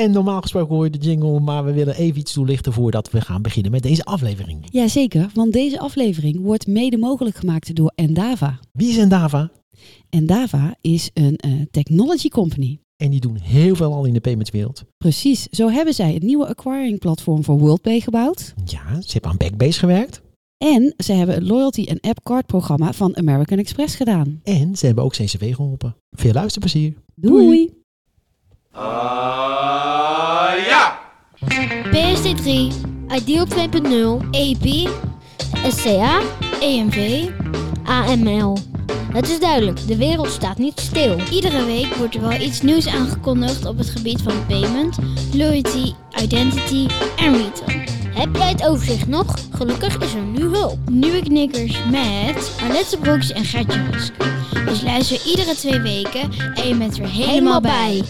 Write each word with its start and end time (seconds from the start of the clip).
En 0.00 0.10
normaal 0.10 0.40
gesproken 0.40 0.74
hoor 0.74 0.84
je 0.84 0.90
de 0.90 0.98
jingle, 0.98 1.40
maar 1.40 1.64
we 1.64 1.72
willen 1.72 1.94
even 1.94 2.20
iets 2.20 2.32
toelichten 2.32 2.72
voordat 2.72 3.10
we 3.10 3.20
gaan 3.20 3.42
beginnen 3.42 3.72
met 3.72 3.82
deze 3.82 4.04
aflevering. 4.04 4.66
Jazeker, 4.70 5.30
want 5.34 5.52
deze 5.52 5.78
aflevering 5.78 6.40
wordt 6.40 6.66
mede 6.66 6.96
mogelijk 6.98 7.36
gemaakt 7.36 7.74
door 7.74 7.92
Endava. 7.94 8.58
Wie 8.72 8.88
is 8.88 8.96
Endava? 8.96 9.50
Endava 10.08 10.76
is 10.80 11.10
een 11.14 11.36
eh, 11.36 11.52
technology 11.70 12.28
company. 12.28 12.80
En 12.96 13.10
die 13.10 13.20
doen 13.20 13.36
heel 13.36 13.74
veel 13.74 13.94
al 13.94 14.04
in 14.04 14.12
de 14.12 14.20
paymentswereld. 14.20 14.84
Precies, 14.98 15.46
zo 15.50 15.68
hebben 15.68 15.94
zij 15.94 16.12
het 16.12 16.22
nieuwe 16.22 16.46
acquiring 16.46 16.98
platform 16.98 17.44
voor 17.44 17.58
WorldPay 17.58 18.00
gebouwd. 18.00 18.54
Ja, 18.64 19.00
ze 19.00 19.12
hebben 19.12 19.30
aan 19.30 19.36
Backbase 19.36 19.78
gewerkt. 19.78 20.22
En 20.58 20.94
ze 20.96 21.12
hebben 21.12 21.34
het 21.34 21.44
loyalty 21.44 21.84
en 21.84 22.00
app 22.00 22.22
card 22.22 22.46
programma 22.46 22.92
van 22.92 23.16
American 23.16 23.58
Express 23.58 23.94
gedaan. 23.94 24.40
En 24.42 24.76
ze 24.76 24.86
hebben 24.86 25.04
ook 25.04 25.12
CCW 25.12 25.44
geholpen. 25.44 25.96
Veel 26.10 26.32
luisterplezier. 26.32 26.94
Doei! 27.14 27.78
Ah! 28.70 29.79
PSD3, 32.00 32.72
Ideal 33.08 33.46
2.0, 33.46 34.30
EP, 34.30 34.88
SCA, 35.68 36.20
EMV, 36.60 37.28
AML. 37.84 38.58
Het 39.12 39.28
is 39.28 39.40
duidelijk, 39.40 39.86
de 39.86 39.96
wereld 39.96 40.30
staat 40.30 40.58
niet 40.58 40.80
stil. 40.80 41.16
Iedere 41.30 41.64
week 41.64 41.94
wordt 41.94 42.14
er 42.14 42.20
wel 42.20 42.40
iets 42.40 42.60
nieuws 42.60 42.86
aangekondigd 42.86 43.64
op 43.64 43.78
het 43.78 43.88
gebied 43.90 44.22
van 44.22 44.46
payment, 44.46 44.98
loyalty, 45.34 45.92
identity 46.22 46.86
en 47.16 47.32
retail. 47.32 47.99
Heb 48.14 48.36
jij 48.36 48.48
het 48.50 48.66
overzicht 48.66 49.06
nog? 49.08 49.34
Gelukkig 49.50 49.98
is 50.02 50.14
er 50.14 50.22
nu 50.22 50.40
hulp. 50.42 50.78
Nieuwe 50.90 51.22
knikkers 51.22 51.78
met 51.90 52.52
Arlette 52.62 52.98
Broeks 53.00 53.32
en 53.32 53.44
Gertje 53.44 53.80
Rusk. 53.90 54.12
Dus 54.66 54.82
luister 54.82 55.26
iedere 55.26 55.54
twee 55.54 55.80
weken 55.80 56.20
en 56.54 56.68
je 56.68 56.74
bent 56.78 56.98
er 56.98 57.08
helemaal 57.08 57.60
bij. 57.60 58.02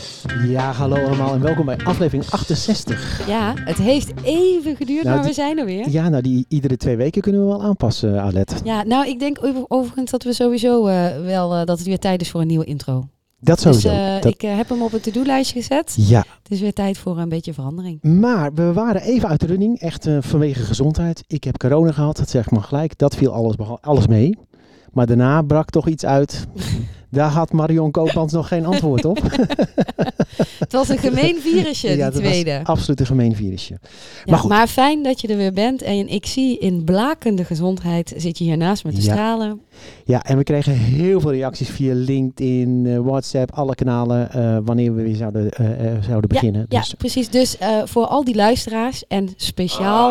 Ja, 0.46 0.72
hallo 0.72 0.96
allemaal 0.96 1.34
en 1.34 1.40
welkom 1.40 1.64
bij 1.66 1.78
aflevering 1.84 2.30
68. 2.30 3.26
Ja, 3.26 3.54
het 3.64 3.76
heeft 3.76 4.12
even 4.22 4.76
geduurd, 4.76 5.04
Nou, 5.04 5.16
maar 5.16 5.26
we 5.26 5.32
zijn 5.32 5.58
er 5.58 5.64
weer. 5.64 5.88
Ja, 5.90 6.08
nou 6.08 6.22
die 6.22 6.44
iedere 6.48 6.76
twee 6.76 6.96
weken 6.96 7.22
kunnen 7.22 7.40
we 7.40 7.46
wel 7.46 7.62
aanpassen, 7.62 8.20
Alet. 8.22 8.60
Ja, 8.64 8.82
nou 8.84 9.06
ik 9.08 9.18
denk 9.18 9.38
over- 9.44 9.64
overigens 9.68 10.10
dat 10.10 10.22
we 10.22 10.32
sowieso 10.32 10.86
eh, 10.86 11.06
wel 11.24 11.54
eh, 11.54 11.64
dat 11.64 11.78
het 11.78 11.86
weer 11.86 11.98
tijd 11.98 12.20
is 12.20 12.30
voor 12.30 12.40
een 12.40 12.46
nieuwe 12.46 12.64
intro. 12.64 13.08
Dat 13.40 13.60
sowieso. 13.60 13.88
Dus 13.88 13.98
eh, 13.98 14.14
Dat- 14.22 14.32
ik 14.32 14.42
eh, 14.42 14.56
heb 14.56 14.68
hem 14.68 14.82
op 14.82 14.92
het 14.92 15.02
to-do-lijstje 15.02 15.60
gezet. 15.60 15.94
Ja, 15.96 16.24
Het 16.42 16.52
is 16.52 16.60
weer 16.60 16.72
tijd 16.72 16.98
voor 16.98 17.18
een 17.18 17.28
beetje 17.28 17.54
verandering. 17.54 18.02
maar 18.02 18.54
we 18.54 18.72
waren 18.72 19.02
even 19.02 19.28
uit 19.28 19.40
de 19.40 19.46
running, 19.46 19.78
echt 19.80 20.06
eh, 20.06 20.16
vanwege 20.20 20.62
gezondheid. 20.64 21.24
Ik 21.26 21.44
heb 21.44 21.58
corona 21.58 21.92
gehad, 21.92 22.16
dat 22.16 22.30
zeg 22.30 22.44
ik 22.46 22.50
maar 22.50 22.62
gelijk. 22.62 22.98
Dat 22.98 23.16
viel 23.16 23.32
alles, 23.32 23.54
alles 23.80 24.06
mee. 24.06 24.38
Maar 24.92 25.06
daarna 25.06 25.42
brak 25.42 25.70
toch 25.70 25.88
iets 25.88 26.04
uit. 26.06 26.46
Daar 27.10 27.30
had 27.30 27.52
Marion 27.52 27.90
Koopmans 27.90 28.32
nog 28.32 28.48
geen 28.48 28.66
antwoord 28.66 29.04
op. 29.04 29.18
Het 30.58 30.72
was 30.72 30.88
een 30.88 30.98
gemeen 30.98 31.40
virusje, 31.40 31.86
die 31.86 31.96
dat 31.96 32.14
tweede. 32.14 32.56
was 32.58 32.66
absoluut 32.66 33.00
een 33.00 33.06
gemeen 33.06 33.36
virusje. 33.36 33.78
Ja, 33.82 33.88
maar 34.30 34.38
goed. 34.38 34.50
maar 34.50 34.66
fijn 34.66 35.02
dat 35.02 35.20
je 35.20 35.28
er 35.28 35.36
weer 35.36 35.52
bent. 35.52 35.82
En 35.82 36.08
ik 36.08 36.26
zie 36.26 36.58
in 36.58 36.84
blakende 36.84 37.44
gezondheid 37.44 38.12
zit 38.16 38.38
je 38.38 38.44
hier 38.44 38.56
naast 38.56 38.84
me 38.84 38.90
te 38.92 38.96
Ja. 39.02 39.12
stralen. 39.12 39.60
Ja, 40.04 40.24
en 40.24 40.36
we 40.36 40.42
kregen 40.42 40.72
heel 40.72 41.20
veel 41.20 41.30
reacties 41.32 41.68
via 41.68 41.94
LinkedIn, 41.94 42.86
eh, 42.86 42.98
WhatsApp, 42.98 43.52
alle 43.52 43.74
kanalen, 43.74 44.32
eh, 44.32 44.58
wanneer 44.64 44.94
we 44.94 45.02
weer 45.02 45.16
zouden, 45.16 45.50
eh, 45.50 45.66
zouden 46.06 46.28
beginnen. 46.28 46.66
Ja, 46.68 46.78
Dus, 46.80 46.94
precies. 46.94 47.28
Dus 47.30 47.58
eh, 47.58 47.68
voor 47.84 48.06
al 48.06 48.24
die 48.24 48.34
luisteraars 48.34 49.06
en 49.06 49.28
speciaal... 49.36 50.10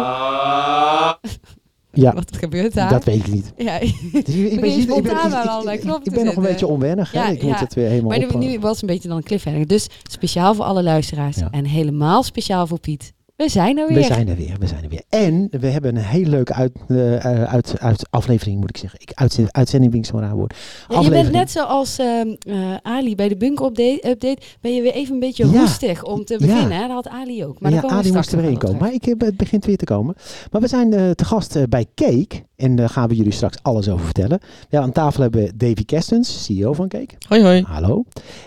Ja, 1.91 2.13
Wat 2.13 2.37
gebeurt 2.37 2.73
daar? 2.73 2.89
dat 2.89 3.03
weet 3.03 3.27
ik 3.27 3.27
niet. 3.27 3.53
Ja. 3.57 3.79
Dus 4.11 4.35
ik, 4.35 4.61
ben, 4.61 4.81
spontaan 4.81 5.33
aan 5.35 5.47
allerlei 5.47 5.77
knoppen 5.77 6.13
ik 6.13 6.23
nog 6.23 6.35
een 6.35 6.41
beetje 6.41 6.67
onwennig. 6.67 7.11
hè. 7.11 7.19
Ja, 7.19 7.29
ik 7.29 7.43
moet 7.43 7.59
het 7.59 7.73
weer 7.73 7.87
helemaal 7.87 8.09
Maar 8.09 8.37
nu, 8.39 8.47
nu 8.47 8.59
was 8.59 8.71
het 8.71 8.81
een 8.81 8.87
beetje 8.87 9.07
dan 9.07 9.17
een 9.17 9.23
cliffhanger. 9.23 9.67
Dus 9.67 9.87
speciaal 10.09 10.55
voor 10.55 10.65
alle 10.65 10.83
luisteraars. 10.83 11.37
En 11.51 11.65
helemaal 11.65 12.23
speciaal 12.23 12.67
voor 12.67 12.79
Piet. 12.79 13.13
We 13.39 13.49
zijn 13.49 13.77
er 13.77 13.87
weer. 13.87 13.97
We 13.97 14.03
zijn 14.03 14.27
er 14.27 14.35
weer, 14.35 14.55
we 14.59 14.67
zijn 14.67 14.83
er 14.83 14.89
weer. 14.89 15.03
En 15.09 15.47
we 15.59 15.67
hebben 15.67 15.95
een 15.95 16.01
hele 16.03 16.29
leuke 16.29 16.53
uit, 16.53 16.71
eh, 16.87 17.25
eh, 17.25 17.43
uit, 17.53 17.79
uit 17.79 18.07
aflevering, 18.09 18.59
moet 18.59 18.69
ik 18.69 18.77
zeggen. 18.77 18.99
Ik, 19.02 19.11
uitzend, 19.14 19.53
uitzending 19.53 19.91
vind 19.91 20.05
ik 20.05 20.11
zo'n 20.11 20.21
raar 20.21 20.36
woord. 20.36 20.55
Ja, 20.87 20.99
je 21.02 21.09
bent 21.09 21.31
net 21.31 21.52
zoals 21.52 21.97
ehm, 21.99 22.36
eh, 22.39 22.75
Ali 22.81 23.15
bij 23.15 23.27
de 23.30 23.37
Bunk 23.37 23.59
update, 23.59 24.09
update. 24.09 24.37
Ben 24.61 24.75
je 24.75 24.81
weer 24.81 24.93
even 24.93 25.14
een 25.14 25.19
beetje 25.19 25.52
Ja. 25.52 25.59
roestig 25.59 26.03
om 26.03 26.25
te 26.25 26.37
beginnen. 26.37 26.71
Hè? 26.71 26.80
Dat 26.87 26.91
had 26.91 27.08
Ali 27.09 27.45
ook. 27.45 27.59
Maar 27.59 27.71
ja, 27.71 27.81
Adi 27.81 28.11
moest 28.11 28.31
er 28.31 28.41
weer 28.41 28.49
in 28.52 28.58
komen. 28.58 28.77
Maar 28.80 28.93
ik, 28.93 29.05
heb- 29.05 29.21
het 29.21 29.37
begint 29.37 29.65
weer 29.65 29.77
te 29.77 29.85
komen. 29.85 30.15
Maar 30.52 30.61
we 30.61 30.67
zijn 30.67 30.93
eh, 30.93 31.09
te 31.09 31.25
gast 31.25 31.55
eh, 31.55 31.64
bij 31.69 31.85
Cake. 31.95 32.43
En 32.55 32.75
daar 32.75 32.89
gaan 32.89 33.08
we 33.09 33.15
jullie 33.15 33.31
straks 33.33 33.58
alles 33.61 33.89
over 33.89 34.05
vertellen. 34.05 34.39
Ja, 34.69 34.81
aan 34.81 34.91
tafel 34.91 35.21
hebben 35.21 35.41
we 35.43 35.52
Davy 35.58 35.85
Kestens, 35.85 36.43
CEO 36.45 36.73
van 36.73 36.87
Cake. 36.87 37.15
Hoi 37.27 37.41
hoi. 37.41 37.61
Hallo. 37.67 38.03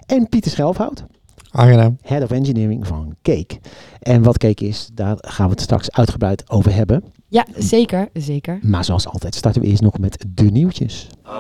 En 0.07 0.29
Pieter 0.29 0.51
Schelfhout, 0.51 1.05
Aangenaam. 1.53 1.99
Head 2.03 2.23
of 2.23 2.31
Engineering 2.31 2.87
van 2.87 3.15
Cake. 3.23 3.59
En 4.01 4.23
wat 4.23 4.39
Cake 4.39 4.65
is, 4.67 4.89
daar 4.95 5.17
gaan 5.21 5.45
we 5.47 5.53
het 5.53 5.61
straks 5.61 5.91
uitgebreid 5.91 6.51
over 6.51 6.75
hebben. 6.75 7.05
Ja, 7.29 7.47
zeker. 7.57 8.09
Zeker. 8.13 8.59
Maar 8.63 8.85
zoals 8.85 9.07
altijd 9.09 9.35
starten 9.35 9.63
we 9.63 9.69
eerst 9.69 9.83
nog 9.83 9.99
met 9.99 10.25
de 10.35 10.45
nieuwtjes. 10.45 11.07
ah, 11.23 11.33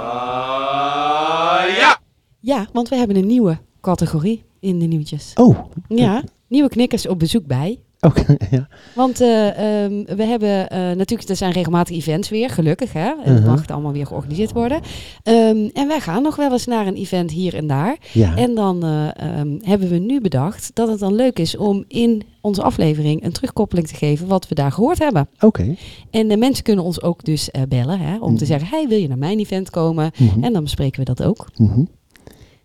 ja! 1.79 2.01
Ja, 2.41 2.67
want 2.73 2.89
we 2.89 2.97
hebben 2.97 3.17
een 3.17 3.27
nieuwe 3.27 3.59
categorie 3.81 4.45
in 4.61 4.79
de 4.79 4.87
nieuwtjes. 4.87 5.31
Oh, 5.35 5.59
Ja, 5.89 6.23
nieuwe 6.49 6.69
knikkers 6.69 7.07
op 7.09 7.19
bezoek 7.19 7.47
bij. 7.47 7.81
Oké. 8.07 8.37
ja. 8.57 8.69
Want 8.95 9.21
eh, 9.21 9.85
ehm, 9.85 10.05
we 10.17 10.25
hebben 10.25 10.71
eh, 10.71 10.79
natuurlijk, 10.79 11.29
er 11.29 11.37
zijn 11.37 11.53
regelmatig 11.53 11.97
events 11.97 12.29
weer, 12.29 12.51
gelukkig 12.51 12.93
hè. 12.93 13.13
Het 13.23 13.39
Mhm. 13.41 13.47
mag 13.51 13.67
allemaal 13.69 13.93
weer 13.93 14.07
georganiseerd 14.07 14.53
worden. 14.53 14.81
Ehm, 15.23 15.69
en 15.73 15.89
wij 15.89 16.01
gaan 16.01 16.23
nog 16.23 16.37
wel 16.37 16.53
eens 16.53 16.67
naar 16.67 16.87
een 16.87 16.95
event 16.97 17.31
hier 17.31 17.55
en 17.55 17.67
daar. 17.67 17.97
ja. 18.13 18.37
En 18.37 18.55
dan 18.55 18.83
eh, 18.85 19.09
ehm, 19.39 19.59
hebben 19.63 19.89
we 19.89 19.99
nu 19.99 20.21
bedacht 20.21 20.71
dat 20.75 20.89
het 20.89 20.99
dan 20.99 21.15
leuk 21.15 21.39
is 21.39 21.57
om 21.57 21.85
in 21.89 22.23
onze 22.41 22.63
aflevering 22.63 23.25
een 23.25 23.33
terugkoppeling 23.33 23.87
te 23.89 23.95
geven 23.95 24.27
wat 24.27 24.49
we 24.49 24.55
daar 24.55 24.73
gehoord 24.73 24.99
hebben. 24.99 25.29
Oké. 25.41 25.75
En 26.11 26.29
de 26.29 26.37
mensen 26.37 26.65
kunnen 26.65 26.85
ons 26.85 27.03
ook 27.03 27.25
dus 27.25 27.51
bellen 27.69 27.99
hè, 27.99 28.15
om 28.19 28.37
te 28.37 28.45
Mhm. 28.45 28.53
zeggen, 28.53 28.69
hey, 28.69 28.89
wil 28.89 28.99
je 28.99 29.09
naar 29.09 29.19
mijn 29.19 29.39
event 29.39 29.71
komen? 29.71 30.11
Mhm. 30.19 30.45
En 30.45 30.53
dan 30.53 30.63
bespreken 30.63 30.99
we 30.99 31.05
dat 31.15 31.23
ook. 31.23 31.47
Mhm. 31.57 31.79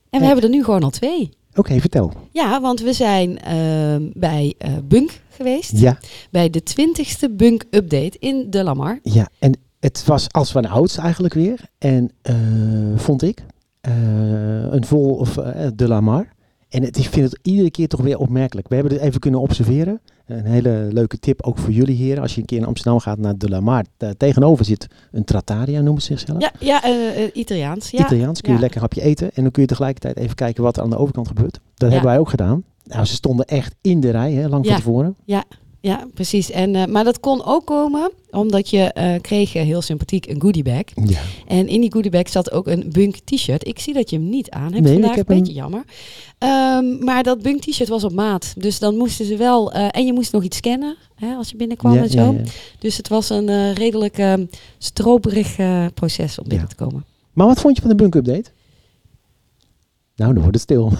En 0.09 0.19
we 0.19 0.19
Ja. 0.19 0.25
hebben 0.25 0.43
er 0.43 0.49
nu 0.57 0.63
gewoon 0.63 0.83
al 0.83 0.89
twee. 0.89 1.29
Oké, 1.57 1.79
vertel. 1.79 2.11
Ja, 2.31 2.61
want 2.61 2.81
we 2.81 2.93
zijn 2.93 3.39
ehm, 3.39 4.09
bij 4.13 4.53
eh, 4.57 4.71
Bunk 4.83 5.21
geweest. 5.29 5.71
Ja, 5.77 5.97
Bij 6.31 6.49
de 6.49 6.61
20ste 6.61 7.35
Bunk 7.35 7.63
Update 7.69 8.17
in 8.19 8.49
De 8.49 8.63
Lamar. 8.63 8.99
ja, 9.03 9.29
en 9.39 9.57
het 9.79 10.05
was 10.05 10.31
als 10.31 10.51
van 10.51 10.65
ouds 10.65 10.97
eigenlijk 10.97 11.33
weer. 11.33 11.59
En 11.77 12.11
eh, 12.21 12.35
vond 12.95 13.21
ik 13.23 13.43
eh, 13.81 13.93
een 14.69 14.85
vol 14.85 15.15
of 15.15 15.33
de 15.75 15.87
Lamar. 15.87 16.35
En 16.69 16.83
het, 16.83 16.97
ik 16.97 17.05
vind 17.05 17.31
het 17.31 17.39
iedere 17.41 17.71
keer 17.71 17.87
toch 17.87 18.01
weer 18.01 18.17
opmerkelijk. 18.17 18.67
We 18.67 18.75
hebben 18.75 18.93
het 18.93 19.01
even 19.01 19.19
kunnen 19.19 19.39
observeren. 19.39 20.01
Een 20.27 20.45
hele 20.45 20.87
leuke 20.91 21.19
tip 21.19 21.41
ook 21.43 21.57
voor 21.57 21.71
jullie 21.71 21.95
heren. 21.95 22.21
Als 22.21 22.33
je 22.35 22.39
een 22.39 22.45
keer 22.45 22.57
in 22.57 22.65
Amsterdam 22.65 22.99
gaat 22.99 23.17
naar 23.17 23.37
de 23.37 23.49
Lamar. 23.49 23.85
Daar 23.97 24.17
tegenover 24.17 24.65
zit 24.65 24.87
een 25.11 25.23
Trattoria, 25.23 25.81
noemen 25.81 26.01
ze 26.01 26.07
zichzelf. 26.17 26.41
Ja, 26.41 26.51
ja 26.59 26.83
eh, 26.83 27.23
eh, 27.23 27.29
Italiaans. 27.33 27.89
Ja. 27.89 27.99
Italiaans. 28.05 28.41
Kun 28.41 28.49
je 28.49 28.55
ja. 28.55 28.61
lekker 28.61 28.81
een 28.81 28.87
hapje 28.87 29.01
eten. 29.01 29.31
En 29.33 29.41
dan 29.43 29.51
kun 29.51 29.61
je 29.61 29.67
tegelijkertijd 29.67 30.17
even 30.17 30.35
kijken 30.35 30.63
wat 30.63 30.77
er 30.77 30.83
aan 30.83 30.89
de 30.89 30.97
overkant 30.97 31.27
gebeurt. 31.27 31.53
Dat 31.53 31.61
Ja. 31.89 31.95
hebben 31.95 32.11
wij 32.11 32.19
ook 32.19 32.29
gedaan. 32.29 32.63
Nou, 32.83 33.05
ze 33.05 33.13
stonden 33.13 33.45
echt 33.45 33.75
in 33.81 33.99
de 33.99 34.09
rij, 34.09 34.33
hè, 34.33 34.47
lang 34.47 34.65
van 34.67 34.75
tevoren. 34.75 35.15
Ja, 35.25 35.43
precies. 36.13 36.51
En, 36.51 36.75
eh, 36.75 36.85
maar 36.85 37.03
dat 37.03 37.19
kon 37.19 37.45
ook 37.45 37.65
komen 37.65 38.11
omdat 38.31 38.69
je 38.69 38.79
eh, 38.83 39.21
kreeg 39.21 39.55
eh, 39.55 39.63
heel 39.63 39.81
sympathiek 39.81 40.25
een 40.29 40.41
goodiebag. 40.41 40.81
Ja. 41.05 41.19
En 41.47 41.67
in 41.67 41.81
die 41.81 41.91
goodiebag 41.91 42.29
zat 42.29 42.51
ook 42.51 42.67
een 42.67 42.89
Bunk 42.91 43.15
t-shirt. 43.23 43.67
Ik 43.67 43.79
zie 43.79 43.93
dat 43.93 44.09
je 44.09 44.15
hem 44.15 44.29
niet 44.29 44.49
aan 44.49 44.71
hebt 44.73 44.83
Nee, 44.83 44.93
vandaag. 44.93 45.15
heb 45.15 45.29
een 45.29 45.37
beetje 45.37 45.53
jammer. 45.53 45.83
Ehm, 46.37 47.03
maar 47.03 47.23
dat 47.23 47.41
Bunk 47.41 47.61
t-shirt 47.61 47.89
was 47.89 48.03
op 48.03 48.11
maat. 48.13 48.53
Dus 48.57 48.79
dan 48.79 48.97
moesten 48.97 49.25
ze 49.25 49.35
wel... 49.37 49.71
en 49.71 50.05
je 50.05 50.13
moest 50.13 50.31
nog 50.31 50.43
iets 50.43 50.57
scannen 50.57 50.95
hè, 51.15 51.33
als 51.35 51.49
je 51.49 51.55
binnenkwam 51.55 51.93
Ja, 51.93 52.01
en 52.01 52.09
zo. 52.09 52.17
ja, 52.19 52.31
ja. 52.31 52.43
Dus 52.79 52.97
het 52.97 53.07
was 53.07 53.29
een 53.29 53.73
redelijk 53.73 54.17
eh, 54.17 54.33
stroperig 54.77 55.55
proces 55.93 56.39
om 56.39 56.43
binnen 56.47 56.67
Ja. 56.69 56.75
te 56.75 56.83
komen. 56.83 57.05
Maar 57.33 57.47
wat 57.47 57.59
vond 57.61 57.75
je 57.75 57.81
van 57.81 57.89
de 57.89 57.95
bunk 57.95 58.15
update? 58.15 58.51
Nou, 60.17 60.33
dan 60.33 60.41
wordt 60.41 60.55
het 60.55 60.63
stil. 60.63 60.91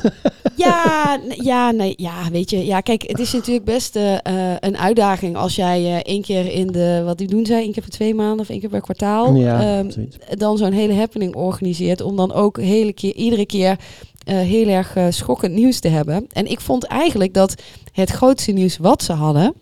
Ja, 0.56 1.20
ja, 1.30 1.72
nee, 1.72 1.94
ja, 1.96 2.30
weet 2.32 2.50
je. 2.50 2.66
Ja, 2.66 2.82
kijk, 2.82 3.02
het 3.02 3.20
is 3.20 3.34
natuurlijk 3.34 3.66
best 3.66 3.96
eh, 3.96 4.14
eh, 4.14 4.56
een 4.60 4.78
uitdaging 4.78 5.36
als 5.36 5.56
jij 5.56 5.86
eh, 5.86 6.00
één 6.14 6.22
keer 6.22 6.52
in 6.52 6.68
de, 6.68 7.02
wat 7.06 7.18
die 7.18 7.28
doen 7.28 7.46
zij, 7.46 7.62
één 7.62 7.72
keer 7.72 7.84
per 7.84 7.92
twee 7.92 8.16
maanden 8.16 8.40
of 8.40 8.50
één 8.50 8.60
keer 8.60 8.70
per 8.70 8.82
kwartaal, 8.82 9.36
ja, 9.36 9.80
ehm, 9.80 10.06
dan 10.38 10.58
zo'n 10.58 10.72
hele 10.72 10.94
happening 10.94 11.36
organiseert 11.36 12.02
om 12.02 12.16
dan 12.16 12.34
ook 12.34 12.60
hele 12.60 12.94
keer, 12.94 13.14
iedere 13.16 13.46
keer 13.46 13.80
heel 14.24 14.68
erg 14.68 14.96
schokkend 15.10 15.54
nieuws 15.54 15.80
te 15.80 15.88
hebben. 15.88 16.28
En 16.32 16.46
ik 16.52 16.60
vond 16.60 16.84
eigenlijk 16.84 17.34
dat 17.34 17.62
het 17.92 18.10
grootste 18.10 18.52
nieuws 18.52 18.78
wat 18.78 19.04
ze 19.04 19.14
hadden, 19.14 19.54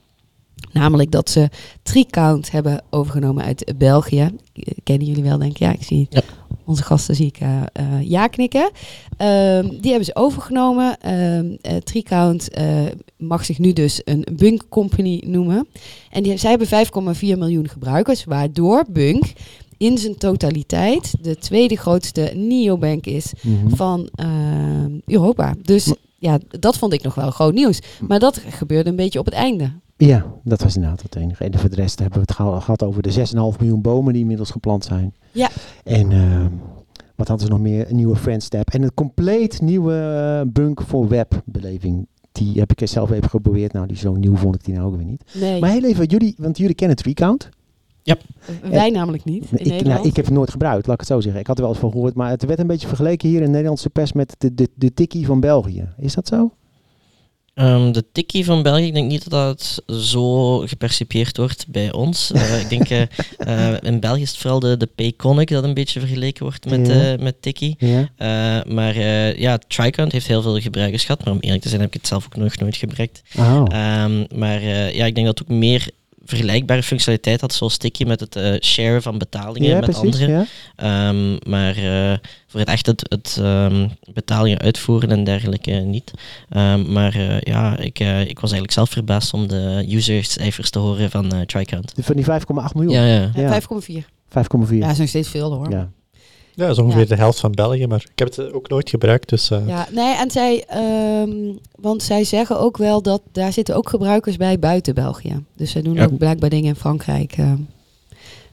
namelijk 0.71 1.12
dat 1.12 1.30
ze 1.30 1.50
Tricount 1.83 2.51
hebben 2.51 2.81
overgenomen 2.89 3.44
uit 3.44 3.74
België. 3.77 4.30
Kennen 4.83 5.07
jullie 5.07 5.24
wel, 5.24 5.38
denk 5.38 5.51
ik. 5.51 5.57
Ja, 5.57 5.71
ik 5.71 5.83
zie 5.83 6.07
Ja. 6.09 6.21
Onze 6.65 6.83
gasten 6.83 7.15
zie 7.15 7.25
ik 7.27 7.38
eh, 7.39 7.62
eh, 7.74 7.86
ja 8.01 8.27
knikken. 8.27 8.69
Ehm, 9.18 9.68
die 9.69 9.89
hebben 9.89 10.06
ze 10.06 10.15
overgenomen. 10.15 10.97
Ehm 11.00 11.56
eh, 11.62 11.75
Tricount 11.75 12.50
mag 13.18 13.45
zich 13.45 13.59
nu 13.59 13.74
dus 13.74 14.01
een 14.03 14.27
Bunk 14.31 14.65
Company 14.69 15.24
noemen. 15.25 15.68
En 16.12 16.24
die, 16.24 16.38
zij 16.38 16.50
hebben 16.50 16.68
5,4 17.15 17.38
miljoen 17.38 17.68
gebruikers, 17.69 18.24
waardoor 18.24 18.86
Bunk 18.89 19.24
in 19.77 19.97
zijn 19.97 20.18
totaliteit 20.18 21.13
de 21.21 21.38
tweede 21.38 21.75
grootste 21.77 22.31
neobank 22.36 23.06
is 23.06 23.33
Mhm. 23.42 23.75
van 23.75 24.09
ehm, 24.15 24.92
Europa. 25.06 25.53
Dus 25.62 25.94
ja, 26.19 26.39
dat 26.59 26.77
vond 26.77 26.94
ik 26.94 27.03
nog 27.03 27.15
wel 27.15 27.31
groot 27.31 27.53
nieuws. 27.53 27.80
Maar 28.07 28.19
dat 28.19 28.42
gebeurde 28.50 28.89
een 28.89 28.95
beetje 28.95 29.19
op 29.19 29.25
het 29.25 29.33
einde. 29.33 29.71
Ja, 29.97 30.25
dat 30.44 30.62
was 30.63 30.75
inderdaad 30.75 31.01
het 31.01 31.15
enige. 31.15 31.44
En 31.44 31.59
voor 31.59 31.69
de 31.69 31.75
rest 31.75 32.00
hebben 32.00 32.18
we 32.19 32.25
het 32.27 32.36
geha- 32.36 32.59
gehad 32.59 32.83
over 32.83 33.01
de 33.01 33.12
6,5 33.12 33.59
miljoen 33.59 33.81
bomen 33.81 34.13
die 34.13 34.21
inmiddels 34.21 34.51
geplant 34.51 34.86
zijn. 34.86 35.13
Ja. 35.31 35.50
En 35.83 36.12
ehm, 36.12 36.50
wat 37.15 37.27
hadden 37.27 37.45
ze 37.45 37.51
nog 37.51 37.62
meer? 37.62 37.89
Een 37.89 37.95
nieuwe 37.95 38.15
Friends 38.15 38.47
tab. 38.50 38.69
En 38.69 38.81
een 38.83 38.94
compleet 38.94 39.62
nieuwe 39.62 39.94
eh, 40.44 40.51
bunk 40.51 40.81
voor 40.81 41.07
webbeleving. 41.07 42.07
Die 42.31 42.59
heb 42.59 42.71
ik 42.71 42.81
er 42.81 42.88
zelf 42.88 43.12
even 43.12 43.30
geprobeerd. 43.30 43.74
Nou, 43.74 43.88
die 43.88 43.97
zo 43.97 44.13
nieuw 44.15 44.36
vond 44.36 44.56
ik 44.56 44.63
die 44.63 44.74
nou 44.75 44.88
ook 44.88 44.95
weer 44.95 45.06
niet. 45.06 45.24
Nee, 45.39 45.59
Maar 45.62 45.69
heel 45.69 45.83
even, 45.83 46.06
jullie, 46.06 46.36
want 46.38 46.57
jullie 46.57 46.75
kennen 46.75 46.97
het 46.97 47.06
Recount. 47.06 47.50
wij 48.69 48.89
namelijk 48.89 49.24
niet 49.24 49.51
in 49.51 49.75
ik, 49.75 49.86
nou, 49.86 50.07
ik 50.07 50.15
heb 50.15 50.25
het 50.25 50.33
nooit 50.33 50.51
gebruikt, 50.51 50.86
laat 50.88 50.94
ik 50.94 51.00
het 51.00 51.09
zo 51.09 51.19
zeggen. 51.19 51.42
Ik 51.42 51.47
had 51.47 51.56
er 51.56 51.62
wel 51.63 51.71
eens 51.71 51.81
van 51.81 51.92
gehoord, 51.92 52.13
maar 52.13 52.30
het 52.30 52.45
werd 52.45 52.59
een 52.59 52.68
beetje 52.68 52.88
vergeleken 52.88 53.30
hier 53.30 53.38
in 53.39 53.45
de 53.45 53.51
Nederlandse 53.51 53.89
pers 53.89 54.13
met 54.13 54.36
de, 54.38 54.53
de, 54.53 54.69
de 54.75 54.94
tikkie 54.94 55.25
van 55.25 55.39
België. 55.39 55.88
Is 55.97 56.13
dat 56.15 56.27
zo? 56.27 56.51
Ehm, 57.56 57.92
de 57.92 58.06
tikkie 58.12 58.46
van 58.46 58.63
België, 58.63 58.86
ik 58.86 58.94
denk 58.94 59.10
niet 59.10 59.30
dat 59.30 59.31
dat 59.31 59.98
zo 60.02 60.57
gepercipieerd 60.60 61.38
wordt 61.38 61.66
bij 61.68 61.92
ons. 61.92 62.31
Eh, 62.31 62.60
ik 62.62 62.69
denk, 62.69 62.90
eh, 62.90 63.02
eh, 63.38 63.78
in 63.81 64.00
België 64.00 64.22
is 64.22 64.30
het 64.30 64.38
vooral 64.38 64.60
de, 64.60 64.78
de 64.78 64.86
Payconic 64.96 65.50
dat 65.50 65.63
een 65.63 65.74
beetje 65.74 66.00
vergeleken 66.00 66.44
wordt 66.44 66.69
met, 66.69 66.88
Ja. 66.88 67.16
met 67.19 67.42
tikkie. 67.42 67.75
Ja. 67.80 68.63
Maar 68.68 69.00
ja, 69.40 69.57
Tricount 69.68 70.12
heeft 70.12 70.28
heel 70.28 70.42
veel 70.42 70.60
gebruikers 70.60 71.06
gehad, 71.06 71.24
maar 71.24 71.34
om 71.34 71.40
eerlijk 71.40 71.62
te 71.62 71.69
zijn 71.69 71.81
heb 71.81 71.90
ik 71.90 72.00
het 72.00 72.07
zelf 72.07 72.25
ook 72.25 72.36
nog 72.36 72.57
nooit 72.57 72.75
gebruikt. 72.75 73.22
Oh. 73.38 73.66
Ehm, 73.68 74.24
maar 74.40 74.63
ja, 74.94 75.06
ik 75.06 75.16
denk 75.16 75.28
dat 75.28 75.40
het 75.40 75.48
ook 75.50 75.57
meer 75.57 75.90
vergelijkbare 76.25 76.83
functionaliteit 76.83 77.42
had, 77.42 77.54
zoals 77.54 77.77
Tikkie 77.77 78.06
met 78.06 78.19
het 78.19 78.36
eh, 78.36 78.54
sharen 78.60 79.01
van 79.01 79.18
betalingen 79.18 79.69
ja, 79.69 79.75
met 79.75 79.83
precies. 79.83 80.04
anderen. 80.04 80.30
Ja. 80.30 80.45
Ehm, 80.75 81.50
maar 81.50 81.75
eh, 81.77 82.18
voor 82.48 82.60
het 82.60 82.69
echt 82.69 82.86
het, 82.86 83.06
het 83.10 83.38
ehm, 83.42 83.88
betalingen 84.13 84.60
uitvoeren 84.60 85.12
en 85.12 85.24
dergelijke 85.24 85.72
niet. 85.72 86.12
Ehm, 86.50 86.92
maar 86.92 87.16
eh, 87.16 87.39
ja, 87.39 87.77
ik, 87.77 88.00
eh, 88.00 88.19
ik 88.19 88.39
was 88.39 88.51
eigenlijk 88.51 88.72
zelf 88.72 88.89
verbaasd 88.89 89.33
om 89.33 89.48
de 89.48 89.86
usercijfers 89.89 90.69
te 90.69 90.80
horen 90.80 91.10
van 91.10 91.31
eh 91.31 91.42
Tricount. 91.42 91.94
Van 91.98 92.16
die 92.16 92.25
5,8 92.25 92.75
miljoen. 92.75 92.94
Ja, 92.94 93.06
ja. 93.06 93.30
Ja. 93.36 93.42
Ja, 93.42 93.62
5,4. 93.62 94.06
5,4. 94.30 94.78
Ja, 94.78 94.89
is 94.89 94.98
nog 94.98 95.07
steeds 95.07 95.30
veel 95.30 95.54
hoor. 95.54 95.69
Ja. 95.69 95.89
Ja, 96.56 96.68
dat 96.68 96.75
is 96.78 96.84
ongeveer 96.84 97.02
Ja. 97.02 97.07
de 97.07 97.16
helft 97.16 97.40
van 97.40 97.52
België, 97.52 97.88
maar 97.88 98.06
ik 98.12 98.19
heb 98.19 98.28
het 98.28 98.38
eh, 98.38 98.56
ook 98.56 98.69
nooit 98.69 98.90
gebruikt. 98.90 99.30
Dus 99.30 99.52
eh, 99.52 99.68
Ja, 99.68 99.88
nee, 99.92 100.16
en 100.16 100.31
zij, 100.31 100.63
ehm, 100.68 101.30
want 101.75 102.04
zij 102.04 102.24
zeggen 102.24 102.60
ook 102.60 102.78
wel 102.78 103.02
dat 103.02 103.22
daar 103.31 103.54
zitten 103.54 103.75
ook 103.75 103.90
gebruikers 103.90 104.38
bij 104.38 104.60
buiten 104.60 104.96
België. 104.96 105.44
Dus 105.56 105.72
zij 105.72 105.81
doen 105.81 105.94
Ja. 105.94 106.04
ook 106.04 106.18
blijkbaar 106.18 106.50
dingen 106.50 106.68
in 106.69 106.75
Frankrijk. 106.75 107.36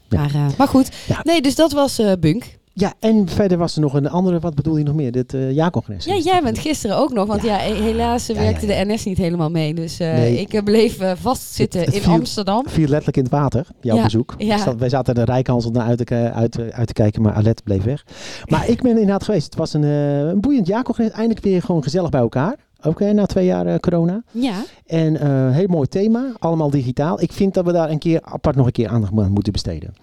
Maar, 0.09 0.33
eh, 0.35 0.45
maar 0.57 0.67
goed, 0.67 0.91
Ja. 1.07 1.19
nee, 1.23 1.41
dus 1.41 1.55
dat 1.55 1.71
was 1.71 1.99
eh, 1.99 2.11
Bunk. 2.19 2.57
Ja, 2.75 2.93
en 2.99 3.29
verder 3.29 3.57
was 3.57 3.75
er 3.75 3.81
nog 3.81 3.93
een 3.93 4.09
andere, 4.09 4.39
wat 4.39 4.55
bedoel 4.55 4.77
je 4.77 4.83
nog 4.83 4.95
meer? 4.95 5.11
Dit 5.11 5.33
eh 5.33 5.51
jaarcongres. 5.51 6.05
Ja, 6.05 6.15
jij 6.15 6.41
bent 6.43 6.57
gisteren 6.59 6.97
ook 6.97 7.13
nog, 7.13 7.27
want 7.27 7.41
ja, 7.43 7.57
Ja. 7.57 7.73
he- 7.75 7.81
helaas 7.81 8.27
Ja, 8.27 8.33
ja, 8.33 8.39
werkte 8.39 8.65
de 8.65 8.83
NS 8.87 9.05
niet 9.05 9.17
helemaal 9.17 9.49
mee. 9.49 9.73
Dus 9.73 9.99
eh, 9.99 10.13
Nee. 10.13 10.39
ik 10.39 10.53
eh, 10.53 10.63
bleef 10.63 10.97
vastzitten 11.15 11.79
Het- 11.79 11.87
het 11.89 11.97
in 11.97 12.01
viel- 12.03 12.13
Amsterdam. 12.13 12.63
Viel 12.67 12.87
letterlijk 12.87 13.17
in 13.17 13.23
het 13.23 13.31
water, 13.31 13.67
jouw 13.81 14.03
bezoek. 14.03 14.35
zat- 14.39 14.75
wij 14.79 14.89
zaten 14.89 15.15
er 15.15 15.25
rijkansel 15.25 15.71
naar 15.71 15.85
uit 15.85 16.05
te, 16.05 16.31
uit, 16.33 16.51
te- 16.51 16.69
uit 16.73 16.87
te 16.87 16.93
kijken, 16.93 17.21
maar 17.21 17.33
Alet 17.33 17.63
bleef 17.63 17.83
weg. 17.83 18.05
Maar 18.45 18.69
ik 18.69 18.81
ben 18.81 18.91
inderdaad 18.91 19.23
geweest. 19.23 19.45
Het 19.45 19.55
was 19.55 19.73
een, 19.73 19.83
een 19.83 20.41
boeiend 20.41 20.67
jaarcongres. 20.67 21.09
Eindelijk 21.11 21.45
weer 21.45 21.61
gewoon 21.61 21.83
gezellig 21.83 22.09
bij 22.09 22.21
elkaar. 22.21 22.55
Ook 22.85 22.99
na 22.99 23.25
twee 23.25 23.45
jaar 23.45 23.65
eh, 23.65 23.75
corona. 23.79 24.23
Ja, 24.31 24.63
En 24.85 25.19
eh 25.19 25.49
heel 25.51 25.67
mooi 25.67 25.87
thema, 25.87 26.31
allemaal 26.39 26.69
digitaal. 26.69 27.21
Ik 27.21 27.31
vind 27.31 27.53
dat 27.53 27.65
we 27.65 27.71
daar 27.71 27.89
een 27.89 27.99
keer 27.99 28.21
apart 28.21 28.55
nog 28.55 28.65
een 28.65 28.71
keer 28.71 28.87
aandacht 28.87 29.17
aan 29.17 29.31
moeten 29.31 29.53
besteden. 29.53 29.93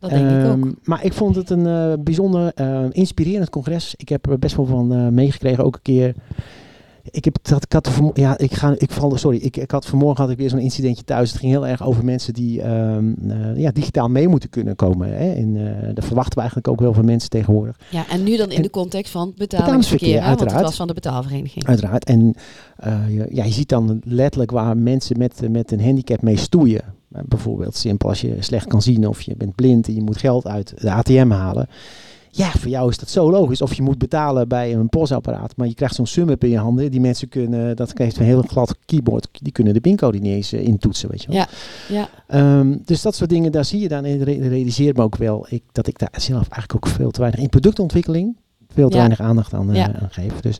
dat 0.00 0.10
denk 0.10 0.30
ik 0.30 0.36
Ehm, 0.36 0.50
ook. 0.50 0.74
Maar 0.82 1.04
ik 1.04 1.12
vond 1.12 1.36
het 1.36 1.50
een 1.50 1.66
eh, 1.66 1.92
bijzonder 2.00 2.52
inspirerend 2.90 3.50
congres. 3.50 3.94
Ik 3.96 4.08
heb 4.08 4.30
er 4.30 4.38
best 4.38 4.56
wel 4.56 4.66
van 4.66 5.14
meegekregen. 5.14 5.64
Ook 5.64 5.74
een 5.74 5.82
keer. 5.82 6.14
Ik, 7.10 7.24
heb, 7.24 7.36
dat, 7.42 7.62
ik, 7.62 7.72
had 7.72 7.90
ja, 8.14 8.38
ik, 8.38 8.54
ga, 8.54 8.74
ik, 8.78 8.90
val, 8.90 9.16
sorry, 9.16 9.38
ik, 9.38 9.56
ik 9.56 9.70
had 9.70 9.86
vanmorgen 9.86 10.22
had 10.22 10.32
ik 10.32 10.38
weer 10.38 10.50
zo'n 10.50 10.58
incidentje 10.58 11.04
thuis. 11.04 11.30
Het 11.30 11.40
ging 11.40 11.52
heel 11.52 11.66
erg 11.66 11.82
over 11.82 12.04
mensen 12.04 12.34
die 12.34 12.62
ehm, 12.62 13.12
eh, 13.28 13.56
ja, 13.56 13.70
digitaal 13.70 14.08
mee 14.08 14.28
moeten 14.28 14.48
kunnen 14.50 14.76
komen. 14.76 15.08
Hè? 15.08 15.32
En 15.32 15.56
eh 15.56 15.94
dat 15.94 16.04
verwachten 16.04 16.34
we 16.34 16.38
eigenlijk 16.40 16.68
ook 16.68 16.80
wel 16.80 16.92
van 16.92 17.04
mensen 17.04 17.30
tegenwoordig. 17.30 17.76
Ja, 17.90 18.08
en 18.08 18.22
nu 18.22 18.36
dan 18.36 18.50
in 18.50 18.56
en- 18.56 18.62
de 18.62 18.70
context 18.70 19.12
van 19.12 19.32
betalingsverkeer, 19.36 20.08
hè, 20.08 20.14
want 20.14 20.30
het 20.30 20.38
uiteraard. 20.40 20.64
was 20.64 20.76
van 20.76 20.86
de 20.86 20.94
betaalvereniging. 20.94 21.66
Uiteraard. 21.66 22.04
En 22.04 22.34
eh, 22.76 22.98
je, 23.08 23.26
ja, 23.30 23.44
je 23.44 23.52
ziet 23.52 23.68
dan 23.68 24.00
letterlijk 24.04 24.50
waar 24.50 24.76
mensen 24.76 25.18
met, 25.18 25.40
met 25.50 25.72
een 25.72 25.82
handicap 25.84 26.22
mee 26.22 26.36
stoeien. 26.36 26.82
Bijvoorbeeld 27.08 27.76
simpel 27.76 28.08
als 28.08 28.20
je 28.20 28.36
slecht 28.40 28.66
kan 28.66 28.82
zien 28.82 29.08
of 29.08 29.22
je 29.22 29.36
bent 29.36 29.54
blind 29.54 29.86
en 29.88 29.94
je 29.94 30.02
moet 30.02 30.18
geld 30.18 30.46
uit 30.46 30.74
de 30.80 30.92
ATM 30.92 31.30
halen. 31.30 31.68
Ja, 32.36 32.50
voor 32.50 32.68
jou 32.70 32.88
is 32.90 32.98
dat 32.98 33.10
zo 33.10 33.30
logisch. 33.30 33.62
Of 33.62 33.74
je 33.74 33.82
moet 33.82 33.98
betalen 33.98 34.48
bij 34.48 34.74
een 34.74 34.88
postapparaat, 34.88 35.56
maar 35.56 35.66
je 35.66 35.74
krijgt 35.74 35.94
zo'n 35.94 36.06
sum-up 36.06 36.44
in 36.44 36.50
je 36.50 36.58
handen. 36.58 36.90
Die 36.90 37.00
mensen 37.00 37.28
kunnen, 37.28 37.76
dat 37.76 37.92
heeft 37.98 38.16
een 38.16 38.24
heel 38.24 38.42
glad 38.42 38.76
keyboard, 38.86 39.28
die 39.32 39.52
kunnen 39.52 39.74
de 39.74 39.80
pincode 39.80 40.18
niet 40.18 40.32
eens 40.32 40.52
eh, 40.52 40.66
intoetsen, 40.66 41.10
weet 41.10 41.22
je 41.22 41.28
wel. 41.28 41.36
Ja, 41.36 41.48
ja. 41.88 42.08
Ehm, 42.26 42.76
dus 42.84 43.02
dat 43.02 43.14
soort 43.14 43.30
dingen, 43.30 43.52
daar 43.52 43.64
zie 43.64 43.80
je 43.80 43.88
dan 43.88 44.04
en 44.04 44.22
re- 44.24 44.48
realiseer 44.48 44.94
me 44.94 45.02
ook 45.02 45.16
wel 45.16 45.46
ik, 45.48 45.62
dat 45.72 45.86
ik 45.86 45.98
daar 45.98 46.12
zelf 46.16 46.48
eigenlijk 46.48 46.74
ook 46.74 46.86
veel 46.92 47.10
te 47.10 47.20
weinig 47.20 47.40
in 47.40 47.48
productontwikkeling, 47.48 48.36
veel 48.68 48.86
te 48.88 48.92
Ja. 48.96 48.98
weinig 48.98 49.20
aandacht 49.20 49.54
aan, 49.54 49.70
eh, 49.70 49.76
Ja. 49.76 49.92
aan 50.00 50.08
geef. 50.10 50.40
Dus 50.40 50.58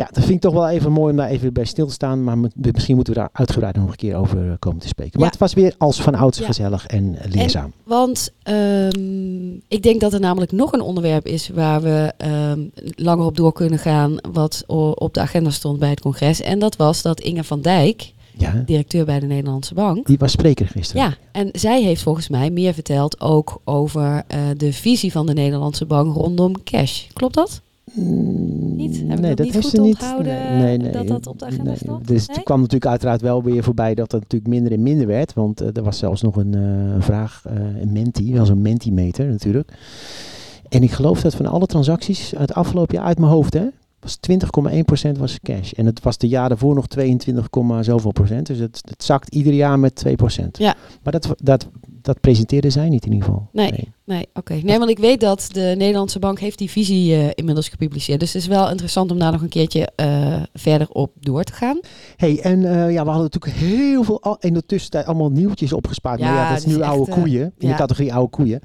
ja, 0.00 0.06
dat 0.12 0.24
vind 0.24 0.34
ik 0.34 0.40
toch 0.40 0.52
wel 0.52 0.68
even 0.68 0.92
mooi 0.92 1.10
om 1.10 1.16
daar 1.16 1.28
even 1.28 1.52
bij 1.52 1.64
stil 1.64 1.86
te 1.86 1.92
staan. 1.92 2.24
Maar 2.24 2.38
misschien 2.54 2.94
moeten 2.94 3.14
we 3.14 3.18
daar 3.20 3.28
uitgebreid 3.32 3.76
nog 3.76 3.90
een 3.90 3.96
keer 3.96 4.14
over 4.16 4.46
eh, 4.50 4.52
komen 4.58 4.80
te 4.80 4.88
spreken. 4.88 5.12
Maar 5.20 5.24
Ja. 5.24 5.30
het 5.30 5.40
was 5.40 5.54
weer 5.54 5.74
als 5.78 6.02
van 6.02 6.14
ouds 6.14 6.38
Ja. 6.38 6.46
gezellig 6.46 6.86
en 6.86 7.16
leerzaam. 7.28 7.72
Want 7.84 8.32
ehm, 8.42 9.52
ik 9.68 9.82
denk 9.82 10.00
dat 10.00 10.12
er 10.12 10.20
namelijk 10.20 10.52
nog 10.52 10.72
een 10.72 10.80
onderwerp 10.80 11.26
is 11.26 11.48
waar 11.48 11.82
we 11.82 12.12
ehm, 12.16 12.60
langer 12.94 13.24
op 13.26 13.36
door 13.36 13.52
kunnen 13.52 13.78
gaan, 13.78 14.16
wat 14.32 14.64
op 14.94 15.14
de 15.14 15.20
agenda 15.20 15.50
stond 15.50 15.78
bij 15.78 15.90
het 15.90 16.00
congres. 16.00 16.40
En 16.40 16.58
dat 16.58 16.76
was 16.76 17.02
dat 17.02 17.20
Inge 17.20 17.44
van 17.44 17.60
Dijk, 17.60 18.12
ja, 18.36 18.62
directeur 18.66 19.04
bij 19.04 19.20
de 19.20 19.26
Nederlandse 19.26 19.74
Bank. 19.74 20.06
die 20.06 20.18
was 20.18 20.32
spreker 20.32 20.66
gisteren. 20.66 21.02
Ja, 21.02 21.16
en 21.32 21.48
zij 21.52 21.82
heeft 21.82 22.02
volgens 22.02 22.28
mij 22.28 22.50
meer 22.50 22.74
verteld 22.74 23.20
ook 23.20 23.60
over 23.64 24.22
eh, 24.26 24.38
de 24.56 24.72
visie 24.72 25.12
van 25.12 25.26
de 25.26 25.32
Nederlandse 25.32 25.84
bank 25.86 26.14
rondom 26.14 26.62
cash. 26.64 27.06
Klopt 27.12 27.34
dat? 27.34 27.60
Mm, 27.92 28.76
Niet? 28.76 28.96
Heb 28.96 29.10
ik 29.10 29.20
nee, 29.20 29.34
dat 29.34 29.44
niet 29.44 29.54
heeft 29.54 29.66
goed 29.66 29.74
ze 29.74 29.80
niet. 29.80 30.00
Nee, 30.22 30.32
nee, 30.58 30.78
nee, 30.78 30.92
dat 30.92 31.06
dat 31.06 31.26
op 31.26 31.38
de 31.38 31.44
agenda 31.44 31.70
nee. 31.70 31.76
stond? 31.76 32.08
Dus 32.08 32.26
het 32.26 32.42
kwam 32.42 32.58
natuurlijk 32.58 32.90
uiteraard 32.90 33.20
wel 33.20 33.42
weer 33.42 33.62
voorbij 33.62 33.94
dat 33.94 34.12
het 34.12 34.20
natuurlijk 34.20 34.50
minder 34.50 34.72
en 34.72 34.82
minder 34.82 35.06
werd. 35.06 35.32
Want 35.32 35.60
eh, 35.60 35.76
er 35.76 35.82
was 35.82 35.98
zelfs 35.98 36.22
nog 36.22 36.36
een 36.36 36.54
eh, 36.54 37.02
vraag, 37.02 37.44
eh, 37.46 37.80
een 37.80 37.92
menti, 37.92 38.32
wel 38.32 38.46
zo'n 38.46 38.62
mentimeter 38.62 39.26
natuurlijk. 39.26 39.72
En 40.68 40.82
ik 40.82 40.90
geloof 40.90 41.20
dat 41.20 41.34
van 41.34 41.46
alle 41.46 41.66
transacties 41.66 42.32
het 42.36 42.54
afgelopen 42.54 42.96
jaar 42.96 43.04
uit 43.04 43.18
mijn 43.18 43.32
hoofd, 43.32 43.54
hè, 43.54 43.66
was 44.00 44.18
20,1% 44.20 45.18
was 45.18 45.38
cash. 45.42 45.72
En 45.72 45.86
het 45.86 46.02
was 46.02 46.18
de 46.18 46.28
jaar 46.28 46.48
daarvoor 46.48 46.74
nog 46.74 46.86
22, 46.86 47.50
komma 47.50 47.82
zoveel 47.82 48.12
procent. 48.12 48.46
Dus 48.46 48.58
het, 48.58 48.82
het 48.88 49.04
zakt 49.04 49.34
ieder 49.34 49.52
jaar 49.52 49.78
met 49.78 50.04
2%. 50.06 50.10
Ja. 50.52 50.74
Maar 51.02 51.12
dat, 51.12 51.34
dat, 51.42 51.68
dat 52.02 52.20
presenteerde 52.20 52.70
zij 52.70 52.88
niet 52.88 53.06
in 53.06 53.12
ieder 53.12 53.28
geval. 53.28 53.48
Nee. 53.52 53.88
Nee, 54.10 54.28
oké. 54.34 54.54
Nee, 54.54 54.78
want 54.78 54.90
ik 54.90 54.98
weet 54.98 55.20
dat 55.20 55.48
de 55.52 55.74
Nederlandse 55.76 56.18
bank 56.18 56.38
heeft 56.38 56.58
die 56.58 56.70
visie 56.70 57.14
eh, 57.14 57.28
inmiddels 57.34 57.68
gepubliceerd. 57.68 58.20
Dus 58.20 58.32
het 58.32 58.42
is 58.42 58.48
wel 58.48 58.70
interessant 58.70 59.10
om 59.10 59.18
daar 59.18 59.32
nog 59.32 59.42
een 59.42 59.48
keertje 59.48 59.88
eh, 59.96 60.42
verder 60.52 60.88
op 60.88 61.12
door 61.20 61.44
te 61.44 61.52
gaan. 61.52 61.80
Hey, 62.16 62.40
en 62.40 62.64
eh, 62.64 62.92
ja, 62.92 63.02
we 63.02 63.10
hadden 63.10 63.30
natuurlijk 63.32 63.54
heel 63.54 64.04
veel 64.04 64.22
al, 64.22 64.36
in 64.40 64.54
de 64.54 64.66
tussentijd 64.66 65.06
allemaal 65.06 65.30
nieuwtjes 65.30 65.72
opgespaard. 65.72 66.20
Ja, 66.20 66.26
maar 66.26 66.42
ja, 66.42 66.48
dat 66.48 66.58
is 66.58 66.66
nu 66.66 66.82
oude 66.82 67.10
koeien. 67.10 67.52
In 67.58 67.68
ja. 67.68 67.68
de 67.68 67.78
categorie 67.78 68.14
oude 68.14 68.30
koeien. 68.30 68.60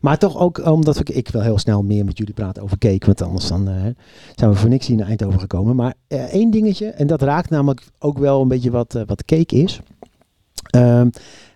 Maar 0.00 0.18
toch 0.18 0.38
ook 0.38 0.66
omdat 0.66 0.98
we, 0.98 1.04
ik 1.04 1.28
wil 1.28 1.42
heel 1.42 1.58
snel 1.58 1.82
meer 1.82 2.04
met 2.04 2.18
jullie 2.18 2.34
praten 2.34 2.62
over 2.62 2.78
cake. 2.78 3.06
Want 3.06 3.22
anders 3.22 3.48
dan, 3.48 3.94
zijn 4.34 4.50
we 4.50 4.56
voor 4.56 4.68
niks 4.68 4.86
hier 4.86 4.96
naar 4.96 5.08
Eindhoven 5.08 5.40
gekomen. 5.40 5.76
Maar 5.76 5.94
één 6.08 6.50
dingetje, 6.50 6.86
en 6.86 7.06
dat 7.06 7.22
raakt 7.22 7.50
namelijk 7.50 7.86
ook 7.98 8.18
wel 8.18 8.42
een 8.42 8.48
beetje 8.48 8.70
wat, 8.70 9.04
wat 9.06 9.24
cake 9.24 9.56
is. 9.56 9.80
Ehm 10.70 11.08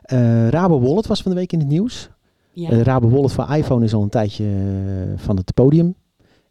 eh, 0.04 0.48
Rabo 0.48 0.80
Wallet 0.80 1.06
was 1.06 1.22
van 1.22 1.30
de 1.30 1.36
week 1.36 1.52
in 1.52 1.58
het 1.58 1.68
nieuws. 1.68 2.10
Ja. 2.52 2.68
De 2.68 2.82
Rabo 2.82 3.08
Wallet 3.08 3.32
voor 3.32 3.50
iPhone 3.50 3.84
is 3.84 3.94
al 3.94 4.02
een 4.02 4.08
tijdje 4.08 4.44
eh, 4.44 5.12
van 5.16 5.36
het 5.36 5.54
podium. 5.54 5.94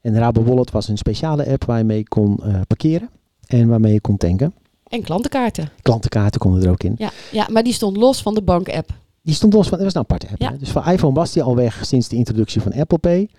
En 0.01 0.17
Rabo 0.17 0.43
Wallet 0.43 0.72
was 0.72 0.88
een 0.88 0.98
speciale 0.98 1.48
app 1.48 1.63
waar 1.63 1.77
je 1.77 1.83
mee 1.83 2.07
kon 2.07 2.39
eh, 2.43 2.60
parkeren. 2.67 3.10
En 3.48 3.67
waarmee 3.67 3.93
je 3.93 4.01
kon 4.01 4.17
tanken. 4.17 4.53
En 4.88 5.01
klantenkaarten. 5.01 5.69
Klantenkaarten 5.81 6.39
konden 6.39 6.63
er 6.63 6.69
ook 6.69 6.83
in. 6.83 6.95
Ja, 6.98 7.12
ja, 7.31 7.48
maar 7.51 7.63
die 7.63 7.74
stond 7.74 7.98
los 7.98 8.22
van 8.22 8.33
de 8.33 8.41
bank-app. 8.41 8.89
Die 9.22 9.36
stond 9.36 9.53
los 9.53 9.67
van, 9.67 9.77
dat 9.77 9.86
was 9.86 9.95
een 9.95 10.01
aparte 10.01 10.27
app. 10.31 10.41
Ja. 10.41 10.51
Dus 10.60 10.72
voor 10.72 10.88
iPhone 10.88 11.13
was 11.13 11.31
die 11.31 11.43
al 11.43 11.55
weg 11.55 11.86
sinds 11.86 12.07
de 12.07 12.15
introductie 12.15 12.62
van 12.62 12.74
Apple 12.74 12.98
Pay. 12.98 13.29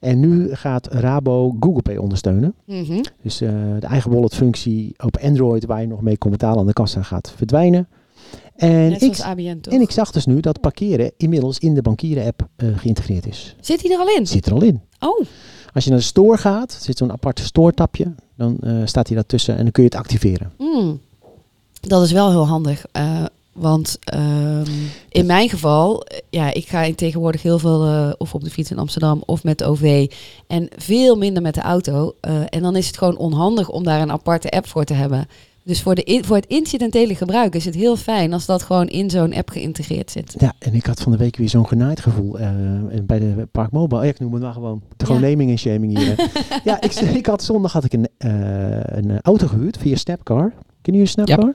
En 0.00 0.20
nu 0.20 0.54
gaat 0.54 0.86
Rabo 0.86 1.56
Google 1.60 1.82
Pay 1.82 1.96
ondersteunen. 1.96 2.54
Mhm. 2.66 3.02
Dus 3.22 3.40
eh, 3.40 3.50
de 3.80 3.86
eigen 3.86 4.10
wallet 4.10 4.34
functie 4.34 4.94
op 5.04 5.16
Android 5.16 5.64
waar 5.64 5.80
je 5.80 5.86
nog 5.86 6.00
mee 6.00 6.18
kon 6.18 6.30
betalen 6.30 6.58
aan 6.58 6.66
de 6.66 6.72
kassa 6.72 7.02
gaat 7.02 7.32
verdwijnen. 7.36 7.88
En 8.56 8.88
Net 8.88 9.02
ik, 9.02 9.14
zoals 9.14 9.30
ABN 9.30 9.58
toch? 9.60 9.74
en 9.74 9.80
ik 9.80 9.90
zag 9.90 10.10
dus 10.10 10.26
nu 10.26 10.40
dat 10.40 10.60
parkeren 10.60 11.12
inmiddels 11.16 11.58
in 11.58 11.74
de 11.74 11.82
bankieren 11.82 12.26
app 12.26 12.48
eh, 12.56 12.68
geïntegreerd 12.76 13.26
is. 13.26 13.56
Zit 13.60 13.80
die 13.80 13.92
er 13.92 13.98
al 13.98 14.08
in? 14.16 14.26
Zit 14.26 14.46
er 14.46 14.52
al 14.52 14.62
in. 14.62 14.80
Oh, 15.00 15.20
Als 15.74 15.84
je 15.84 15.90
naar 15.90 15.98
de 15.98 16.04
store 16.04 16.36
gaat, 16.38 16.78
zit 16.80 16.98
zo'n 16.98 17.12
aparte 17.12 17.42
store 17.44 17.72
tapje. 17.72 18.14
Dan 18.36 18.56
eh, 18.60 18.76
staat 18.84 19.06
hij 19.06 19.16
daartussen 19.16 19.56
en 19.56 19.62
dan 19.62 19.72
kun 19.72 19.82
je 19.82 19.88
het 19.88 19.98
activeren. 19.98 20.52
hmm. 20.58 21.00
dat 21.80 22.02
is 22.02 22.12
wel 22.12 22.30
heel 22.30 22.46
handig. 22.46 22.84
Eh, 22.92 23.24
Want 23.52 23.98
ehm, 24.04 24.64
in 25.08 25.26
mijn 25.26 25.48
geval, 25.48 26.06
ja, 26.30 26.52
ik 26.52 26.68
ga 26.68 26.94
tegenwoordig 26.94 27.42
heel 27.42 27.58
veel 27.58 28.12
of 28.18 28.34
op 28.34 28.44
de 28.44 28.50
fiets 28.50 28.70
in 28.70 28.78
Amsterdam 28.78 29.22
of 29.26 29.44
met 29.44 29.58
de 29.58 29.64
OV 29.64 30.10
en 30.46 30.68
veel 30.76 31.16
minder 31.16 31.42
met 31.42 31.54
de 31.54 31.60
auto. 31.60 32.14
En 32.48 32.62
dan 32.62 32.76
is 32.76 32.86
het 32.86 32.98
gewoon 32.98 33.16
onhandig 33.16 33.68
om 33.68 33.84
daar 33.84 34.00
een 34.00 34.10
aparte 34.12 34.50
app 34.50 34.66
voor 34.66 34.84
te 34.84 34.94
hebben. 34.94 35.26
Dus 35.64 35.82
voor, 35.82 35.94
de, 35.94 36.22
voor 36.24 36.36
het 36.36 36.46
incidentele 36.46 37.14
gebruik 37.14 37.54
is 37.54 37.64
het 37.64 37.74
heel 37.74 37.96
fijn 37.96 38.32
als 38.32 38.46
dat 38.46 38.62
gewoon 38.62 38.88
in 38.88 39.10
zo'n 39.10 39.34
app 39.34 39.50
geïntegreerd 39.50 40.10
zit. 40.10 40.34
Ja, 40.38 40.52
en 40.58 40.74
ik 40.74 40.86
had 40.86 41.00
van 41.00 41.12
de 41.12 41.18
week 41.18 41.36
weer 41.36 41.48
zo'n 41.48 41.66
genaaid 41.68 42.00
gevoel 42.00 42.38
eh, 42.38 42.50
bij 43.02 43.18
de 43.18 43.48
Park 43.52 43.70
Mobile. 43.70 44.06
Ik 44.06 44.18
noem 44.20 44.32
het 44.32 44.42
maar 44.42 44.52
gewoon. 44.52 44.82
De 44.96 45.06
gewoon 45.06 45.20
Ja. 45.20 45.28
naming 45.28 45.50
en 45.50 45.58
shaming 45.58 45.98
hier. 45.98 46.30
ja, 46.64 46.80
ik, 46.80 46.94
ik 46.94 47.26
had 47.26 47.42
zondag 47.42 47.72
had 47.72 47.84
ik 47.84 47.92
een, 47.92 48.08
eh, 48.18 48.30
een 48.84 49.10
eh, 49.10 49.18
auto 49.22 49.46
gehuurd 49.46 49.76
via 49.78 49.96
Snapcar. 49.96 50.52
Ken 50.82 50.94
je 50.94 51.06
Snapcar? 51.06 51.54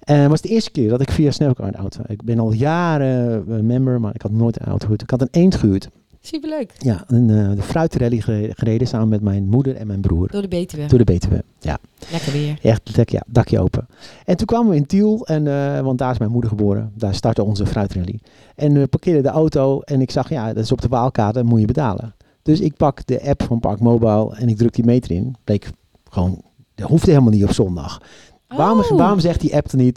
En 0.00 0.18
het 0.18 0.30
was 0.30 0.40
de 0.40 0.48
eerste 0.48 0.70
keer 0.70 0.88
dat 0.88 1.00
ik 1.00 1.10
via 1.10 1.30
Snapcar 1.30 1.66
een 1.66 1.74
auto. 1.74 2.00
Ik 2.06 2.22
ben 2.22 2.38
al 2.38 2.52
jaren 2.52 3.66
member, 3.66 4.00
maar 4.00 4.14
ik 4.14 4.22
had 4.22 4.30
nooit 4.30 4.60
een 4.60 4.66
auto 4.66 4.80
gehuurd. 4.82 5.02
Ik 5.02 5.10
had 5.10 5.20
een 5.20 5.28
eend 5.30 5.54
gehuurd. 5.54 5.88
Superleuk. 6.24 6.72
Ja, 6.78 7.04
een, 7.06 7.30
eh, 7.30 7.50
de 7.56 7.62
fruitrally 7.62 8.20
gereden, 8.54 8.86
samen 8.86 9.08
met 9.08 9.20
mijn 9.22 9.48
moeder 9.48 9.76
en 9.76 9.86
mijn 9.86 10.00
broer. 10.00 10.28
Door 10.30 10.42
de 10.42 10.48
betuwe. 10.48 10.86
Door 10.86 10.98
de 11.04 11.12
BTW. 11.12 11.32
Ja, 11.58 11.78
Lekker 12.10 12.32
weer. 12.32 12.58
echt 12.62 12.96
lek- 12.96 13.08
ja, 13.10 13.22
dakje 13.26 13.60
open. 13.60 13.86
En 14.24 14.36
toen 14.36 14.46
kwamen 14.46 14.70
we 14.70 14.76
in 14.76 14.86
Tiel, 14.86 15.26
en, 15.26 15.46
eh, 15.46 15.80
want 15.80 15.98
daar 15.98 16.10
is 16.12 16.18
mijn 16.18 16.30
moeder 16.30 16.50
geboren. 16.50 16.92
Daar 16.94 17.14
startte 17.14 17.44
onze 17.44 17.66
fruitrally. 17.66 18.20
En 18.56 18.72
we 18.72 18.86
parkeerden 18.86 19.22
de 19.22 19.28
auto 19.28 19.80
en 19.80 20.00
ik 20.00 20.10
zag, 20.10 20.28
ja, 20.28 20.52
dat 20.52 20.64
is 20.64 20.72
op 20.72 20.80
de 20.80 20.88
Waalkaart, 20.88 21.34
dat 21.34 21.44
moet 21.44 21.60
je 21.60 21.66
betalen. 21.66 22.14
Dus 22.42 22.60
ik 22.60 22.76
pak 22.76 23.06
de 23.06 23.22
app 23.28 23.42
van 23.42 23.60
Park 23.60 23.80
Mobile 23.80 24.34
en 24.36 24.48
ik 24.48 24.56
druk 24.56 24.74
die 24.74 24.84
meter 24.84 25.10
in. 25.10 25.34
Bleek 25.44 25.70
gewoon, 26.10 26.42
dat 26.74 26.88
hoefde 26.88 27.10
helemaal 27.10 27.32
niet 27.32 27.44
op 27.44 27.52
zondag. 27.52 28.00
Waarom, 28.48 28.78
Oh. 28.78 28.90
waarom 28.96 29.20
zegt 29.20 29.40
die 29.40 29.56
app 29.56 29.70
er 29.70 29.76
niet, 29.78 29.96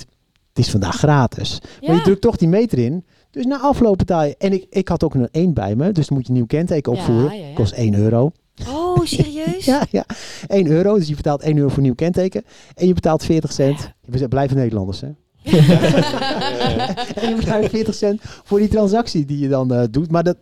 het 0.53 0.65
is 0.65 0.71
vandaag 0.71 0.95
gratis? 0.95 1.61
Maar 1.81 1.95
je 1.95 2.01
drukt 2.01 2.21
toch 2.21 2.35
die 2.37 2.47
meter 2.47 2.77
in. 2.79 3.05
Dus 3.35 3.45
na 3.45 3.59
afloop 3.59 3.97
betaal 3.97 4.23
je. 4.23 4.35
En 4.37 4.53
ik, 4.53 4.65
ik 4.69 4.87
had 4.87 5.03
ook 5.03 5.13
een 5.13 5.27
1 5.31 5.53
bij 5.53 5.75
me, 5.75 5.91
dus 5.91 6.07
dan 6.07 6.17
moet 6.17 6.25
je 6.27 6.31
een 6.31 6.37
nieuw 6.37 6.47
kenteken 6.47 6.91
opvoeren. 6.91 7.37
ja, 7.37 7.47
ja. 7.47 7.53
Kost 7.53 7.73
1 7.73 7.95
euro. 7.95 8.31
Oh, 8.67 9.05
serieus? 9.05 9.65
Ja, 9.75 9.85
ja. 9.91 10.05
1 10.47 10.67
euro, 10.67 10.95
dus 10.95 11.07
je 11.07 11.15
betaalt 11.15 11.41
1 11.41 11.55
euro 11.57 11.67
voor 11.69 11.77
een 11.77 11.83
nieuw 11.83 11.95
kenteken. 11.95 12.43
En 12.75 12.87
je 12.87 12.93
betaalt 12.93 13.23
40 13.25 13.51
cent. 13.51 13.91
We 14.05 14.27
blijven 14.27 14.57
Nederlanders, 14.57 15.01
hè? 15.01 15.07
en 17.21 17.29
je 17.29 17.35
betaalt 17.35 17.69
40 17.69 17.93
cent 17.95 18.21
voor 18.23 18.59
die 18.59 18.67
transactie 18.67 19.25
die 19.25 19.39
je 19.39 19.47
dan 19.47 19.73
eh, 19.73 19.83
doet. 19.91 20.11
Maar 20.11 20.23
dat, 20.23 20.37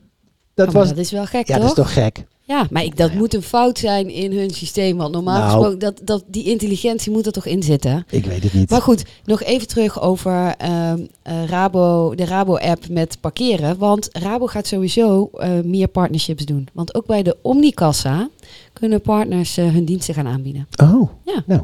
dat 0.54 0.68
Oh, 0.68 0.74
was... 0.74 0.90
dat 0.90 0.98
is 0.98 1.12
wel 1.12 1.26
gek, 1.26 1.48
ja, 1.48 1.54
toch? 1.58 1.68
dat 1.68 1.78
is 1.78 1.84
toch 1.84 1.94
gek? 1.94 2.26
Ja, 2.54 2.68
maar 2.70 2.84
ik, 2.84 2.98
dat 2.98 3.14
moet 3.14 3.34
een 3.34 3.42
fout 3.42 3.78
zijn 3.80 4.10
in 4.10 4.32
hun 4.38 4.50
systeem. 4.50 4.98
Want 4.98 5.14
normaal 5.14 5.38
Nou. 5.38 5.52
gesproken, 5.52 5.80
dat, 5.80 6.00
dat, 6.04 6.24
die 6.28 6.44
intelligentie 6.44 7.12
moet 7.12 7.26
er 7.26 7.32
toch 7.32 7.46
in 7.46 7.64
zitten. 7.64 8.06
Ik 8.10 8.26
weet 8.26 8.44
het 8.44 8.54
niet. 8.54 8.70
Maar 8.70 8.82
goed, 8.82 9.04
nog 9.26 9.44
even 9.44 9.68
terug 9.68 10.02
over 10.02 10.54
ehm, 10.58 11.00
eh, 11.22 11.46
Rabo, 11.46 12.16
de 12.16 12.26
Rabo-app 12.26 12.90
met 12.90 13.18
parkeren. 13.22 13.78
Want 13.78 14.10
Rabo 14.12 14.46
gaat 14.48 14.68
sowieso 14.68 15.30
eh, 15.34 15.50
meer 15.64 15.88
partnerships 15.88 16.46
doen. 16.46 16.68
Want 16.74 16.96
ook 16.96 17.06
bij 17.06 17.24
de 17.24 17.38
Omnikassa 17.42 18.30
kunnen 18.74 19.02
partners 19.02 19.58
eh, 19.58 19.66
hun 19.72 19.86
diensten 19.86 20.14
gaan 20.14 20.28
aanbieden. 20.28 20.68
Oh, 20.84 21.10
Ja. 21.26 21.44
nou. 21.46 21.62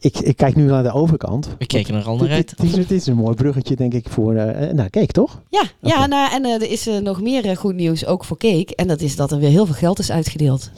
Ik, 0.00 0.18
ik 0.18 0.36
kijk 0.36 0.56
nu 0.56 0.64
naar 0.64 0.82
de 0.82 0.92
overkant. 0.92 1.48
We 1.58 1.66
kijken 1.66 1.94
er 1.94 2.04
al 2.04 2.16
naar 2.16 2.28
Dit, 2.28 2.36
uit. 2.36 2.48
dit, 2.48 2.58
dit 2.58 2.78
is, 2.78 2.86
dit 2.86 3.00
is 3.00 3.06
een 3.06 3.16
mooi 3.16 3.34
bruggetje, 3.34 3.76
denk 3.76 3.94
ik, 3.94 4.08
voor... 4.08 4.34
eh 4.34 4.68
eh, 4.68 4.74
nou, 4.74 4.88
kijk, 4.88 5.12
toch? 5.12 5.40
Ja, 5.48 5.62
ja 5.80 6.06
nou, 6.06 6.32
en 6.32 6.44
eh, 6.44 6.54
er 6.54 6.70
is 6.70 6.86
eh, 6.86 6.98
nog 6.98 7.20
meer 7.22 7.44
eh, 7.46 7.56
goed 7.56 7.74
nieuws, 7.74 8.06
ook 8.06 8.24
voor 8.24 8.36
Cake. 8.38 8.74
En 8.76 8.88
dat 8.88 9.00
is 9.00 9.16
dat 9.16 9.32
er 9.32 9.38
weer 9.38 9.48
heel 9.50 9.66
veel 9.66 9.74
geld 9.74 9.98
is 9.98 10.10
uitgedeeld. 10.10 10.70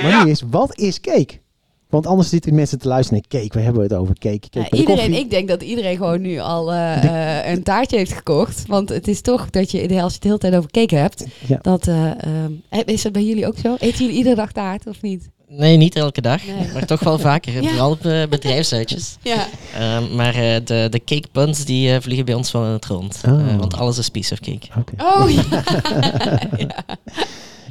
Maar 0.00 0.08
ja. 0.08 0.24
nu 0.24 0.30
is, 0.30 0.42
wat 0.50 0.78
is 0.78 1.00
cake? 1.00 1.38
Want 1.88 2.06
anders 2.06 2.28
zitten 2.28 2.54
mensen 2.54 2.78
te 2.78 2.88
luisteren 2.88 3.22
naar 3.30 3.40
cake. 3.42 3.58
We 3.58 3.64
hebben 3.64 3.82
het 3.82 3.94
over 3.94 4.14
cake. 4.18 4.38
cake 4.38 4.48
Ja, 4.50 4.60
met 4.60 4.70
de 4.70 4.76
iedereen, 4.76 5.12
ik 5.14 5.30
denk 5.30 5.48
dat 5.48 5.62
iedereen 5.62 5.96
gewoon 5.96 6.20
nu 6.20 6.38
al 6.38 6.74
een 6.74 7.62
taartje 7.62 7.96
heeft 7.96 8.12
gekocht. 8.12 8.66
Want 8.66 8.88
het 8.88 9.08
is 9.08 9.20
toch 9.20 9.50
dat 9.50 9.70
je, 9.70 9.80
als 9.80 9.88
je 9.88 10.02
het 10.02 10.22
de 10.22 10.26
hele 10.28 10.38
tijd 10.38 10.54
over 10.54 10.70
cake 10.70 10.94
hebt, 10.96 11.26
Ja. 11.46 11.58
dat, 11.62 11.86
eh, 11.86 12.10
ehm, 12.10 12.52
is 12.84 13.02
dat 13.02 13.12
bij 13.12 13.24
jullie 13.24 13.46
ook 13.46 13.58
zo? 13.58 13.74
Eten 13.78 13.98
jullie 13.98 14.16
iedere 14.16 14.34
dag 14.34 14.52
taart 14.52 14.86
of 14.86 15.02
niet? 15.02 15.28
Nee, 15.48 15.76
niet 15.76 15.94
elke 15.96 16.20
dag, 16.20 16.46
Nee. 16.46 16.72
maar 16.72 16.86
toch 16.86 17.00
wel 17.00 17.18
vaker. 17.18 17.52
Ja. 17.62 17.68
Vooral 17.68 17.90
op 17.90 18.04
eh, 18.06 18.26
bedrijfsuitjes. 18.28 19.16
Ja. 19.22 19.46
Ehm, 19.74 20.14
maar 20.14 20.34
eh, 20.34 20.60
de, 20.64 20.86
de 20.90 21.04
cake 21.04 21.28
puns 21.32 21.64
die 21.64 21.92
eh, 21.92 22.00
vliegen 22.00 22.24
bij 22.24 22.34
ons 22.34 22.52
wel 22.52 22.64
in 22.64 22.70
het 22.70 22.86
rond. 22.86 23.20
Oh. 23.28 23.48
Eh, 23.50 23.56
want 23.56 23.74
alles 23.76 23.98
is 23.98 24.08
piece 24.08 24.32
of 24.32 24.40
cake. 24.40 24.66
Oké. 24.78 24.92
Oh 25.04 25.30
ja. 25.30 25.44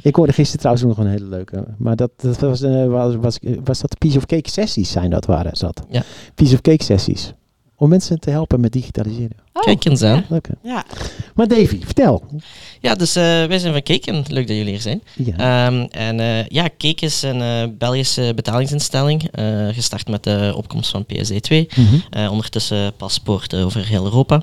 Ik 0.02 0.14
hoorde 0.16 0.32
gisteren 0.32 0.58
trouwens 0.60 0.86
nog 0.86 0.98
een 0.98 1.10
hele 1.10 1.24
leuke. 1.28 1.64
Maar 1.78 1.96
dat, 1.96 2.10
dat 2.16 2.40
was, 2.40 2.62
eh, 2.62 2.86
was, 2.86 3.14
was, 3.16 3.38
was 3.64 3.80
dat 3.80 3.98
piece 3.98 4.16
of 4.16 4.26
cake 4.26 4.50
sessies 4.50 4.90
zijn 4.90 5.10
dat 5.10 5.26
waren. 5.26 5.56
Zat. 5.56 5.82
Ja. 5.90 6.02
Piece 6.34 6.54
of 6.54 6.60
cake 6.60 6.84
sessies. 6.84 7.32
Om 7.76 7.88
mensen 7.88 8.20
te 8.20 8.30
helpen 8.30 8.60
met 8.60 8.72
digitaliseren. 8.72 9.36
Kijk 9.66 9.84
eens 9.84 10.02
aan. 10.02 10.24
Ja. 10.62 10.84
Maar 11.34 11.48
Davy, 11.48 11.80
vertel. 11.84 12.22
Ja, 12.80 12.94
dus 12.94 13.16
eh, 13.16 13.22
wij 13.22 13.58
zijn 13.58 13.72
van 13.72 13.82
Cake 13.82 14.10
en 14.10 14.24
leuk 14.28 14.46
dat 14.46 14.56
jullie 14.56 14.72
hier 14.72 14.80
zijn. 14.80 15.02
Ja. 15.14 15.66
Ehm, 15.66 15.86
en 15.90 16.20
eh, 16.20 16.46
ja, 16.46 16.68
Cake 16.78 17.04
is 17.04 17.22
een 17.22 17.40
eh, 17.40 17.64
Belgische 17.78 18.32
betalingsinstelling, 18.34 19.28
eh, 19.30 19.68
gestart 19.72 20.08
met 20.08 20.24
de 20.24 20.52
opkomst 20.56 20.90
van 20.90 21.04
PSD2. 21.04 21.66
Mhm. 21.76 21.96
Eh, 22.10 22.30
ondertussen 22.30 22.92
paspoorten 22.96 23.64
over 23.64 23.86
heel 23.86 24.04
Europa. 24.04 24.42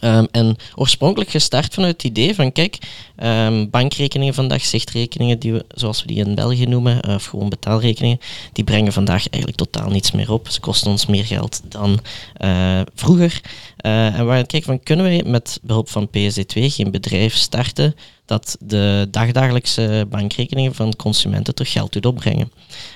Ehm, 0.00 0.24
en 0.30 0.56
oorspronkelijk 0.74 1.30
gestart 1.30 1.74
vanuit 1.74 1.92
het 1.92 2.04
idee 2.04 2.34
van, 2.34 2.52
kijk, 2.52 2.78
ehm, 3.16 3.66
bankrekeningen 3.70 4.34
vandaag, 4.34 4.64
zichtrekeningen, 4.64 5.38
die 5.38 5.52
we, 5.52 5.64
zoals 5.68 6.00
we 6.00 6.06
die 6.06 6.24
in 6.24 6.34
België 6.34 6.66
noemen, 6.66 7.00
eh, 7.00 7.14
of 7.14 7.24
gewoon 7.24 7.48
betaalrekeningen, 7.48 8.20
die 8.52 8.64
brengen 8.64 8.92
vandaag 8.92 9.28
eigenlijk 9.28 9.56
totaal 9.56 9.90
niets 9.90 10.10
meer 10.10 10.32
op. 10.32 10.48
Ze 10.48 10.60
kosten 10.60 10.90
ons 10.90 11.06
meer 11.06 11.24
geld 11.24 11.60
dan 11.68 12.00
eh, 12.34 12.80
vroeger. 12.94 13.40
Eh, 13.76 14.06
en 14.06 14.26
we 14.26 14.32
gaan 14.32 14.46
kijken 14.46 14.62
van, 14.62 14.82
kunnen 14.82 15.04
wij 15.04 15.22
met 15.26 15.58
behulp 15.62 15.88
van 15.88 16.08
PSD2 16.08 16.70
geen 16.70 16.90
bedrijf 16.90 17.34
starten 17.34 17.94
dat 18.26 18.56
de 18.60 19.08
dagdagelijkse 19.10 20.06
bankrekeningen 20.10 20.74
van 20.74 20.96
consumenten 20.96 21.54
toch 21.54 21.72
geld 21.72 21.92
doet 21.92 22.06
opbrengen. 22.06 22.50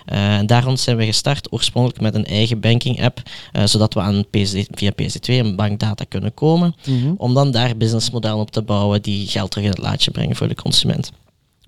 Eh, 0.04 0.36
en 0.36 0.46
daarom 0.46 0.76
zijn 0.76 0.96
we 0.96 1.04
gestart 1.04 1.52
oorspronkelijk 1.52 2.00
met 2.00 2.14
een 2.14 2.24
eigen 2.24 2.60
banking 2.60 3.02
app, 3.04 3.22
eh, 3.52 3.66
zodat 3.66 3.94
we 3.94 4.00
aan 4.00 4.24
PSD, 4.30 4.66
via 4.70 4.90
PSD2 4.90 5.38
en 5.38 5.56
bankdata 5.56 6.04
kunnen 6.08 6.34
komen, 6.34 6.74
Mhm. 6.86 7.12
om 7.16 7.34
dan 7.34 7.50
daar 7.50 7.76
businessmodellen 7.76 8.38
op 8.38 8.50
te 8.50 8.62
bouwen 8.62 9.02
die 9.02 9.26
geld 9.28 9.50
terug 9.50 9.64
in 9.64 9.70
het 9.70 9.80
laadje 9.80 10.10
brengen 10.10 10.36
voor 10.36 10.48
de 10.48 10.54
consument. 10.54 11.10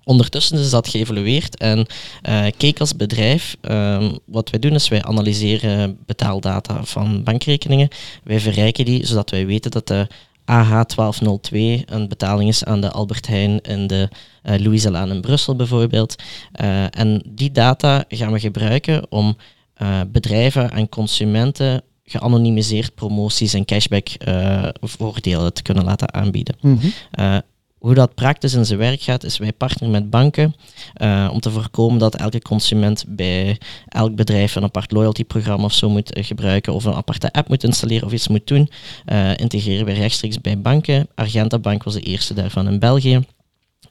Ondertussen 0.05 0.59
is 0.59 0.71
dat 0.71 0.89
geëvolueerd 0.89 1.57
en 1.57 1.87
eh 2.23 2.43
Cake 2.43 2.79
als 2.79 2.97
bedrijf, 2.97 3.57
ehm, 3.61 4.11
wat 4.25 4.51
wij 4.51 4.61
doen 4.61 4.75
is 4.75 4.89
wij 4.89 5.03
analyseren 5.03 5.99
betaaldata 6.07 6.85
van 6.85 7.23
bankrekeningen. 7.23 7.89
Wij 8.25 8.41
verrijken 8.41 8.85
die 8.85 9.07
zodat 9.07 9.31
wij 9.31 9.47
weten 9.47 9.71
dat 9.71 9.87
de 9.87 10.07
AH1202 10.43 11.85
een 11.85 12.09
betaling 12.09 12.49
is 12.49 12.65
aan 12.65 12.81
de 12.81 12.91
Albert 12.91 13.27
Heijn 13.27 13.61
in 13.61 13.87
de 13.87 14.09
eh 14.43 14.59
Louise 14.59 14.91
Laan 14.91 15.11
in 15.11 15.21
Brussel 15.21 15.57
bijvoorbeeld. 15.57 16.23
Eh, 16.53 16.99
en 16.99 17.23
die 17.29 17.53
data 17.53 18.05
gaan 18.09 18.33
we 18.33 18.41
gebruiken 18.41 19.11
om 19.11 19.37
eh, 19.75 20.01
bedrijven 20.09 20.71
en 20.71 20.89
consumenten 20.89 21.83
geanonimiseerd 22.05 22.95
promoties 22.95 23.55
en 23.55 23.65
cashback 23.65 24.09
eh, 24.09 24.69
voordelen 24.81 25.53
te 25.53 25.63
kunnen 25.63 25.85
laten 25.85 26.15
aanbieden. 26.15 26.57
Mhm. 26.61 26.87
Eh, 27.11 27.37
hoe 27.83 27.95
dat 27.95 28.15
praktisch 28.15 28.55
in 28.55 28.67
zijn 28.67 28.79
werk 28.79 29.01
gaat, 29.01 29.25
is 29.25 29.39
wij 29.39 29.53
partneren 29.53 29.91
met 29.91 30.11
banken 30.11 30.55
eh, 30.95 31.29
om 31.33 31.41
te 31.41 31.51
voorkomen 31.51 31.99
dat 31.99 32.17
elke 32.17 32.41
consument 32.41 33.05
bij 33.09 33.59
elk 33.89 34.15
bedrijf 34.15 34.55
een 34.55 34.63
apart 34.63 34.93
loyalty-programma 34.93 35.65
of 35.65 35.73
zo 35.73 35.89
moet 35.89 36.13
eh, 36.13 36.25
gebruiken 36.25 36.73
of 36.73 36.85
een 36.85 36.95
aparte 36.95 37.33
app 37.33 37.49
moet 37.49 37.65
installeren 37.65 38.07
of 38.07 38.13
iets 38.13 38.29
moet 38.29 38.47
doen. 38.47 38.69
Eh, 39.05 39.37
integreren 39.37 39.85
wij 39.85 39.95
rechtstreeks 39.95 40.41
bij 40.41 40.61
banken. 40.61 41.09
Argenta 41.15 41.59
Bank 41.59 41.83
was 41.83 41.95
de 41.95 42.01
eerste 42.01 42.35
daarvan 42.35 42.69
in 42.69 42.79
België. 42.79 43.21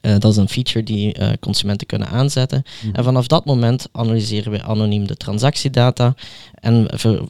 Dat 0.00 0.24
is 0.24 0.36
een 0.36 0.48
feature 0.48 0.84
die 0.84 1.14
consumenten 1.38 1.86
kunnen 1.86 2.08
aanzetten. 2.08 2.62
Mhm. 2.82 2.94
En 2.94 3.04
vanaf 3.04 3.26
dat 3.26 3.44
moment 3.44 3.88
analyseren 3.92 4.50
wij 4.50 4.62
anoniem 4.62 5.06
de 5.06 5.16
transactiedata 5.16 6.14
en 6.54 6.86
ver- 6.90 7.28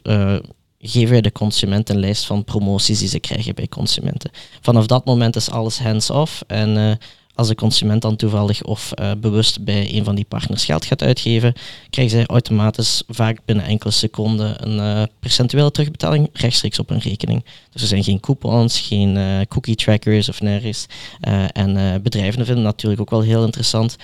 geven 0.82 1.10
wij 1.10 1.20
de 1.20 1.32
consument 1.32 1.88
een 1.88 1.98
lijst 2.00 2.26
van 2.26 2.44
promoties 2.44 2.98
die 2.98 3.08
ze 3.08 3.20
krijgen 3.20 3.54
bij 3.54 3.68
consumenten. 3.68 4.30
Vanaf 4.60 4.86
dat 4.86 5.04
moment 5.04 5.36
is 5.36 5.50
alles 5.50 5.78
hands-off 5.78 6.42
en 6.46 6.76
eh, 6.76 6.92
als 7.34 7.48
de 7.48 7.54
consument 7.54 8.02
dan 8.02 8.16
toevallig 8.16 8.62
of 8.62 8.92
eh, 8.92 9.10
bewust 9.18 9.64
bij 9.64 9.94
een 9.94 10.04
van 10.04 10.14
die 10.14 10.24
partners 10.24 10.64
geld 10.64 10.84
gaat 10.84 11.02
uitgeven, 11.02 11.54
krijgen 11.90 12.16
zij 12.16 12.26
automatisch 12.26 13.02
vaak 13.08 13.38
binnen 13.44 13.64
enkele 13.64 13.92
seconden 13.92 14.68
een 14.68 14.80
eh, 14.80 15.02
percentuele 15.20 15.70
terugbetaling 15.70 16.28
rechtstreeks 16.32 16.78
op 16.78 16.88
hun 16.88 16.98
rekening. 16.98 17.44
Dus 17.70 17.82
er 17.82 17.88
zijn 17.88 18.04
geen 18.04 18.20
coupons, 18.20 18.80
geen 18.80 19.16
eh, 19.16 19.40
cookie 19.48 19.74
trackers 19.74 20.28
of 20.28 20.40
nergens. 20.40 20.86
En 21.52 22.02
bedrijven 22.02 22.44
vinden 22.44 22.64
het 22.64 22.74
natuurlijk 22.74 23.00
ook 23.00 23.10
wel 23.10 23.20
heel 23.20 23.44
interessant, 23.44 23.96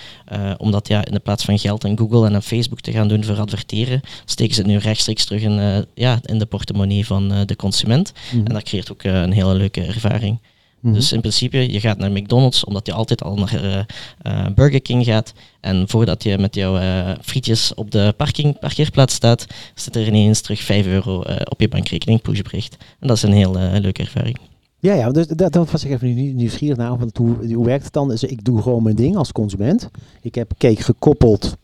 omdat 0.57 0.87
ja, 0.87 1.05
in 1.05 1.13
de 1.13 1.19
plaats 1.19 1.43
van 1.45 1.59
geld 1.59 1.85
aan 1.85 1.97
Google 1.97 2.25
en 2.25 2.33
aan 2.33 2.43
Facebook 2.43 2.81
te 2.81 2.91
gaan 2.91 3.07
doen 3.07 3.23
voor 3.23 3.39
adverteren, 3.39 4.01
steken 4.25 4.55
ze 4.55 4.61
het 4.61 4.69
nu 4.69 4.77
rechtstreeks 4.77 5.25
terug 5.25 5.41
in, 5.41 5.85
ja, 5.93 6.19
in 6.25 6.39
de 6.39 6.45
portemonnee 6.45 7.05
van 7.05 7.45
de 7.45 7.55
consument. 7.55 8.11
Mhm. 8.31 8.45
En 8.45 8.53
dat 8.53 8.63
creëert 8.63 8.91
ook 8.91 9.03
een 9.03 9.31
hele 9.31 9.53
leuke 9.53 9.81
ervaring. 9.81 10.39
Mhm. 10.79 10.93
Dus 10.93 11.11
in 11.11 11.19
principe, 11.19 11.71
je 11.71 11.79
gaat 11.79 11.97
naar 11.97 12.11
McDonald's 12.11 12.63
omdat 12.63 12.85
je 12.85 12.93
altijd 12.93 13.23
al 13.23 13.35
naar 13.35 13.63
eh, 13.63 13.79
eh, 14.21 14.53
Burger 14.55 14.81
King 14.81 15.05
gaat. 15.05 15.33
En 15.59 15.89
voordat 15.89 16.23
je 16.23 16.37
met 16.37 16.55
jouw 16.55 16.77
eh, 16.77 17.11
frietjes 17.21 17.73
op 17.73 17.91
de 17.91 18.13
parking, 18.17 18.59
parkeerplaats 18.59 19.13
staat, 19.13 19.45
zit 19.75 19.95
er 19.95 20.07
ineens 20.07 20.41
terug 20.41 20.61
5 20.61 20.85
euro 20.85 21.23
op 21.49 21.59
je 21.59 21.67
bankrekening, 21.67 22.21
pushbericht. 22.21 22.77
En 22.99 23.07
dat 23.07 23.17
is 23.17 23.23
een 23.23 23.33
heel 23.33 23.53
leuke 23.79 24.01
ervaring. 24.01 24.37
Ja, 24.79 24.93
ja, 24.93 25.11
dus 25.11 25.27
dat, 25.27 25.53
dat 25.53 25.71
was 25.71 25.83
ik 25.83 25.91
even 25.91 26.13
nieuw- 26.13 26.33
nieuwsgierig 26.33 26.77
naar. 26.77 26.97
Want 26.97 27.17
hoe, 27.17 27.53
hoe 27.53 27.65
werkt 27.65 27.83
het 27.83 27.93
dan? 27.93 28.07
Dus 28.09 28.23
ik 28.23 28.43
doe 28.43 28.61
gewoon 28.61 28.83
mijn 28.83 28.95
ding 28.95 29.15
als 29.15 29.31
consument. 29.31 29.89
Ik 30.21 30.35
heb 30.35 30.51
cake 30.57 30.83
gekoppeld 30.83 31.57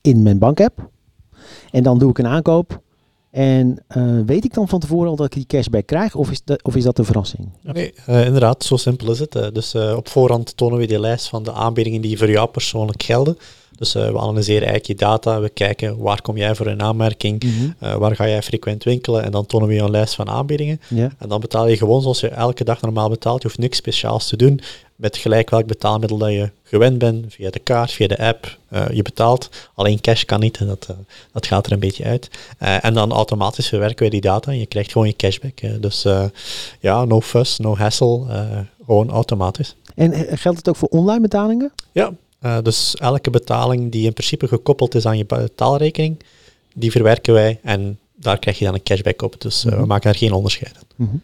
in 0.00 0.22
mijn 0.22 0.38
bankapp. 0.38 0.90
En 1.70 1.82
dan 1.82 1.98
doe 1.98 2.10
ik 2.10 2.18
een 2.18 2.26
aankoop. 2.26 2.82
En 3.30 3.78
eh, 3.88 4.02
weet 4.26 4.44
ik 4.44 4.54
dan 4.54 4.68
van 4.68 4.80
tevoren 4.80 5.08
al 5.10 5.16
dat 5.16 5.26
ik 5.26 5.32
die 5.32 5.46
cashback 5.46 5.86
krijg? 5.86 6.14
Of 6.14 6.30
is, 6.30 6.40
dat, 6.44 6.62
of 6.62 6.76
is 6.76 6.84
dat 6.84 6.98
een 6.98 7.04
verrassing? 7.04 7.48
Nee, 7.62 7.92
eh, 8.06 8.24
inderdaad, 8.26 8.64
zo 8.64 8.76
simpel 8.76 9.10
is 9.10 9.18
het. 9.18 9.34
eh. 9.36 9.46
dus 9.52 9.74
op 9.74 10.08
voorhand 10.08 10.56
tonen 10.56 10.78
we 10.78 10.86
die 10.86 11.00
lijst 11.00 11.28
van 11.28 11.42
de 11.42 11.52
aanbiedingen 11.52 12.00
die 12.00 12.18
voor 12.18 12.30
jou 12.30 12.48
persoonlijk 12.48 13.02
gelden. 13.02 13.38
Dus 13.76 13.92
we 13.92 14.18
analyseren 14.18 14.68
eigenlijk 14.68 14.86
je 14.86 15.06
data, 15.06 15.40
we 15.40 15.48
kijken 15.48 15.98
waar 15.98 16.22
kom 16.22 16.36
jij 16.36 16.54
voor 16.54 16.66
een 16.66 16.82
aanmerking, 16.82 17.42
eh, 17.78 17.94
waar 17.94 18.16
ga 18.16 18.28
jij 18.28 18.42
frequent 18.42 18.84
winkelen 18.84 19.24
en 19.24 19.30
dan 19.30 19.46
tonen 19.46 19.68
we 19.68 19.74
je 19.74 19.80
een 19.80 19.90
lijst 19.90 20.14
van 20.14 20.28
aanbiedingen. 20.28 20.80
En 21.18 21.28
dan 21.28 21.40
betaal 21.40 21.68
je 21.68 21.76
gewoon 21.76 22.02
zoals 22.02 22.20
je 22.20 22.28
elke 22.28 22.64
dag 22.64 22.80
normaal 22.80 23.08
betaalt. 23.08 23.42
Je 23.42 23.48
hoeft 23.48 23.60
niks 23.60 23.76
speciaals 23.76 24.28
te 24.28 24.36
doen. 24.36 24.60
Met 25.00 25.16
gelijk 25.16 25.50
welk 25.50 25.66
betaalmiddel 25.66 26.18
dat 26.18 26.30
je 26.30 26.50
gewend 26.62 26.98
bent, 26.98 27.34
via 27.34 27.50
de 27.50 27.58
kaart, 27.58 27.90
via 27.92 28.06
de 28.06 28.18
app, 28.18 28.58
eh, 28.68 28.88
je 28.92 29.02
betaalt. 29.02 29.48
Alleen 29.74 30.00
cash 30.00 30.24
kan 30.24 30.40
niet, 30.40 30.56
en 30.56 30.66
dat, 30.66 30.86
eh, 30.90 30.96
dat 31.32 31.46
gaat 31.46 31.66
er 31.66 31.72
een 31.72 31.78
beetje 31.78 32.04
uit. 32.04 32.30
Eh, 32.58 32.84
en 32.84 32.94
dan 32.94 33.12
automatisch 33.12 33.68
verwerken 33.68 33.98
wij 33.98 34.08
die 34.10 34.20
data 34.20 34.50
en 34.50 34.58
je 34.58 34.66
krijgt 34.66 34.92
gewoon 34.92 35.06
je 35.06 35.16
cashback. 35.16 35.60
dus 35.80 36.06
ja, 36.80 37.04
no 37.04 37.20
fuss, 37.20 37.58
no 37.58 37.76
hassle, 37.76 38.26
gewoon 38.84 39.10
automatisch. 39.10 39.76
En 39.94 40.38
geldt 40.38 40.58
het 40.58 40.68
ook 40.68 40.76
voor 40.76 40.88
online 40.88 41.20
betalingen? 41.20 41.72
Ja, 41.92 42.12
dus 42.62 42.96
elke 42.96 43.30
betaling 43.30 43.92
die 43.92 44.06
in 44.06 44.12
principe 44.12 44.48
gekoppeld 44.48 44.94
is 44.94 45.06
aan 45.06 45.18
je 45.18 45.24
betaalrekening, 45.26 46.20
die 46.74 46.90
verwerken 46.90 47.34
wij 47.34 47.58
en 47.62 47.98
daar 48.14 48.38
krijg 48.38 48.58
je 48.58 48.64
dan 48.64 48.74
een 48.74 48.82
cashback 48.82 49.22
op. 49.22 49.40
Dus 49.40 49.62
we 49.62 49.70
Mhm. 49.70 49.86
maken 49.86 50.04
daar 50.10 50.20
geen 50.20 50.32
onderscheid 50.32 50.74
in. 50.74 51.04
Mhm. 51.04 51.16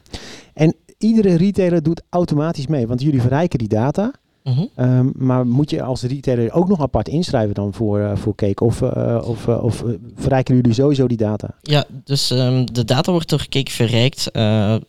En 0.54 0.74
iedere 0.98 1.34
retailer 1.34 1.82
doet 1.82 2.02
automatisch 2.10 2.66
mee. 2.66 2.86
Want 2.86 3.02
jullie 3.02 3.20
verrijken 3.20 3.58
die 3.58 3.68
data. 3.68 4.12
Mhm. 4.46 4.64
Ehm, 4.74 5.10
maar 5.14 5.46
moet 5.46 5.70
je 5.70 5.82
als 5.82 6.02
retailer 6.02 6.52
ook 6.52 6.68
nog 6.68 6.80
apart 6.80 7.08
inschrijven 7.08 7.54
dan 7.54 7.74
voor, 7.74 8.00
eh, 8.00 8.16
voor 8.16 8.34
Cake? 8.34 8.64
Of, 8.64 8.82
eh, 8.82 9.22
of, 9.24 9.48
eh, 9.48 9.64
of 9.64 9.82
eh, 9.82 9.88
verrijken 10.14 10.54
jullie 10.54 10.72
sowieso 10.72 11.06
die 11.06 11.16
data? 11.16 11.54
Ja, 11.62 11.84
dus 12.04 12.30
ehm, 12.30 12.64
de 12.72 12.84
data 12.84 13.12
wordt 13.12 13.28
door 13.28 13.46
Cake 13.48 13.70
verrijkt 13.70 14.30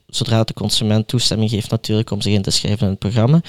zodra 0.08 0.44
de 0.44 0.54
consument 0.54 1.08
toestemming 1.08 1.50
geeft 1.50 1.70
natuurlijk 1.70 2.12
om 2.12 2.22
zich 2.22 2.34
in 2.34 2.42
te 2.42 2.52
schrijven 2.52 2.84
in 2.86 2.90
het 2.90 3.00
programma. 3.00 3.42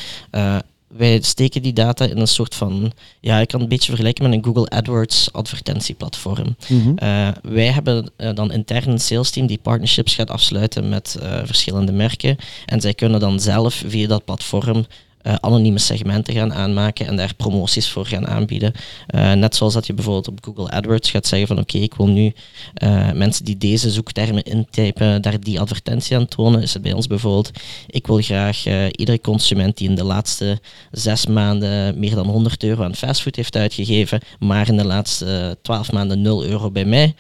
Wij 0.89 1.21
steken 1.23 1.63
die 1.63 1.73
data 1.73 2.05
in 2.05 2.19
een 2.19 2.29
soort 2.29 2.55
van, 2.55 2.93
ja, 3.21 3.39
ik 3.39 3.49
kan 3.49 3.61
het 3.61 3.71
een 3.71 3.77
beetje 3.77 3.91
vergelijken 3.91 4.25
met 4.25 4.33
een 4.33 4.45
Google 4.45 4.69
AdWords 4.69 5.33
advertentieplatform. 5.33 6.57
Mhm. 6.69 6.97
Eh, 6.97 7.29
wij 7.43 7.67
hebben 7.67 8.11
eh, 8.17 8.35
dan 8.35 8.53
intern 8.53 8.91
een 8.91 9.01
sales 9.01 9.31
team 9.31 9.47
die 9.47 9.59
partnerships 9.63 10.15
gaat 10.15 10.31
afsluiten 10.31 10.89
met 10.89 11.19
eh, 11.21 11.41
verschillende 11.45 11.93
merken. 11.93 12.37
En 12.67 12.81
zij 12.81 12.95
kunnen 12.95 13.21
dan 13.21 13.41
zelf 13.41 13.83
via 13.87 14.07
dat 14.07 14.25
platform 14.25 14.87
eh, 15.29 15.35
anonieme 15.41 15.79
segmenten 15.79 16.35
gaan 16.35 16.55
aanmaken 16.55 17.07
en 17.07 17.17
daar 17.17 17.35
promoties 17.35 17.89
voor 17.91 18.07
gaan 18.07 18.27
aanbieden. 18.27 18.73
Eh, 19.07 19.33
net 19.33 19.57
zoals 19.57 19.75
dat 19.75 19.87
je 19.87 19.95
bijvoorbeeld 19.95 20.29
op 20.29 20.39
Google 20.45 20.71
AdWords 20.71 21.11
gaat 21.11 21.27
zeggen 21.27 21.49
van 21.49 21.59
oké, 21.59 21.79
ik 21.79 21.95
wil 21.95 22.07
nu 22.07 22.33
eh, 22.75 23.13
mensen 23.13 23.45
die 23.45 23.57
deze 23.57 23.91
zoektermen 23.91 24.43
intypen, 24.43 25.23
daar 25.23 25.41
die 25.41 25.61
advertentie 25.61 26.17
aan 26.17 26.29
tonen. 26.29 26.63
Is 26.63 26.73
het 26.73 26.83
bij 26.83 26.93
ons 26.93 27.07
bijvoorbeeld, 27.07 27.51
ik 27.87 28.07
wil 28.07 28.23
graag 28.23 28.67
iedere 28.91 29.21
consument 29.21 29.77
die 29.77 29.89
in 29.89 29.95
de 29.95 30.05
laatste 30.05 30.61
zes 30.91 31.27
maanden 31.27 31.99
meer 31.99 32.15
dan 32.15 32.27
100 32.27 32.63
euro 32.63 32.83
aan 32.83 32.95
fastfood 32.95 33.37
heeft 33.37 33.57
uitgegeven, 33.57 34.21
maar 34.39 34.69
in 34.69 34.77
de 34.77 34.85
laatste 34.85 35.59
12 35.63 35.93
maanden 35.93 36.23
0 36.23 36.45
euro 36.45 36.71
bij 36.71 36.85
mij, 36.85 37.15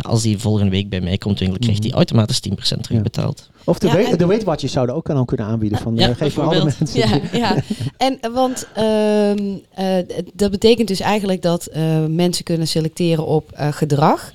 als 0.00 0.22
die 0.22 0.38
volgende 0.38 0.70
week 0.70 0.88
bij 0.88 1.00
mij 1.00 1.18
komt 1.18 1.38
winkelen, 1.38 1.62
krijgt 1.62 1.82
die 1.82 1.90
Mhm. 1.90 1.98
automatisch 1.98 2.40
10% 2.40 2.82
terugbetaald. 2.82 3.50
Of 3.68 3.78
de, 3.78 3.86
Ja, 3.88 4.16
de 4.16 4.26
Weight 4.26 4.44
Watchers 4.44 4.72
zouden 4.72 4.94
ook 4.94 5.06
dan 5.06 5.24
kunnen 5.24 5.46
aanbieden. 5.46 5.78
Van, 5.78 5.96
Ja, 5.96 6.08
eh, 6.08 6.16
geef 6.16 6.36
me 6.36 6.42
alle 6.42 6.64
mensen. 6.64 6.86
Ja, 6.92 7.20
ja. 7.38 7.56
En 7.96 8.18
eh, 8.20 8.30
want 8.32 8.66
ehm, 8.74 9.38
eh, 9.74 9.94
dat 10.34 10.50
betekent 10.50 10.88
dus 10.88 11.00
eigenlijk 11.00 11.42
dat 11.42 11.68
mensen 12.08 12.44
kunnen 12.44 12.68
selecteren 12.68 13.26
op 13.26 13.50
gedrag. 13.54 14.32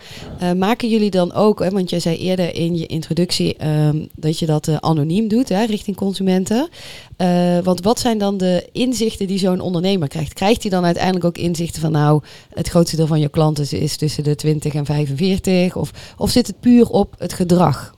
Maken 0.57 0.89
jullie 0.89 1.09
dan 1.09 1.33
ook, 1.33 1.59
hè, 1.63 1.69
want 1.69 1.89
jij 1.89 1.99
zei 1.99 2.17
eerder 2.17 2.55
in 2.55 2.75
je 2.77 2.85
introductie 2.85 3.55
ehm, 3.57 4.05
dat 4.15 4.39
je 4.39 4.45
dat 4.45 4.81
anoniem 4.81 5.27
doet 5.27 5.50
hè, 5.50 5.63
richting 5.65 5.96
consumenten. 5.96 6.69
Want 7.63 7.81
wat 7.81 8.00
zijn 8.00 8.17
dan 8.17 8.37
de 8.37 8.69
inzichten 8.72 9.27
die 9.27 9.37
zo'n 9.39 9.59
ondernemer 9.59 10.07
krijgt? 10.07 10.33
Krijgt 10.33 10.61
hij 10.61 10.72
dan 10.72 10.85
uiteindelijk 10.85 11.25
ook 11.25 11.37
inzichten 11.37 11.81
van 11.81 11.91
nou, 11.91 12.22
het 12.53 12.67
grootste 12.69 12.96
deel 12.96 13.07
van 13.07 13.19
je 13.19 13.29
klanten 13.29 13.63
is- 13.63 13.74
is 13.74 13.98
tussen 13.98 14.24
de 14.24 14.35
20 14.35 14.74
en 14.74 14.85
45? 14.85 15.75
Of, 15.75 15.91
of 16.17 16.29
zit 16.29 16.48
het 16.48 16.59
puur 16.59 16.89
op 16.89 17.15
het 17.17 17.33
gedrag? 17.33 17.93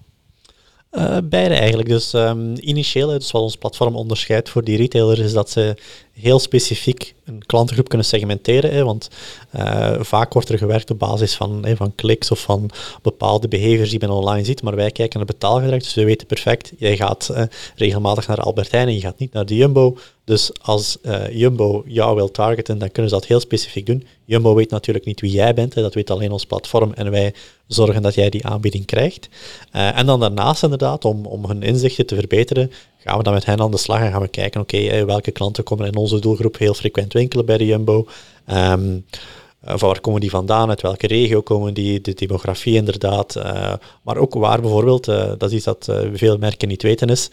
Eh, 0.96 1.18
beide 1.24 1.54
eigenlijk. 1.56 1.90
Dus 1.90 2.14
ehm, 2.14 2.56
initieel, 2.56 3.08
dus 3.08 3.32
wat 3.32 3.42
ons 3.42 3.56
platform 3.56 3.96
onderscheidt 3.96 4.50
voor 4.50 4.64
die 4.64 4.78
retailers, 4.78 5.20
is 5.20 5.34
dat 5.34 5.50
ze 5.50 5.76
heel 6.20 6.40
specifiek 6.40 7.16
een 7.26 7.46
klantengroep 7.46 7.88
kunnen 7.88 8.08
segmenteren. 8.08 8.74
Hè, 8.74 8.84
want 8.84 9.10
eh, 9.50 9.94
vaak 10.00 10.34
wordt 10.34 10.50
er 10.50 10.58
gewerkt 10.58 10.92
op 10.92 11.00
basis 11.00 11.36
van, 11.36 11.66
hè, 11.66 11.76
van 11.76 11.96
kliks 11.96 12.32
of 12.32 12.40
van 12.40 12.70
bepaalde 13.02 13.48
behaviors 13.48 13.90
die 13.90 14.00
men 14.00 14.10
online 14.10 14.46
ziet. 14.46 14.64
Maar 14.64 14.76
wij 14.76 14.92
kijken 14.92 15.18
naar 15.18 15.28
betaalgedrag, 15.28 15.80
dus 15.80 15.94
we 15.94 16.06
weten 16.06 16.28
perfect, 16.28 16.72
jij 16.78 16.96
gaat 16.96 17.30
eh, 17.30 17.44
regelmatig 17.76 18.28
naar 18.28 18.40
Albert 18.42 18.72
Heijn 18.72 18.88
en 18.88 18.94
je 18.94 19.00
gaat 19.00 19.20
niet 19.20 19.34
naar 19.34 19.46
de 19.46 19.56
Jumbo. 19.56 19.98
Dus 20.24 20.52
als 20.62 20.98
eh, 21.02 21.30
Jumbo 21.32 21.84
jou 21.86 22.16
wil 22.16 22.32
targeten, 22.32 22.78
dan 22.78 22.92
kunnen 22.92 23.12
ze 23.12 23.18
dat 23.18 23.28
heel 23.28 23.40
specifiek 23.40 23.86
doen. 23.86 24.08
Jumbo 24.26 24.56
weet 24.56 24.70
natuurlijk 24.70 25.06
niet 25.06 25.22
wie 25.22 25.32
jij 25.32 25.54
bent, 25.54 25.74
dat 25.74 25.94
weet 25.94 26.10
alleen 26.10 26.32
ons 26.32 26.46
platform 26.46 26.94
en 26.94 27.12
wij 27.12 27.34
zorgen 27.68 28.02
dat 28.02 28.14
jij 28.14 28.30
die 28.30 28.46
aanbieding 28.46 28.86
krijgt. 28.86 29.30
En 29.72 30.06
dan 30.06 30.20
daarnaast 30.20 30.64
inderdaad, 30.64 31.06
om, 31.06 31.26
om 31.26 31.46
hun 31.46 31.64
inzichten 31.64 32.06
te 32.06 32.16
verbeteren, 32.16 32.72
gaan 33.06 33.18
we 33.18 33.24
dan 33.24 33.34
met 33.34 33.46
hen 33.46 33.62
aan 33.62 33.72
de 33.72 33.78
slag 33.78 34.00
en 34.00 34.12
gaan 34.12 34.22
we 34.22 34.28
kijken, 34.28 34.62
oké, 34.62 34.78
eh, 34.78 35.04
welke 35.04 35.32
klanten 35.32 35.64
komen 35.64 35.88
in 35.88 35.96
onze 35.96 36.20
doelgroep 36.20 36.58
heel 36.58 36.74
frequent 36.74 37.14
winkelen 37.14 37.46
bij 37.46 37.58
de 37.58 37.66
Jumbo? 37.66 38.08
Ehm, 38.46 38.98
eh, 39.60 39.74
van 39.78 39.88
waar 39.88 40.00
komen 40.00 40.22
die 40.22 40.30
vandaan? 40.30 40.70
Uit 40.70 40.82
welke 40.82 41.08
regio 41.08 41.42
komen 41.42 41.74
die? 41.74 42.02
De 42.02 42.14
demografie 42.14 42.76
inderdaad. 42.76 43.36
eh, 43.36 43.74
maar 44.02 44.18
ook 44.18 44.34
waar 44.34 44.62
bijvoorbeeld, 44.62 45.06
dat 45.06 45.44
is 45.44 45.52
iets 45.52 45.66
dat 45.66 45.90
veel 46.14 46.38
merken 46.38 46.68
niet 46.68 46.82
weten 46.82 47.08
is, 47.08 47.30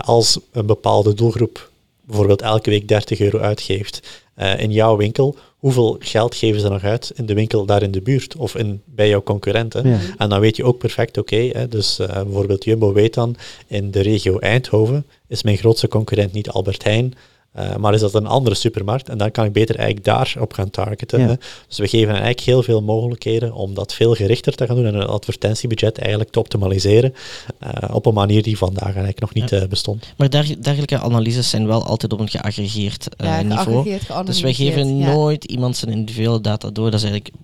als 0.00 0.38
een 0.52 0.66
bepaalde 0.66 1.14
doelgroep 1.14 1.70
bijvoorbeeld 2.02 2.42
elke 2.42 2.70
week 2.70 2.88
30 2.88 3.20
euro 3.20 3.38
uitgeeft 3.38 4.24
in 4.58 4.72
jouw 4.72 4.96
winkel, 4.96 5.36
hoeveel 5.56 5.96
geld 5.98 6.34
geven 6.34 6.60
ze 6.60 6.68
nog 6.68 6.84
uit 6.84 7.12
in 7.14 7.26
de 7.26 7.34
winkel 7.34 7.66
daar 7.66 7.82
in 7.82 7.90
de 7.90 8.02
buurt 8.02 8.36
of 8.36 8.54
in, 8.54 8.82
bij 8.84 9.08
jouw 9.08 9.22
concurrenten? 9.22 9.88
Ja. 9.88 9.98
En 10.16 10.28
dan 10.28 10.40
weet 10.40 10.56
je 10.56 10.64
ook 10.64 10.78
perfect, 10.78 11.18
oké, 11.18 11.68
dus 11.68 11.98
eh, 11.98 12.22
bijvoorbeeld 12.22 12.64
Jumbo 12.64 12.92
weet 12.92 13.14
dan, 13.14 13.36
in 13.66 13.90
de 13.90 14.00
regio 14.00 14.38
Eindhoven 14.38 15.06
is 15.28 15.42
mijn 15.42 15.56
grootste 15.56 15.88
concurrent 15.88 16.32
niet 16.32 16.50
Albert 16.50 16.84
Heijn, 16.84 17.14
eh, 17.56 17.76
maar 17.76 17.94
is 17.94 18.00
dat 18.00 18.14
een 18.14 18.26
andere 18.26 18.54
supermarkt? 18.56 19.08
En 19.08 19.18
dan 19.18 19.30
kan 19.30 19.44
ik 19.44 19.52
beter 19.52 19.74
eigenlijk 19.76 20.06
daarop 20.06 20.52
gaan 20.52 20.70
targeten. 20.70 21.20
Ja. 21.20 21.26
Hè. 21.26 21.34
Dus 21.68 21.78
we 21.78 21.88
geven 21.88 22.08
eigenlijk 22.08 22.40
heel 22.40 22.62
veel 22.62 22.82
mogelijkheden 22.82 23.52
om 23.52 23.74
dat 23.74 23.94
veel 23.94 24.14
gerichter 24.14 24.54
te 24.54 24.66
gaan 24.66 24.76
doen 24.76 24.86
en 24.86 24.94
een 24.94 25.06
advertentiebudget 25.06 25.98
eigenlijk 25.98 26.30
te 26.30 26.38
optimaliseren 26.38 27.14
eh, 27.58 27.94
op 27.94 28.06
een 28.06 28.14
manier 28.14 28.42
die 28.42 28.58
vandaag 28.58 28.84
eigenlijk 28.84 29.20
nog 29.20 29.34
niet 29.34 29.50
Ja. 29.50 29.58
eh, 29.60 29.68
bestond. 29.68 30.06
Maar 30.16 30.30
der- 30.30 30.62
dergelijke 30.62 30.98
analyses 30.98 31.50
zijn 31.50 31.66
wel 31.66 31.84
altijd 31.84 32.12
op 32.12 32.20
een 32.20 32.28
geaggregeerd 32.28 33.16
eh, 33.16 33.38
niveau. 33.40 33.82
geaggregeerd, 33.82 34.26
Dus 34.26 34.40
wij 34.40 34.54
geven 34.54 34.98
nooit 34.98 35.44
iemand 35.44 35.76
zijn 35.76 35.90
individuele 35.92 36.40
data 36.40 36.70
door. 36.70 36.90
Dat 36.90 37.00
is 37.02 37.10
eigenlijk 37.10 37.34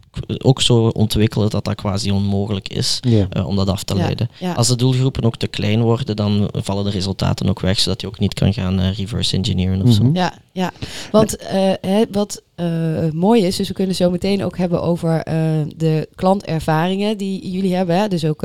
ook 0.45 0.61
zo 0.61 0.87
ontwikkelen 0.87 1.51
dat 1.51 1.65
dat 1.65 1.75
quasi 1.75 2.11
onmogelijk 2.11 2.69
is 2.69 2.99
Ja. 3.01 3.27
eh, 3.31 3.47
om 3.49 3.57
dat 3.57 3.69
af 3.69 3.83
te 3.83 3.95
Ja, 3.95 4.01
leiden. 4.01 4.31
ja. 4.39 4.53
Als 4.53 4.69
de 4.69 4.77
doelgroepen 4.77 5.25
ook 5.25 5.37
te 5.37 5.47
klein 5.47 5.81
worden, 5.83 6.17
dan 6.17 6.49
vallen 6.53 6.85
de 6.85 6.91
resultaten 6.91 7.49
ook 7.49 7.61
weg, 7.61 7.79
zodat 7.81 8.01
je 8.01 8.07
ook 8.07 8.19
niet 8.19 8.35
kan 8.35 8.53
gaan 8.53 8.81
reverse 8.81 9.37
engineeren 9.37 9.83
of 9.83 9.93
zo. 9.93 10.02
Ja, 10.13 10.33
ja. 10.53 10.71
want 11.11 11.37
eh, 11.37 11.73
hè, 11.81 12.05
wat 12.11 12.43
eh, 12.55 13.11
mooi 13.13 13.45
is, 13.45 13.57
dus 13.57 13.69
we 13.69 13.75
kunnen 13.75 13.95
zo 13.95 14.11
meteen 14.11 14.45
ook 14.45 14.57
hebben 14.57 14.83
over 14.83 15.23
eh, 15.23 15.35
de 15.77 16.09
klantervaringen 16.15 17.19
die 17.19 17.51
jullie 17.51 17.75
hebben. 17.75 17.97
Hè? 17.97 18.09
Dus 18.09 18.25
ook 18.25 18.45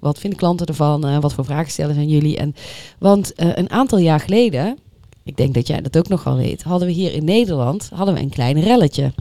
wat 0.00 0.18
vinden 0.18 0.38
klanten 0.38 0.66
ervan, 0.66 1.20
wat 1.20 1.32
voor 1.32 1.44
vragen 1.44 1.70
stellen 1.70 1.94
zijn 1.94 2.08
jullie. 2.08 2.36
En, 2.36 2.54
want 2.98 3.32
een 3.36 3.70
aantal 3.70 3.98
jaar 3.98 4.20
geleden, 4.20 4.78
ik 5.24 5.36
denk 5.36 5.54
dat 5.54 5.66
jij 5.66 5.80
dat 5.80 5.98
ook 5.98 6.08
nog 6.08 6.24
wel 6.24 6.36
weet, 6.36 6.62
hadden 6.62 6.88
we 6.88 6.94
hier 6.94 7.12
in 7.12 7.24
Nederland 7.24 7.90
hadden 7.94 8.14
we 8.14 8.20
een 8.20 8.30
klein 8.30 8.60
relletje. 8.60 9.12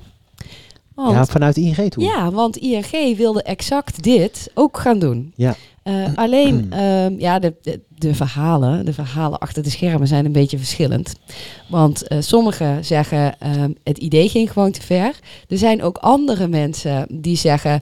Want, 0.96 1.12
ja, 1.12 1.26
vanuit 1.26 1.58
ING 1.58 1.92
toe. 1.92 2.04
ja, 2.04 2.32
want 2.32 2.58
ING 2.58 3.18
wilde 3.18 3.44
exact 3.44 4.04
dit 4.04 4.52
ook 4.54 4.78
gaan 4.78 5.00
doen. 5.00 5.34
Ja. 5.36 5.56
Eh, 5.88 6.06
alleen, 6.16 6.68
ehm, 6.70 7.14
ja, 7.20 7.40
de, 7.40 7.80
de, 7.96 8.16
verhalen, 8.16 8.86
de 8.86 8.94
verhalen 8.94 9.40
achter 9.40 9.64
de 9.64 9.70
schermen 9.70 10.08
zijn 10.08 10.26
een 10.26 10.32
beetje 10.32 10.58
verschillend. 10.58 11.16
Want 11.70 12.08
eh, 12.08 12.18
sommigen 12.22 12.86
zeggen, 12.86 13.40
ehm, 13.40 13.72
het 13.84 13.98
idee 13.98 14.30
ging 14.30 14.52
gewoon 14.52 14.72
te 14.72 14.82
ver. 14.82 15.20
Er 15.48 15.58
zijn 15.58 15.84
ook 15.84 15.98
andere 15.98 16.48
mensen 16.48 17.08
die 17.10 17.38
zeggen, 17.38 17.82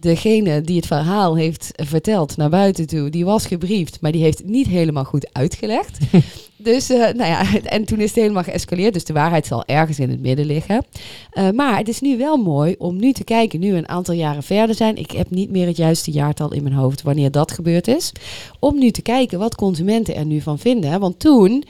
degene 0.00 0.60
die 0.60 0.76
het 0.76 0.86
verhaal 0.86 1.36
heeft 1.36 1.70
verteld 1.74 2.36
naar 2.36 2.50
buiten 2.50 2.86
toe, 2.86 3.10
die 3.10 3.24
was 3.24 3.46
gebriefd, 3.46 4.00
maar 4.00 4.12
die 4.12 4.22
heeft 4.22 4.38
het 4.38 4.46
niet 4.48 4.66
helemaal 4.66 5.04
goed 5.04 5.28
uitgelegd. 5.32 5.98
dus, 6.56 6.90
eh, 6.90 6.98
nou 6.98 7.16
ja, 7.30 7.42
en 7.64 7.84
toen 7.84 7.98
is 8.00 8.10
het 8.10 8.22
helemaal 8.22 8.42
geëscaleerd. 8.42 8.92
Dus 8.92 9.04
de 9.04 9.12
waarheid 9.12 9.46
zal 9.46 9.64
ergens 9.66 9.98
in 9.98 10.10
het 10.10 10.20
midden 10.20 10.46
liggen. 10.46 10.84
Eh, 11.30 11.50
maar 11.50 11.78
het 11.78 11.88
is 11.88 12.00
nu 12.00 12.18
wel 12.18 12.36
mooi 12.36 12.74
om 12.78 12.96
nu 12.96 13.12
te 13.12 13.24
kijken, 13.24 13.60
nu 13.60 13.72
we 13.72 13.78
een 13.78 13.88
aantal 13.88 14.14
jaren 14.14 14.42
verder 14.42 14.74
zijn. 14.76 14.96
Ik 14.96 15.10
heb 15.10 15.30
niet 15.30 15.50
meer 15.50 15.66
het 15.66 15.76
juiste 15.76 16.10
jaartal 16.10 16.52
in 16.52 16.62
mijn 16.62 16.74
hoofd 16.74 17.02
wanneer 17.02 17.30
dat 17.30 17.52
gebeurd 17.52 17.88
is. 17.88 18.12
Om 18.58 18.78
nu 18.78 18.90
te 18.90 19.02
kijken 19.02 19.38
wat 19.38 19.54
consumenten 19.54 20.14
er 20.16 20.26
nu 20.26 20.40
van 20.40 20.58
vinden. 20.58 21.00
Want 21.00 21.18
toen 21.18 21.64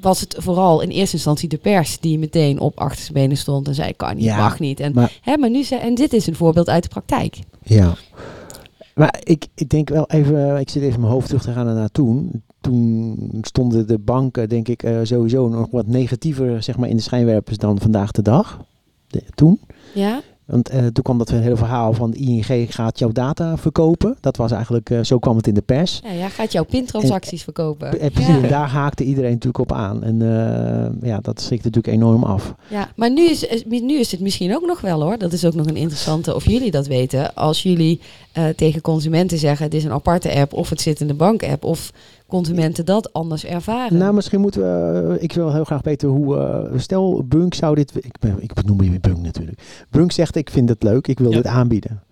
was 0.00 0.20
het 0.20 0.34
vooral 0.38 0.80
in 0.80 0.88
eerste 0.88 1.14
instantie 1.16 1.48
de 1.48 1.56
pers 1.56 1.98
die 2.00 2.18
meteen 2.18 2.60
op 2.60 2.78
achtersbenen 2.80 3.36
stond 3.36 3.68
en 3.68 3.74
zei 3.74 3.92
kan 3.96 4.14
niet, 4.14 4.24
Ja, 4.24 4.36
mag 4.36 4.58
niet. 4.58 4.80
En, 4.80 4.92
maar- 4.94 5.18
hè, 5.22 5.36
maar 5.36 5.50
nu 5.50 5.62
zei, 5.62 5.80
en 5.80 5.94
dit 5.94 6.12
is 6.12 6.26
een 6.26 6.34
voorbeeld 6.36 6.68
uit 6.68 6.82
de 6.82 6.88
praktijk. 6.88 7.38
Ja. 7.64 7.94
Maar 8.94 9.20
ik, 9.22 9.46
ik 9.54 9.68
denk 9.68 9.88
wel 9.88 10.06
even, 10.06 10.56
ik 10.56 10.68
zit 10.68 10.82
even 10.82 11.00
mijn 11.00 11.12
hoofd 11.12 11.26
terug 11.26 11.42
te 11.42 11.52
gaan 11.52 11.74
naar 11.74 11.90
toen. 11.90 12.42
Toen 12.60 13.38
stonden 13.42 13.86
de 13.86 13.98
banken, 13.98 14.48
denk 14.48 14.68
ik, 14.68 14.82
eh, 14.82 14.98
sowieso 15.02 15.48
nog 15.48 15.70
wat 15.70 15.86
negatiever 15.86 16.62
zeg 16.62 16.76
maar, 16.76 16.88
in 16.88 16.96
de 16.96 17.02
schijnwerpers 17.02 17.58
dan 17.58 17.80
vandaag 17.80 18.10
de 18.10 18.22
dag. 18.22 18.60
Toen. 19.34 19.60
Ja? 19.94 20.22
Want 20.46 20.68
eh, 20.68 20.78
toen 20.78 21.02
kwam 21.02 21.18
dat 21.18 21.28
hele 21.30 21.56
verhaal 21.56 21.92
van 21.92 22.10
de 22.10 22.16
ING 22.16 22.74
gaat 22.74 22.98
jouw 22.98 23.12
data 23.12 23.56
verkopen. 23.56 24.16
Dat 24.20 24.36
was 24.36 24.52
eigenlijk, 24.52 24.90
eh, 24.90 24.98
zo 25.02 25.18
kwam 25.18 25.36
het 25.36 25.46
in 25.46 25.54
de 25.54 25.60
pers. 25.60 26.00
Ja, 26.04 26.14
jij 26.14 26.30
gaat 26.30 26.52
jouw 26.52 26.64
pintransacties 26.64 27.42
verkopen. 27.42 28.00
En 28.00 28.10
precies, 28.10 28.34
en 28.34 28.48
daar 28.48 28.68
haakte 28.68 29.04
iedereen 29.04 29.30
natuurlijk 29.30 29.58
op 29.58 29.72
aan. 29.72 30.02
En 30.02 30.22
eh, 30.22 31.08
ja, 31.08 31.18
dat 31.22 31.40
schrikt 31.40 31.64
natuurlijk 31.64 31.94
enorm 31.94 32.24
af. 32.24 32.54
Ja, 32.68 32.88
maar 32.96 33.10
nu 33.10 33.28
is, 33.28 33.64
nu 33.66 33.98
is 33.98 34.10
het 34.10 34.20
misschien 34.20 34.54
ook 34.54 34.66
nog 34.66 34.80
wel 34.80 35.02
hoor. 35.02 35.18
Dat 35.18 35.32
is 35.32 35.44
ook 35.44 35.54
nog 35.54 35.66
een 35.66 35.76
interessante, 35.76 36.34
of 36.34 36.44
jullie 36.46 36.70
dat 36.70 36.86
weten. 36.86 37.34
Als 37.34 37.62
jullie 37.62 38.00
tegen 38.56 38.80
consumenten 38.80 39.38
zeggen, 39.38 39.64
het 39.64 39.74
is 39.74 39.84
een 39.84 39.92
aparte 39.92 40.34
app, 40.34 40.52
of 40.52 40.70
het 40.70 40.80
zit 40.80 41.00
in 41.00 41.06
de 41.06 41.14
bank-app, 41.14 41.64
of 41.64 41.92
consumenten 42.26 42.84
dat 42.84 43.12
anders 43.12 43.44
ervaren. 43.44 43.98
Nou, 43.98 44.14
misschien 44.14 44.40
moeten 44.40 44.60
we. 44.60 45.14
eh, 45.16 45.22
ik 45.22 45.32
wil 45.32 45.52
heel 45.52 45.64
graag 45.64 45.82
weten 45.82 46.08
hoe. 46.08 46.36
eh, 46.38 46.78
stel, 46.78 47.24
Bunk 47.24 47.54
zou 47.54 47.74
dit. 47.74 47.92
Ik, 47.96 48.14
ben, 48.20 48.36
ik 48.42 48.64
noem 48.64 48.82
je 48.82 49.00
Bunk 49.00 49.18
natuurlijk. 49.18 49.58
Bunk 49.90 50.12
zegt: 50.12 50.36
Ik 50.36 50.50
vind 50.50 50.68
het 50.68 50.82
leuk, 50.82 51.06
ik 51.08 51.18
wil 51.18 51.30
Ja. 51.30 51.36
dit 51.36 51.46
aanbieden. 51.46 52.02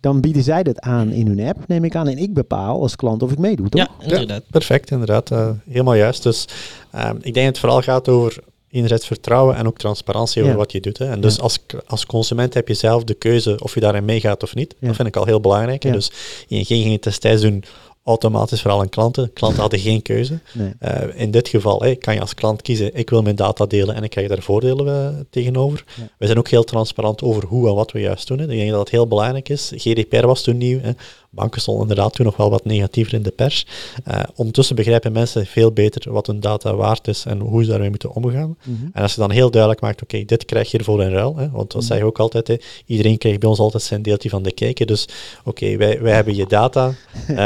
Dan 0.00 0.20
bieden 0.20 0.42
zij 0.42 0.62
dat 0.62 0.80
aan 0.80 1.10
in 1.10 1.26
hun 1.26 1.40
app, 1.48 1.58
neem 1.68 1.84
ik 1.84 1.94
aan. 1.96 2.08
En 2.08 2.18
ik 2.18 2.34
bepaal 2.34 2.80
als 2.80 2.96
klant 2.96 3.22
of 3.22 3.32
ik 3.32 3.38
meedoe, 3.38 3.68
toch? 3.68 3.80
Ja, 3.98 4.04
inderdaad. 4.06 4.42
Perfect, 4.50 4.90
inderdaad. 4.90 5.30
eh, 5.30 5.50
helemaal 5.68 5.94
juist. 5.94 6.22
Dus 6.22 6.48
ehm, 6.90 7.16
ik 7.16 7.22
denk 7.22 7.34
dat 7.34 7.44
het 7.46 7.58
vooral 7.58 7.82
gaat 7.82 8.08
over 8.08 8.38
enerzijds 8.70 9.06
vertrouwen 9.06 9.56
en 9.56 9.66
ook 9.66 9.78
transparantie 9.78 10.40
over 10.42 10.52
Ja. 10.52 10.58
wat 10.58 10.72
je 10.72 10.80
doet. 10.80 10.98
Hè. 10.98 11.04
En 11.10 11.20
dus 11.20 11.36
Ja. 11.36 11.42
als, 11.42 11.58
als 11.86 12.06
consument 12.06 12.54
heb 12.54 12.68
je 12.68 12.74
zelf 12.74 13.04
de 13.04 13.14
keuze 13.14 13.56
of 13.62 13.74
je 13.74 13.80
daarin 13.80 14.04
meegaat 14.04 14.42
of 14.42 14.54
niet. 14.54 14.74
Ja. 14.78 14.86
Dat 14.86 14.96
vind 14.96 15.08
ik 15.08 15.16
al 15.16 15.24
heel 15.24 15.40
belangrijk. 15.40 15.82
Dus 15.82 16.12
ING 16.48 16.66
ging 16.66 16.92
het 16.92 17.02
destijds 17.02 17.42
doen 17.42 17.64
automatisch 18.08 18.60
voor 18.62 18.70
alle 18.70 18.88
klanten. 18.88 19.32
Klanten 19.32 19.60
hadden 19.60 19.78
geen 19.78 20.02
keuze. 20.02 20.38
Nee. 20.52 20.72
Eh, 20.78 21.02
in 21.14 21.30
dit 21.30 21.48
geval 21.48 21.96
kan 21.98 22.14
je 22.14 22.20
als 22.20 22.34
klant 22.34 22.62
kiezen, 22.62 22.94
ik 22.94 23.10
wil 23.10 23.22
mijn 23.22 23.36
data 23.36 23.66
delen 23.66 23.94
en 23.94 24.02
ik 24.02 24.10
krijg 24.10 24.28
daar 24.28 24.42
voordelen 24.42 24.86
eh, 25.14 25.20
tegenover. 25.30 25.84
Ja. 25.96 26.08
We 26.18 26.26
zijn 26.26 26.38
ook 26.38 26.48
heel 26.48 26.64
transparant 26.64 27.22
over 27.22 27.44
hoe 27.44 27.68
en 27.68 27.74
wat 27.74 27.92
we 27.92 28.00
juist 28.00 28.28
doen. 28.28 28.38
Hè. 28.38 28.44
Ik 28.44 28.58
denk 28.58 28.70
dat 28.70 28.80
het 28.80 28.90
heel 28.90 29.06
belangrijk 29.06 29.48
is. 29.48 29.72
GDPR 29.74 30.26
was 30.26 30.42
toen 30.42 30.56
nieuw. 30.56 30.80
Hè. 30.80 30.90
Banken 31.30 31.60
stonden 31.60 31.82
inderdaad 31.88 32.12
toen 32.12 32.24
nog 32.26 32.36
wel 32.36 32.50
wat 32.50 32.64
negatiever 32.64 33.14
in 33.14 33.22
de 33.22 33.30
pers. 33.30 33.66
Eh, 34.04 34.20
ondertussen 34.34 34.76
begrijpen 34.76 35.12
mensen 35.12 35.46
veel 35.46 35.72
beter 35.72 36.12
wat 36.12 36.26
hun 36.26 36.40
data 36.40 36.74
waard 36.74 37.08
is 37.08 37.24
en 37.24 37.40
hoe 37.40 37.64
ze 37.64 37.70
daarmee 37.70 37.90
moeten 37.90 38.12
omgaan. 38.14 38.56
Mhm. 38.62 38.86
En 38.92 39.02
als 39.02 39.14
je 39.14 39.20
dan 39.20 39.30
heel 39.30 39.50
duidelijk 39.50 39.82
maakt, 39.82 40.02
oké, 40.02 40.24
dit 40.24 40.44
krijg 40.44 40.70
je 40.70 40.78
ervoor 40.78 41.02
in 41.02 41.10
ruil. 41.10 41.36
Hè, 41.36 41.50
want 41.50 41.70
dat 41.72 41.80
Mhm. 41.80 41.90
zeg 41.90 41.98
je 41.98 42.04
ook 42.04 42.18
altijd, 42.18 42.48
hè, 42.48 42.56
iedereen 42.86 43.18
krijgt 43.18 43.40
bij 43.40 43.48
ons 43.48 43.58
altijd 43.58 43.82
zijn 43.82 44.02
deeltje 44.02 44.28
van 44.28 44.42
de 44.42 44.52
hè. 44.54 44.84
Dus 44.84 45.08
oké, 45.44 45.76
wij, 45.76 46.00
wij 46.02 46.12
hebben 46.14 46.36
je 46.36 46.46
data. 46.46 46.92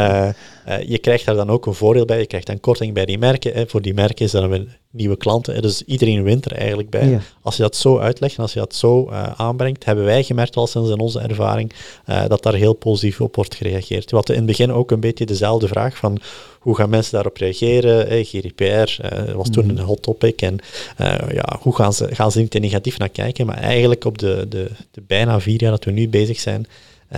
Eh, 0.64 0.88
je 0.88 0.98
krijgt 0.98 1.24
daar 1.26 1.34
dan 1.34 1.50
ook 1.50 1.66
een 1.66 1.74
voordeel 1.74 2.04
bij. 2.04 2.18
Je 2.18 2.26
krijgt 2.26 2.46
dan 2.46 2.60
korting 2.60 2.94
bij 2.94 3.04
die 3.04 3.18
merken. 3.18 3.52
Hè. 3.52 3.66
Voor 3.66 3.82
die 3.82 3.94
merken 3.94 4.24
is 4.24 4.30
dan 4.30 4.48
weer 4.48 4.78
nieuwe 4.90 5.16
klanten. 5.16 5.54
Hè. 5.54 5.60
Dus 5.60 5.82
iedereen 5.82 6.22
wint 6.22 6.44
er 6.44 6.52
eigenlijk 6.52 6.90
bij. 6.90 7.08
Ja. 7.08 7.20
Als 7.42 7.56
je 7.56 7.62
dat 7.62 7.76
zo 7.76 7.98
uitlegt 7.98 8.36
en 8.36 8.42
als 8.42 8.52
je 8.52 8.58
dat 8.58 8.74
zo 8.74 9.08
eh, 9.08 9.32
aanbrengt, 9.36 9.84
hebben 9.84 10.04
wij 10.04 10.22
gemerkt 10.22 10.56
al 10.56 10.66
sinds 10.66 10.90
in 10.90 10.98
onze 11.00 11.20
ervaring 11.20 11.72
eh, 12.04 12.26
dat 12.26 12.42
daar 12.42 12.54
heel 12.54 12.72
positief 12.72 13.20
op 13.20 13.36
wordt 13.36 13.54
gereageerd. 13.54 14.10
Hadden 14.10 14.36
in 14.36 14.42
het 14.42 14.50
begin 14.50 14.72
ook 14.72 14.90
een 14.90 15.00
beetje 15.00 15.26
dezelfde 15.26 15.68
vraag 15.68 15.96
van 15.96 16.18
hoe 16.58 16.76
gaan 16.76 16.90
mensen 16.90 17.12
daarop 17.12 17.36
reageren? 17.36 18.08
Eh, 18.08 18.24
GDPR 18.24 19.00
was 19.36 19.50
toen 19.50 19.66
Mhm. 19.66 19.76
een 19.76 19.84
hot 19.84 20.02
topic 20.02 20.42
en 20.42 20.58
ja, 21.32 21.58
hoe 21.60 21.74
gaan 21.74 21.92
ze, 21.92 22.14
gaan 22.14 22.32
ze 22.32 22.38
niet 22.38 22.50
te 22.50 22.58
negatief 22.58 22.98
naar 22.98 23.08
kijken? 23.08 23.46
Maar 23.46 23.56
eigenlijk 23.56 24.04
op 24.04 24.18
de, 24.18 24.46
de, 24.48 24.70
de 24.90 25.02
bijna 25.06 25.40
vier 25.40 25.60
jaar 25.60 25.70
dat 25.70 25.84
we 25.84 25.90
nu 25.90 26.08
bezig 26.08 26.40
zijn, 26.40 26.66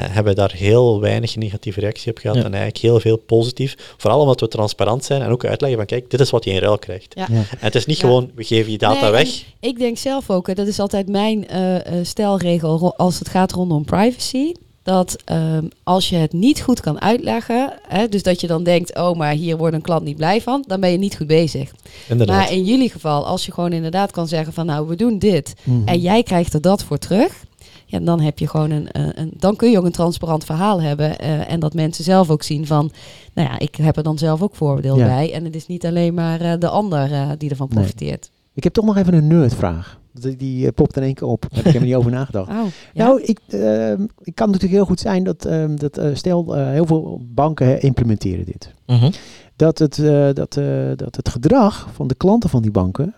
hebben 0.01 0.35
we 0.35 0.41
daar 0.41 0.53
heel 0.53 1.01
weinig 1.01 1.37
negatieve 1.37 1.81
reactie 1.81 2.11
op 2.11 2.19
gehad 2.19 2.37
Ja. 2.37 2.43
en 2.45 2.53
eigenlijk 2.55 2.83
heel 2.85 3.01
veel 3.01 3.17
positief. 3.17 3.95
Vooral 3.97 4.21
omdat 4.21 4.41
we 4.41 4.49
transparant 4.49 5.05
zijn 5.05 5.23
en 5.23 5.31
ook 5.31 5.45
uitleggen 5.45 5.79
van 5.79 5.87
kijk, 5.89 6.11
dit 6.11 6.21
is 6.21 6.31
wat 6.31 6.45
je 6.45 6.51
in 6.51 6.59
ruil 6.59 6.79
krijgt. 6.79 7.15
Ja. 7.17 7.27
Ja. 7.31 7.37
En 7.37 7.45
het 7.59 7.75
is 7.75 7.87
niet 7.87 7.99
Ja. 7.99 8.07
gewoon, 8.07 8.31
we 8.35 8.45
geven 8.45 8.73
je 8.73 8.79
data 8.79 9.01
Nee, 9.01 9.11
weg. 9.11 9.29
Ik 9.61 9.79
denk 9.79 9.99
zelf 9.99 10.31
ook, 10.31 10.47
hè, 10.47 10.55
dat 10.55 10.67
is 10.67 10.79
altijd 10.79 11.09
mijn 11.09 11.49
eh, 11.49 11.77
eh, 11.87 12.05
stelregel 12.05 12.95
als 12.97 13.19
het 13.19 13.29
gaat 13.29 13.53
rondom 13.53 13.85
privacy. 13.85 14.53
Dat 14.83 15.17
ehm, 15.25 15.65
als 15.83 16.09
je 16.09 16.17
het 16.17 16.33
niet 16.33 16.61
goed 16.61 16.81
kan 16.81 17.01
uitleggen, 17.01 17.73
hè, 17.89 18.09
dus 18.09 18.23
dat 18.23 18.41
je 18.41 18.47
dan 18.47 18.63
denkt, 18.63 18.97
oh, 18.99 19.17
maar 19.17 19.33
hier 19.33 19.57
wordt 19.57 19.75
een 19.75 19.83
klant 19.83 20.05
niet 20.05 20.17
blij 20.17 20.41
van, 20.41 20.65
dan 20.67 20.81
ben 20.81 20.91
je 20.91 20.99
niet 20.99 21.17
goed 21.17 21.27
bezig. 21.27 21.71
Inderdaad. 22.09 22.37
Maar 22.37 22.53
in 22.53 22.65
jullie 22.65 22.91
geval, 22.91 23.27
als 23.27 23.47
je 23.47 23.53
gewoon 23.53 23.73
inderdaad 23.73 24.11
kan 24.11 24.29
zeggen 24.29 24.53
van, 24.53 24.67
nou, 24.67 24.89
we 24.89 24.97
doen 24.97 25.19
dit 25.19 25.55
Mhm. 25.63 25.89
en 25.89 25.99
jij 26.01 26.23
krijgt 26.23 26.55
er 26.55 26.61
dat 26.61 26.83
voor 26.85 26.99
terug, 26.99 27.45
ja, 27.87 27.99
dan 28.01 28.21
heb 28.21 28.39
je 28.39 28.49
gewoon 28.49 28.71
een, 28.71 28.89
een, 28.93 29.21
een- 29.21 29.33
dan 29.37 29.57
kun 29.57 29.71
je 29.71 29.79
ook 29.79 29.85
een 29.85 29.93
transparant 29.93 30.45
verhaal 30.45 30.83
hebben 30.83 31.19
eh, 31.19 31.51
en 31.53 31.61
dat 31.61 31.75
mensen 31.75 32.05
zelf 32.05 32.31
ook 32.31 32.43
zien 32.43 32.67
van, 32.67 32.91
nou 33.35 33.49
ja, 33.49 33.59
ik 33.59 33.75
heb 33.77 33.97
er 33.97 34.03
dan 34.03 34.19
zelf 34.19 34.43
ook 34.43 34.55
voordeel 34.57 34.97
Ja. 34.99 35.07
bij 35.07 35.33
en 35.33 35.45
het 35.45 35.55
is 35.55 35.67
niet 35.67 35.87
alleen 35.87 36.15
maar 36.15 36.41
eh, 36.41 36.53
de 36.59 36.69
ander 36.69 37.13
eh, 37.13 37.31
die 37.39 37.51
ervan 37.51 37.69
Nee. 37.71 37.79
profiteert. 37.79 38.31
Ik 38.55 38.65
heb 38.65 38.73
toch 38.73 38.85
nog 38.85 38.97
even 38.97 39.15
een 39.15 39.27
nerdvraag. 39.27 39.99
Die, 40.13 40.37
die 40.37 40.67
eh, 40.67 40.73
popt 40.75 40.97
in 40.97 41.03
één 41.03 41.15
keer 41.15 41.27
op. 41.29 41.41
Daar 41.41 41.51
heb 41.51 41.59
ik 41.59 41.65
helemaal 41.65 41.87
niet 41.89 41.97
over 41.97 42.11
nagedacht. 42.11 42.49
Oh, 42.61 42.67
ja. 42.93 43.05
Nou, 43.05 43.23
ik, 43.23 43.41
ehm, 43.49 44.01
het 44.23 44.35
kan 44.35 44.47
natuurlijk 44.47 44.73
heel 44.73 44.85
goed 44.85 45.01
zijn 45.01 45.25
dat, 45.25 45.45
ehm, 45.45 45.77
dat 45.77 45.99
eh, 45.99 46.11
stel, 46.13 46.57
eh, 46.57 46.69
heel 46.71 46.87
veel 46.87 47.21
banken 47.35 47.83
implementeren 47.83 48.45
dit. 48.45 48.75
Mhm. 48.87 49.11
Dat 49.57 49.79
het, 49.79 49.99
eh, 49.99 50.29
dat, 50.33 50.57
eh, 50.57 50.65
dat 50.97 51.17
het 51.17 51.29
gedrag 51.29 51.89
van 51.93 52.07
de 52.07 52.15
klanten 52.15 52.51
van 52.51 52.63
die 52.63 52.71
banken 52.71 53.15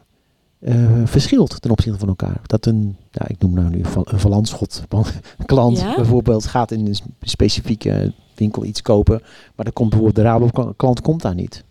eh, 0.61 0.75
verschilt 1.05 1.61
ten 1.63 1.71
opzichte 1.71 1.99
van 1.99 2.09
elkaar. 2.09 2.41
Dat 2.47 2.67
een, 2.67 2.97
ja, 3.11 3.29
ik 3.29 3.37
noem 3.39 3.55
nou 3.55 3.69
nu 3.69 3.85
van- 3.85 4.07
een 4.09 4.21
Valantschot 4.21 4.83
klant 5.47 5.79
Ja? 5.79 5.95
bijvoorbeeld 5.97 6.47
gaat 6.47 6.71
in 6.71 6.87
een 6.87 6.97
specifieke 7.23 8.13
winkel 8.35 8.65
iets 8.65 8.83
kopen, 8.83 9.21
maar 9.55 9.65
dan 9.65 9.73
komt 9.73 9.91
bijvoorbeeld 9.91 10.25
de 10.25 10.31
Rabo 10.31 10.73
klant 10.77 11.01
komt 11.01 11.23
daar 11.23 11.35
niet. 11.35 11.65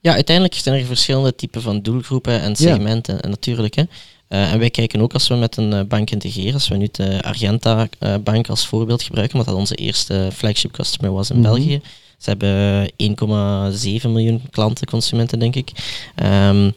Ja, 0.00 0.12
uiteindelijk 0.14 0.56
zijn 0.56 0.80
er 0.80 0.86
verschillende 0.86 1.34
typen 1.34 1.62
van 1.62 1.80
doelgroepen 1.82 2.40
en 2.40 2.56
segmenten 2.56 3.20
en 3.22 3.30
natuurlijk. 3.30 3.74
Hè. 3.74 3.82
Eh, 4.28 4.52
en 4.52 4.58
wij 4.58 4.70
kijken 4.70 5.00
ook 5.00 5.12
als 5.12 5.28
we 5.28 5.34
met 5.34 5.56
een 5.56 5.72
eh, 5.72 5.84
bank 5.84 6.10
integreren, 6.10 6.54
als 6.54 6.68
we 6.68 6.76
nu 6.76 6.88
de 6.92 7.22
Argenta 7.22 7.88
eh, 7.98 8.14
bank 8.24 8.48
als 8.48 8.66
voorbeeld 8.66 9.02
gebruiken, 9.02 9.34
omdat 9.38 9.50
dat 9.52 9.60
onze 9.60 9.74
eerste 9.74 10.28
flagship 10.32 10.72
customer 10.72 11.12
was 11.12 11.30
in 11.30 11.36
Mhm. 11.40 11.44
België. 11.44 11.80
Ze 12.18 12.30
hebben 12.30 12.90
1,7 12.96 14.10
miljoen 14.12 14.42
klanten, 14.50 14.86
consumenten 14.86 15.38
denk 15.38 15.54
ik. 15.54 15.70
Ehm, 16.14 16.70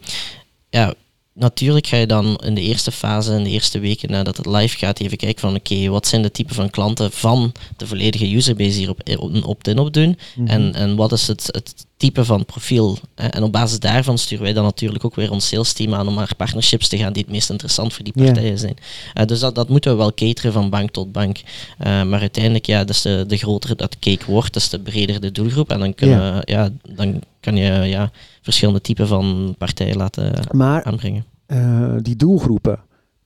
ja, 0.70 0.94
natuurlijk 1.38 1.86
ga 1.86 1.96
je 1.96 2.06
dan 2.06 2.36
in 2.44 2.54
de 2.54 2.60
eerste 2.60 2.92
fase, 2.92 3.34
in 3.34 3.44
de 3.44 3.50
eerste 3.50 3.78
weken 3.78 4.10
nadat 4.10 4.36
het 4.36 4.46
live 4.46 4.76
gaat, 4.76 5.00
even 5.00 5.16
kijken 5.16 5.40
van 5.40 5.54
oké, 5.54 5.88
wat 5.88 6.06
zijn 6.06 6.22
de 6.22 6.30
typen 6.30 6.54
van 6.54 6.70
klanten 6.70 7.12
van 7.12 7.52
de 7.76 7.86
volledige 7.86 8.34
userbase 8.34 8.78
hier 8.78 8.90
op, 8.90 9.00
een 9.04 9.44
opt-in 9.44 9.78
op 9.78 9.92
doen. 9.92 10.18
Mhm. 10.36 10.46
En, 10.46 10.74
en 10.74 10.96
wat 10.96 11.12
is 11.12 11.26
het, 11.26 11.48
het 11.50 11.86
type 11.96 12.24
van 12.24 12.44
profiel? 12.44 12.98
hè? 13.14 13.26
En 13.26 13.42
op 13.42 13.52
basis 13.52 13.78
daarvan 13.78 14.18
sturen 14.18 14.44
wij 14.44 14.52
dan 14.52 14.64
natuurlijk 14.64 15.04
ook 15.04 15.14
weer 15.14 15.30
ons 15.30 15.48
sales 15.48 15.72
team 15.72 15.94
aan 15.94 16.08
om 16.08 16.14
naar 16.14 16.36
partnerships 16.36 16.88
te 16.88 16.98
gaan 16.98 17.12
die 17.12 17.22
het 17.22 17.32
meest 17.32 17.50
interessant 17.50 17.92
voor 17.92 18.04
die 18.04 18.12
partijen 18.12 18.58
zijn. 18.58 18.76
Eh, 19.14 19.26
dus 19.26 19.40
dat, 19.40 19.54
dat 19.54 19.68
moeten 19.68 19.90
we 19.90 19.96
wel 19.96 20.14
cateren 20.14 20.52
van 20.52 20.70
bank 20.70 20.90
tot 20.90 21.12
bank. 21.12 21.40
Eh, 21.78 22.02
maar 22.02 22.20
uiteindelijk, 22.20 22.66
ja, 22.66 22.84
dus 22.84 23.02
de, 23.02 23.24
de 23.28 23.36
groter 23.36 23.76
dat 23.76 23.98
cake 23.98 24.24
wordt, 24.26 24.52
dus 24.52 24.68
de 24.68 24.80
breder 24.80 25.20
de 25.20 25.32
doelgroep. 25.32 25.70
En 25.70 25.78
dan, 25.78 25.94
kunnen 25.94 26.34
we, 26.34 26.52
ja, 26.52 26.70
dan 26.88 27.20
kan 27.46 27.56
je 27.56 27.88
ja, 27.88 28.10
verschillende 28.42 28.80
typen 28.80 29.06
van 29.06 29.54
partijen 29.58 29.96
laten 29.96 30.32
Maar 30.50 30.84
aanbrengen. 30.84 31.24
eh, 31.46 31.94
die 32.02 32.16
doelgroepen, 32.16 32.78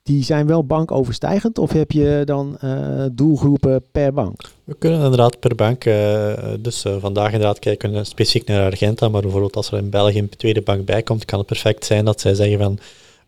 die 0.02 0.24
zijn 0.24 0.46
wel 0.46 0.64
bankoverstijgend 0.64 1.58
of 1.58 1.72
heb 1.72 1.92
je 1.92 2.22
dan 2.24 2.56
eh, 2.58 3.04
doelgroepen 3.12 3.82
per 3.92 4.12
bank? 4.12 4.40
We 4.64 4.74
kunnen 4.78 5.00
inderdaad 5.00 5.40
per 5.40 5.54
bank, 5.54 5.84
eh, 5.84 6.32
dus 6.58 6.84
vandaag 6.98 7.32
inderdaad 7.32 7.58
kijken 7.58 7.92
we 7.92 8.04
specifiek 8.04 8.48
naar 8.48 8.64
Argenta, 8.64 9.08
maar 9.08 9.22
bijvoorbeeld 9.22 9.56
als 9.56 9.70
er 9.72 9.78
in 9.78 9.90
België 9.90 10.18
een 10.18 10.28
tweede 10.28 10.62
bank 10.62 10.84
bij 10.84 11.02
komt, 11.02 11.24
kan 11.24 11.38
het 11.38 11.48
perfect 11.48 11.84
zijn 11.84 12.04
dat 12.04 12.20
zij 12.20 12.34
zeggen 12.34 12.58
van 12.58 12.78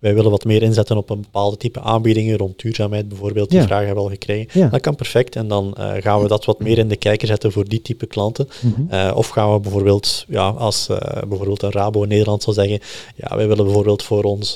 wij 0.03 0.15
willen 0.15 0.31
wat 0.31 0.45
meer 0.45 0.63
inzetten 0.63 0.97
op 0.97 1.11
een 1.11 1.21
bepaalde 1.21 1.57
type 1.57 1.81
aanbiedingen, 1.81 2.37
rond 2.37 2.61
duurzaamheid 2.61 3.09
bijvoorbeeld, 3.09 3.51
die 3.51 3.59
Ja. 3.59 3.67
vragen 3.67 3.87
hebben 3.87 4.05
we 4.05 4.11
al 4.11 4.17
gekregen. 4.17 4.61
Ja. 4.61 4.69
Dat 4.69 4.81
kan 4.81 4.95
perfect 4.95 5.37
en 5.37 5.49
dan 5.49 5.75
eh, 5.75 5.91
gaan 5.99 6.23
we 6.23 6.29
dat 6.29 6.45
wat 6.45 6.59
meer 6.59 6.79
in 6.79 6.89
de 6.89 6.97
kijker 6.97 7.27
zetten 7.29 7.53
voor 7.53 7.69
die 7.69 7.83
type 7.83 8.07
klanten. 8.07 8.49
Mhm. 8.61 8.95
Eh, 8.95 9.13
of 9.15 9.29
gaan 9.29 9.53
we 9.53 9.61
bijvoorbeeld, 9.61 10.25
ja, 10.29 10.49
als 10.49 10.89
eh, 10.89 11.23
bijvoorbeeld 11.29 11.63
een 11.63 11.73
Rabo 11.73 12.03
in 12.03 12.09
Nederland 12.09 12.43
zal 12.43 12.53
zeggen, 12.53 12.81
ja, 13.17 13.37
wij 13.37 13.49
willen 13.49 13.65
bijvoorbeeld 13.65 14.03
voor, 14.03 14.23
ons, 14.25 14.53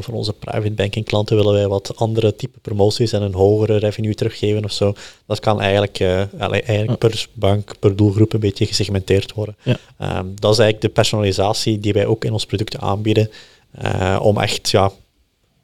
voor 0.00 0.14
onze 0.14 0.32
private 0.32 0.70
banking 0.72 1.04
klanten 1.04 1.36
willen 1.36 1.52
wij 1.52 1.68
wat 1.68 1.92
andere 1.96 2.36
type 2.36 2.58
promoties 2.62 3.12
en 3.12 3.22
een 3.22 3.34
hogere 3.34 3.76
revenue 3.76 4.14
teruggeven 4.14 4.64
of 4.64 4.72
zo. 4.72 4.92
Dat 5.26 5.40
kan 5.40 5.60
eigenlijk, 5.60 6.00
eigenlijk 6.00 6.98
per 6.98 7.26
bank, 7.32 7.74
per 7.78 7.96
doelgroep 7.96 8.32
een 8.32 8.40
beetje 8.40 8.66
gesegmenteerd 8.66 9.32
worden. 9.32 9.56
Ja. 9.62 9.76
Ehm, 9.98 10.26
dat 10.34 10.52
is 10.52 10.58
eigenlijk 10.58 10.80
de 10.80 10.88
personalisatie 10.88 11.78
die 11.78 11.92
wij 11.92 12.06
ook 12.06 12.24
in 12.24 12.32
ons 12.32 12.46
producten 12.46 12.80
aanbieden, 12.80 13.30
eh, 13.72 14.18
om 14.22 14.38
echt 14.38 14.70
ja, 14.70 14.90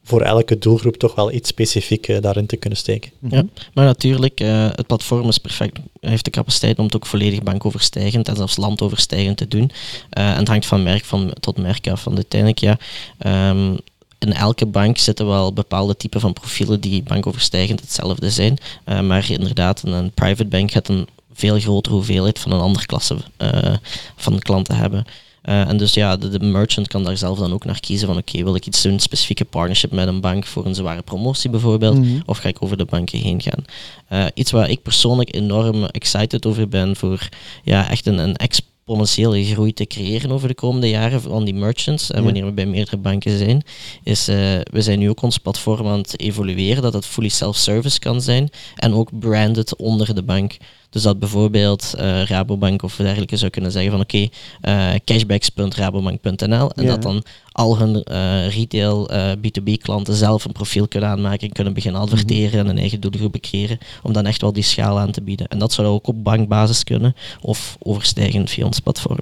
voor 0.07 0.21
elke 0.21 0.59
doelgroep 0.59 0.97
toch 0.97 1.14
wel 1.14 1.33
iets 1.33 1.49
specifiek 1.49 2.09
eh, 2.09 2.21
daarin 2.21 2.47
te 2.47 2.57
kunnen 2.57 2.79
steken. 2.79 3.11
Ja, 3.29 3.45
maar 3.75 3.85
natuurlijk, 3.85 4.40
eh, 4.40 4.69
het 4.75 4.87
platform 4.87 5.29
is 5.29 5.38
perfect. 5.38 5.79
Heeft 6.01 6.25
de 6.25 6.31
capaciteit 6.31 6.79
om 6.79 6.85
het 6.85 6.97
ook 6.97 7.07
volledig 7.07 7.42
bankoverstijgend 7.42 8.29
en 8.29 8.37
zelfs 8.37 8.57
landoverstijgend 8.57 9.37
te 9.37 9.49
doen. 9.49 9.71
Eh, 10.11 10.31
en 10.31 10.37
het 10.37 10.49
hangt 10.49 10.66
van 10.66 10.83
merk 10.83 11.05
van, 11.05 11.33
tot 11.40 11.59
merk 11.59 11.88
af. 11.88 12.05
Want 12.05 12.16
uiteindelijk, 12.16 12.61
ja, 12.61 12.79
ehm, 13.19 13.75
in 14.19 14.33
elke 14.33 14.66
bank 14.66 14.99
zitten 14.99 15.27
wel 15.27 15.53
bepaalde 15.53 15.97
typen 15.97 16.21
van 16.21 16.33
profielen 16.33 16.81
die 16.81 17.03
bankoverstijgend 17.03 17.81
hetzelfde 17.81 18.31
zijn. 18.31 18.59
Eh, 18.85 19.01
maar 19.01 19.31
inderdaad, 19.31 19.83
een, 19.83 19.92
een 19.92 20.11
private 20.11 20.45
bank 20.49 20.71
gaat 20.71 20.88
een 20.88 21.09
veel 21.33 21.61
grotere 21.61 21.95
hoeveelheid 21.95 22.38
van 22.38 22.53
een 22.53 22.61
andere 22.61 22.87
klasse 22.87 23.16
eh, 23.37 23.75
van 24.16 24.38
klanten 24.38 24.77
hebben. 24.77 25.05
Eh, 25.47 25.69
en 25.69 25.77
dus 25.77 25.95
ja, 25.95 26.17
de, 26.17 26.29
de 26.29 26.45
merchant 26.45 26.89
kan 26.89 27.05
daar 27.05 27.17
zelf 27.17 27.39
dan 27.39 27.53
ook 27.53 27.65
naar 27.65 27.81
kiezen 27.81 28.07
van 28.09 28.17
oké, 28.17 28.43
wil 28.43 28.55
ik 28.55 28.67
iets 28.67 28.83
doen, 28.83 28.93
een 28.93 29.01
specifieke 29.01 29.45
partnership 29.45 29.91
met 29.93 30.09
een 30.09 30.21
bank 30.21 30.47
voor 30.47 30.67
een 30.67 30.75
zware 30.75 31.03
promotie 31.03 31.51
bijvoorbeeld, 31.51 31.99
Mhm. 31.99 32.21
of 32.27 32.39
ga 32.39 32.49
ik 32.49 32.63
over 32.63 32.77
de 32.77 32.85
banken 32.85 33.19
heen 33.19 33.41
gaan. 33.43 33.65
Eh, 34.09 34.25
iets 34.35 34.51
waar 34.51 34.71
ik 34.71 34.83
persoonlijk 34.83 35.35
enorm 35.35 35.85
excited 35.85 36.47
over 36.47 36.69
ben 36.69 36.97
voor 36.97 37.29
ja, 37.65 37.91
echt 37.91 38.07
een, 38.07 38.19
een 38.19 38.37
exponentiële 38.37 39.45
groei 39.45 39.73
te 39.73 39.87
creëren 39.87 40.31
over 40.31 40.49
de 40.49 40.55
komende 40.55 40.89
jaren 40.89 41.21
van 41.21 41.45
die 41.45 41.55
merchants, 41.55 42.11
en 42.11 42.19
Ja. 42.19 42.25
wanneer 42.25 42.45
we 42.45 42.53
bij 42.53 42.67
meerdere 42.67 42.97
banken 42.97 43.39
zijn, 43.39 43.63
is 44.03 44.29
eh, 44.29 44.37
we 44.73 44.83
zijn 44.83 44.99
nu 44.99 45.09
ook 45.09 45.23
ons 45.23 45.39
platform 45.39 45.87
aan 45.87 45.99
het 45.99 46.21
evolueren, 46.21 46.83
dat 46.83 46.93
het 46.93 47.07
fully 47.07 47.29
self-service 47.29 47.99
kan 47.99 48.21
zijn 48.23 48.49
en 48.77 48.95
ook 48.95 49.19
branded 49.19 49.77
onder 49.77 50.15
de 50.15 50.23
bank. 50.23 50.57
Dus 50.90 51.03
dat 51.03 51.18
bijvoorbeeld 51.18 51.94
eh, 51.99 52.22
Rabobank 52.22 52.83
of 52.83 52.96
dergelijke 52.96 53.37
zou 53.37 53.51
kunnen 53.51 53.72
zeggen 53.72 53.90
van 53.90 54.01
oké, 54.01 54.29
eh, 54.61 54.88
cashbacks.rabobank.nl 55.05 56.70
en 56.72 56.83
Ja. 56.83 56.88
dat 56.88 57.03
dan 57.03 57.22
al 57.53 57.79
hun 57.79 58.03
eh, 58.03 58.49
retail 58.49 59.09
eh, 59.11 59.33
B2B 59.37 59.72
klanten 59.83 60.14
zelf 60.14 60.44
een 60.44 60.53
profiel 60.53 60.88
kunnen 60.88 61.09
aanmaken 61.09 61.49
en 61.49 61.53
kunnen 61.53 61.72
beginnen 61.72 62.01
adverteren 62.01 62.59
en 62.61 62.68
een 62.68 62.79
eigen 62.79 63.01
doelgroep 63.01 63.40
creëren 63.40 63.79
om 64.03 64.12
dan 64.12 64.27
echt 64.27 64.40
wel 64.40 64.53
die 64.53 64.62
schaal 64.62 64.99
aan 64.99 65.11
te 65.11 65.22
bieden. 65.22 65.46
En 65.49 65.59
dat 65.59 65.72
zou 65.72 65.88
ook 65.88 66.07
op 66.07 66.25
bankbasis 66.25 66.85
kunnen 66.85 67.16
of 67.40 67.77
overstijgend 67.79 68.51
via 68.51 68.66
ons 68.66 68.81
platform. 68.81 69.18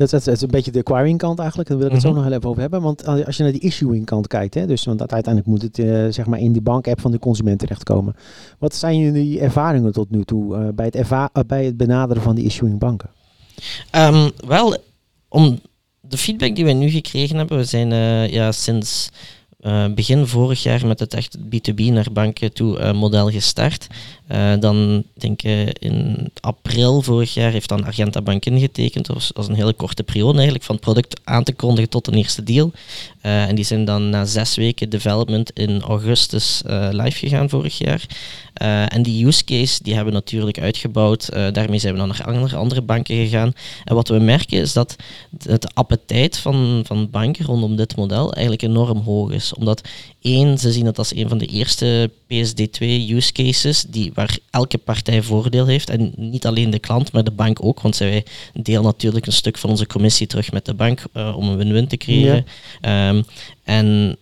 Dat, 0.00 0.10
dat, 0.10 0.24
dat 0.24 0.34
is 0.34 0.40
een 0.42 0.48
beetje 0.48 0.70
de 0.70 0.78
acquiring 0.78 1.18
kant 1.18 1.38
eigenlijk. 1.38 1.68
Daar 1.68 1.78
wil 1.78 1.86
ik 1.86 1.92
het 1.92 2.02
zo 2.02 2.08
Mhm. 2.08 2.16
nog 2.16 2.26
heel 2.26 2.36
even 2.36 2.48
over 2.48 2.60
hebben. 2.60 2.82
Want 2.82 3.06
als 3.06 3.36
je 3.36 3.42
naar 3.42 3.52
die 3.52 3.60
issuing 3.60 4.04
kant 4.04 4.26
kijkt, 4.26 4.54
hè, 4.54 4.66
dus 4.66 4.84
want 4.84 4.98
dat 4.98 5.12
uiteindelijk 5.12 5.52
moet 5.52 5.62
het 5.62 5.78
eh, 5.78 6.06
zeg 6.12 6.26
maar 6.26 6.38
in 6.38 6.52
die 6.52 6.62
bankapp 6.62 7.00
van 7.00 7.10
de 7.10 7.18
consument 7.18 7.58
terechtkomen. 7.58 8.16
Wat 8.58 8.74
zijn 8.74 8.98
jullie 8.98 9.40
ervaringen 9.40 9.92
tot 9.92 10.10
nu 10.10 10.24
toe 10.24 10.56
eh, 10.56 10.68
bij, 10.74 10.86
het 10.86 10.94
erva- 10.96 11.30
eh, 11.32 11.42
bij 11.46 11.64
het 11.64 11.76
benaderen 11.76 12.22
van 12.22 12.34
die 12.34 12.44
issuing 12.44 12.78
banken? 12.78 13.10
Ehm, 13.90 14.30
wel, 14.46 14.76
om 15.28 15.58
de 16.00 16.16
feedback 16.18 16.54
die 16.54 16.64
wij 16.64 16.74
nu 16.74 16.90
gekregen 16.90 17.36
hebben, 17.36 17.56
we 17.56 17.64
zijn 17.64 17.88
ja, 18.30 18.52
sinds 18.52 19.08
begin 19.94 20.26
vorig 20.26 20.62
jaar 20.62 20.86
met 20.86 21.00
het 21.00 21.14
echt 21.14 21.38
B2B 21.38 21.80
naar 21.92 22.06
banken 22.12 22.52
toe 22.52 22.92
model 22.92 23.30
gestart. 23.30 23.86
Eh, 24.30 24.52
dan 24.60 25.04
denk 25.14 25.42
ik 25.42 25.78
in 25.78 26.30
april 26.40 27.02
vorig 27.02 27.34
jaar 27.34 27.50
heeft 27.50 27.68
dan 27.68 27.84
Argenta 27.84 28.22
Bank 28.22 28.44
ingetekend. 28.44 29.06
Dat 29.06 29.32
was, 29.34 29.48
een 29.48 29.54
hele 29.54 29.72
korte 29.72 30.02
periode 30.02 30.34
eigenlijk 30.34 30.64
van 30.64 30.74
het 30.74 30.84
product 30.84 31.20
aan 31.24 31.44
te 31.44 31.52
kondigen 31.52 31.90
tot 31.90 32.06
een 32.06 32.14
eerste 32.14 32.42
deal. 32.42 32.72
Eh, 33.20 33.48
en 33.48 33.54
die 33.54 33.64
zijn 33.64 33.84
dan 33.84 34.10
na 34.10 34.24
zes 34.24 34.56
weken 34.56 34.90
development 34.90 35.50
in 35.50 35.80
augustus 35.80 36.62
eh, 36.62 36.88
live 36.90 37.18
gegaan 37.18 37.48
vorig 37.48 37.78
jaar. 37.78 38.06
Eh, 38.60 38.94
en 38.94 39.02
die 39.02 39.26
use 39.26 39.44
case 39.44 39.82
die 39.82 39.94
hebben 39.94 40.12
we 40.12 40.18
natuurlijk 40.18 40.58
uitgebouwd. 40.58 41.28
Eh, 41.28 41.52
daarmee 41.52 41.78
zijn 41.78 41.92
we 41.92 41.98
dan 41.98 42.08
naar 42.08 42.24
andere, 42.24 42.56
andere 42.56 42.82
banken 42.82 43.16
gegaan. 43.16 43.52
En 43.84 43.94
wat 43.94 44.08
we 44.08 44.18
merken 44.18 44.58
is 44.58 44.72
dat 44.72 44.96
het 45.42 45.74
appetijt 45.74 46.36
van, 46.36 46.82
van 46.86 47.10
banken 47.10 47.44
rondom 47.44 47.76
dit 47.76 47.96
model 47.96 48.32
eigenlijk 48.32 48.62
enorm 48.62 48.98
hoog 48.98 49.30
is. 49.30 49.54
Omdat 49.54 49.88
één, 50.20 50.58
ze 50.58 50.72
zien 50.72 50.86
het 50.86 50.98
als 50.98 51.14
een 51.14 51.28
van 51.28 51.38
de 51.38 51.46
eerste 51.46 52.10
PSD2 52.24 52.86
use 53.08 53.32
cases 53.32 53.82
die, 53.88 54.10
waar 54.14 54.38
elke 54.50 54.78
partij 54.78 55.22
voordeel 55.22 55.66
heeft. 55.66 55.90
En 55.90 56.12
niet 56.16 56.46
alleen 56.46 56.70
de 56.70 56.78
klant, 56.78 57.12
maar 57.12 57.24
de 57.24 57.30
bank 57.30 57.64
ook. 57.64 57.80
Want 57.80 57.96
zij 57.96 58.24
delen 58.52 58.82
natuurlijk 58.82 59.26
een 59.26 59.32
stuk 59.32 59.58
van 59.58 59.70
onze 59.70 59.86
commissie 59.86 60.26
terug 60.26 60.52
met 60.52 60.64
de 60.64 60.74
bank 60.74 61.04
eh, 61.12 61.36
om 61.36 61.48
een 61.48 61.56
win-win 61.56 61.86
te 61.86 61.96
creëren. 61.96 62.46
Ehm, 62.80 63.22
en 63.64 64.16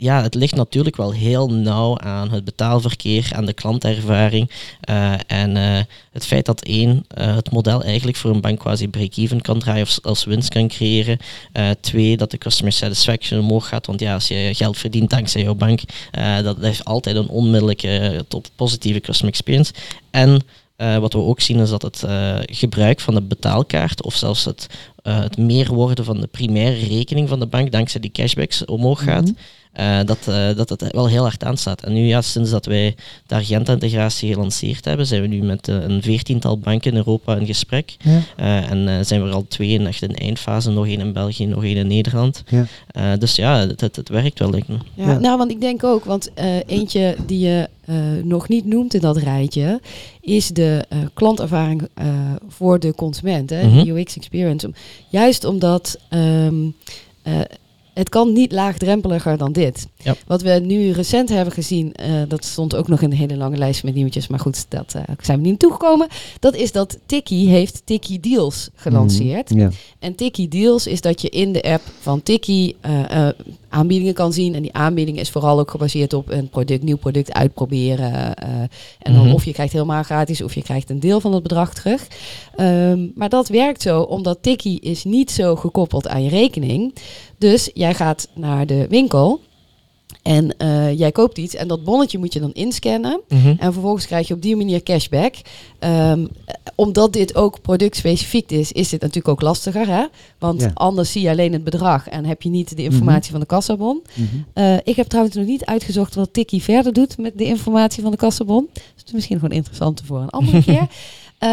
ja, 0.00 0.22
het 0.22 0.34
ligt 0.34 0.54
natuurlijk 0.54 0.96
wel 0.96 1.12
heel 1.12 1.48
nauw 1.50 1.98
aan 1.98 2.30
het 2.30 2.44
betaalverkeer, 2.44 3.30
aan 3.34 3.44
de 3.44 3.52
klantervaring. 3.52 4.50
eh, 4.80 5.12
en 5.26 5.56
eh, 5.56 5.84
het 6.12 6.26
feit 6.26 6.46
dat 6.46 6.62
één, 6.62 7.04
eh, 7.08 7.34
het 7.34 7.50
model 7.50 7.82
eigenlijk 7.82 8.16
voor 8.16 8.30
een 8.30 8.40
bank 8.40 8.58
quasi 8.58 8.88
break-even 8.88 9.40
kan 9.40 9.58
draaien 9.58 9.82
of 9.82 9.98
als 10.02 10.24
winst 10.24 10.48
kan 10.48 10.68
creëren. 10.68 11.18
Twee, 11.80 12.16
dat 12.16 12.30
de 12.30 12.38
customer 12.38 12.72
satisfaction 12.72 13.40
omhoog 13.40 13.68
gaat. 13.68 13.86
Want 13.86 14.00
ja, 14.00 14.14
als 14.14 14.28
je 14.28 14.50
geld 14.54 14.78
verdient 14.78 15.10
dankzij 15.10 15.42
jouw 15.42 15.54
bank, 15.54 15.80
dat 16.42 16.56
heeft 16.60 16.84
altijd 16.84 17.16
een 17.16 17.28
onmiddellijke 17.28 18.24
tot 18.28 18.50
positieve 18.56 19.00
customer 19.00 19.32
experience. 19.32 19.72
En 20.10 20.40
wat 20.76 21.12
we 21.12 21.18
ook 21.18 21.40
zien 21.40 21.60
is 21.60 21.70
dat 21.70 21.82
het 21.82 22.04
gebruik 22.44 23.00
van 23.00 23.14
de 23.14 23.22
betaalkaart 23.22 24.02
of 24.02 24.14
zelfs 24.14 24.44
het, 24.44 24.66
het 25.02 25.36
meer 25.38 25.72
worden 25.72 26.04
van 26.04 26.20
de 26.20 26.26
primaire 26.26 26.86
rekening 26.86 27.28
van 27.28 27.38
de 27.38 27.46
bank 27.46 27.72
dankzij 27.72 28.00
die 28.00 28.10
cashbacks 28.10 28.64
omhoog 28.64 29.02
gaat. 29.02 29.24
Mhm. 29.24 29.32
Eh, 29.72 29.98
dat, 30.04 30.18
eh, 30.28 30.56
dat 30.56 30.68
het 30.68 30.84
wel 30.92 31.08
heel 31.08 31.22
hard 31.22 31.44
aanstaat. 31.44 31.82
En 31.82 31.92
nu, 31.92 32.06
ja, 32.06 32.22
sinds 32.22 32.50
dat 32.50 32.66
wij 32.66 32.94
de 33.26 33.34
Argenta-integratie 33.34 34.32
gelanceerd 34.32 34.84
hebben, 34.84 35.06
zijn 35.06 35.20
we 35.22 35.26
nu 35.26 35.42
met 35.42 35.68
eh, 35.68 35.74
een 35.80 36.02
veertiental 36.02 36.58
banken 36.58 36.90
in 36.90 36.96
Europa 36.96 37.36
in 37.36 37.46
gesprek. 37.46 37.96
Ja. 37.98 38.20
Eh, 38.36 38.70
en 38.70 38.88
eh, 38.88 38.94
zijn 39.02 39.22
we 39.22 39.28
er 39.28 39.34
al 39.34 39.44
twee 39.48 39.68
in 39.68 39.86
echt 39.86 40.02
in 40.02 40.14
eindfase, 40.14 40.70
nog 40.70 40.86
één 40.86 41.00
in 41.00 41.12
België, 41.12 41.46
nog 41.46 41.64
één 41.64 41.76
in 41.76 41.86
Nederland. 41.86 42.42
Ja. 42.48 42.66
Eh, 42.90 43.12
dus 43.18 43.34
ja, 43.36 43.58
het, 43.58 43.80
het, 43.80 43.96
het 43.96 44.08
werkt 44.08 44.38
wel, 44.38 44.50
denk 44.50 44.64
ik. 44.68 44.76
Ja, 44.94 45.10
Ja. 45.10 45.18
Nou, 45.18 45.38
want 45.38 45.50
ik 45.50 45.60
denk 45.60 45.84
ook, 45.84 46.04
want 46.04 46.34
eh, 46.34 46.56
eentje 46.66 47.16
die 47.26 47.38
je 47.38 47.68
eh, 47.84 47.96
nog 48.24 48.48
niet 48.48 48.64
noemt 48.64 48.94
in 48.94 49.00
dat 49.00 49.16
rijtje, 49.16 49.80
is 50.20 50.48
de 50.48 50.84
eh, 50.88 50.98
klantervaring 51.14 51.88
eh, 51.94 52.06
voor 52.48 52.78
de 52.80 52.94
consument, 52.94 53.50
hè, 53.50 53.66
Mhm. 53.66 53.84
de 53.84 53.90
UX 54.00 54.16
experience. 54.16 54.70
Juist 55.08 55.44
omdat 55.44 55.98
ehm, 56.08 56.54
eh, 57.22 57.40
het 57.98 58.08
kan 58.08 58.32
niet 58.32 58.52
laagdrempeliger 58.52 59.38
dan 59.38 59.52
dit. 59.52 59.88
Ja. 60.04 60.14
Wat 60.26 60.42
we 60.42 60.50
nu 60.50 60.90
recent 60.90 61.28
hebben 61.28 61.52
gezien, 61.52 61.94
eh, 61.94 62.12
dat 62.28 62.44
stond 62.44 62.74
ook 62.74 62.88
nog 62.88 63.00
in 63.02 63.10
een 63.10 63.16
hele 63.16 63.36
lange 63.36 63.56
lijst 63.56 63.84
met 63.84 63.94
nieuwtjes, 63.94 64.26
maar 64.28 64.38
goed, 64.38 64.66
dat 64.68 64.94
eh, 64.94 65.02
zijn 65.20 65.40
we 65.42 65.48
niet 65.48 65.58
toegekomen. 65.58 66.08
Dat 66.40 66.54
is 66.54 66.72
dat 66.72 66.98
Tikkie 67.06 67.48
heeft 67.48 67.82
Tikkie 67.84 68.20
Deals 68.20 68.68
gelanceerd. 68.74 69.50
Ja. 69.54 69.70
En 69.98 70.14
Tikkie 70.14 70.48
Deals 70.48 70.86
is 70.86 71.00
dat 71.00 71.20
je 71.22 71.28
in 71.28 71.52
de 71.52 71.62
app 71.62 71.82
van 72.00 72.22
Tikkie 72.22 72.76
eh, 72.80 73.28
aanbiedingen 73.68 74.14
kan 74.14 74.32
zien. 74.32 74.54
En 74.54 74.62
die 74.62 74.72
aanbieding 74.72 75.18
is 75.18 75.30
vooral 75.30 75.58
ook 75.58 75.70
gebaseerd 75.70 76.12
op 76.12 76.30
een 76.30 76.48
product, 76.48 76.82
nieuw 76.82 76.96
product 76.96 77.32
uitproberen. 77.32 78.34
en 78.98 79.12
dan 79.12 79.24
Mhm. 79.24 79.34
of 79.34 79.44
je 79.44 79.52
krijgt 79.52 79.72
helemaal 79.72 80.02
gratis 80.02 80.42
of 80.42 80.54
je 80.54 80.62
krijgt 80.62 80.90
een 80.90 81.00
deel 81.00 81.20
van 81.20 81.32
het 81.32 81.42
bedrag 81.42 81.74
terug. 81.74 82.06
Ehm, 82.56 83.06
maar 83.14 83.28
dat 83.28 83.48
werkt 83.48 83.82
zo 83.82 84.00
omdat 84.00 84.38
Tikkie 84.40 84.80
is 84.80 85.04
niet 85.04 85.30
zo 85.30 85.56
gekoppeld 85.56 86.08
aan 86.08 86.22
je 86.22 86.28
rekening. 86.30 86.94
Dus 87.38 87.70
jij 87.74 87.94
gaat 87.94 88.28
naar 88.34 88.66
de 88.66 88.86
winkel 88.88 89.40
en 90.22 90.56
eh, 90.58 90.98
jij 90.98 91.12
koopt 91.12 91.38
iets 91.38 91.54
en 91.54 91.68
dat 91.68 91.84
bonnetje 91.84 92.18
moet 92.18 92.32
je 92.32 92.40
dan 92.40 92.52
inscannen. 92.52 93.20
En 93.58 93.72
vervolgens 93.72 94.06
krijg 94.06 94.28
je 94.28 94.34
op 94.34 94.42
die 94.42 94.56
manier 94.56 94.82
cashback. 94.82 95.34
Ehm, 95.78 96.26
eh, 96.44 96.54
omdat 96.74 97.12
dit 97.12 97.34
ook 97.34 97.60
productspecifiek 97.60 98.50
is, 98.50 98.72
is 98.72 98.88
dit 98.88 99.00
natuurlijk 99.00 99.28
ook 99.28 99.40
lastiger. 99.40 99.86
Hè? 99.88 100.04
Want 100.38 100.60
Ja. 100.60 100.70
anders 100.74 101.12
zie 101.12 101.22
je 101.22 101.30
alleen 101.30 101.52
het 101.52 101.64
bedrag 101.64 102.08
en 102.08 102.24
heb 102.24 102.42
je 102.42 102.48
niet 102.48 102.76
de 102.76 102.82
informatie 102.82 103.30
van 103.30 103.40
de 103.40 103.46
kassabon. 103.46 104.02
Mhm. 104.14 104.26
Eh, 104.52 104.76
ik 104.84 104.96
heb 104.96 105.06
trouwens 105.06 105.36
nog 105.36 105.46
niet 105.46 105.64
uitgezocht 105.64 106.14
wat 106.14 106.32
Tikkie 106.32 106.62
verder 106.62 106.92
doet 106.92 107.18
met 107.18 107.38
de 107.38 107.44
informatie 107.44 108.02
van 108.02 108.10
de 108.10 108.16
kassabon. 108.16 108.68
Dus 108.72 108.82
het 108.96 109.06
is 109.06 109.12
misschien 109.12 109.38
gewoon 109.38 109.56
interessant 109.56 110.02
voor 110.04 110.20
een 110.20 110.30
andere 110.30 110.62
keer. 110.72 110.86
Eh, 111.38 111.48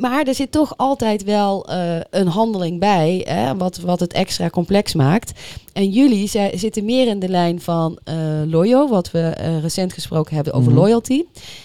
maar 0.00 0.26
er 0.26 0.34
zit 0.34 0.52
toch 0.52 0.74
altijd 0.76 1.24
wel 1.24 1.68
eh, 1.68 1.96
een 2.10 2.26
handeling 2.26 2.80
bij, 2.80 3.24
hè, 3.28 3.56
wat, 3.56 3.78
wat 3.78 4.00
het 4.00 4.12
extra 4.12 4.50
complex 4.50 4.94
maakt. 4.94 5.32
En 5.72 5.90
jullie 5.90 6.28
zij, 6.28 6.52
zitten 6.56 6.84
meer 6.84 7.06
in 7.06 7.18
de 7.18 7.28
lijn 7.28 7.60
van 7.60 7.98
eh 8.04 8.16
Loyo, 8.46 8.88
wat 8.88 9.10
we 9.10 9.28
recent 9.62 9.92
gesproken 9.92 10.34
hebben 10.34 10.52
over 10.52 10.70
Mhm. 10.72 10.80
loyalty. 10.80 11.22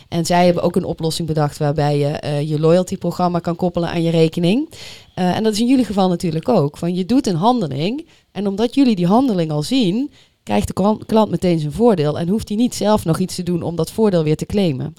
En 0.09 0.25
zij 0.25 0.45
hebben 0.45 0.63
ook 0.63 0.75
een 0.75 0.83
oplossing 0.86 1.27
bedacht 1.27 1.57
waarbij 1.57 1.97
je 1.97 2.45
je 2.47 2.59
loyalty-programma 2.59 3.39
kan 3.39 3.55
koppelen 3.55 3.89
aan 3.89 4.01
je 4.03 4.12
rekening. 4.12 4.69
En 5.13 5.43
dat 5.43 5.53
is 5.53 5.59
in 5.59 5.67
jullie 5.67 5.86
geval 5.86 6.09
natuurlijk 6.09 6.49
ook. 6.49 6.77
Van 6.77 6.95
je 6.95 7.05
doet 7.05 7.27
een 7.27 7.36
handeling 7.36 8.07
en 8.31 8.47
omdat 8.47 8.75
jullie 8.75 8.95
die 8.95 9.07
handeling 9.07 9.51
al 9.51 9.63
zien, 9.63 10.12
krijgt 10.43 10.67
de 10.67 10.73
klant, 10.73 11.05
klant 11.05 11.31
meteen 11.31 11.59
zijn 11.59 11.71
voordeel 11.71 12.19
en 12.19 12.27
hoeft 12.27 12.47
hij 12.47 12.57
niet 12.57 12.75
zelf 12.75 13.05
nog 13.05 13.19
iets 13.19 13.36
te 13.36 13.43
doen 13.43 13.62
om 13.62 13.75
dat 13.75 13.91
voordeel 13.91 14.23
weer 14.23 14.38
te 14.38 14.45
claimen. 14.45 14.95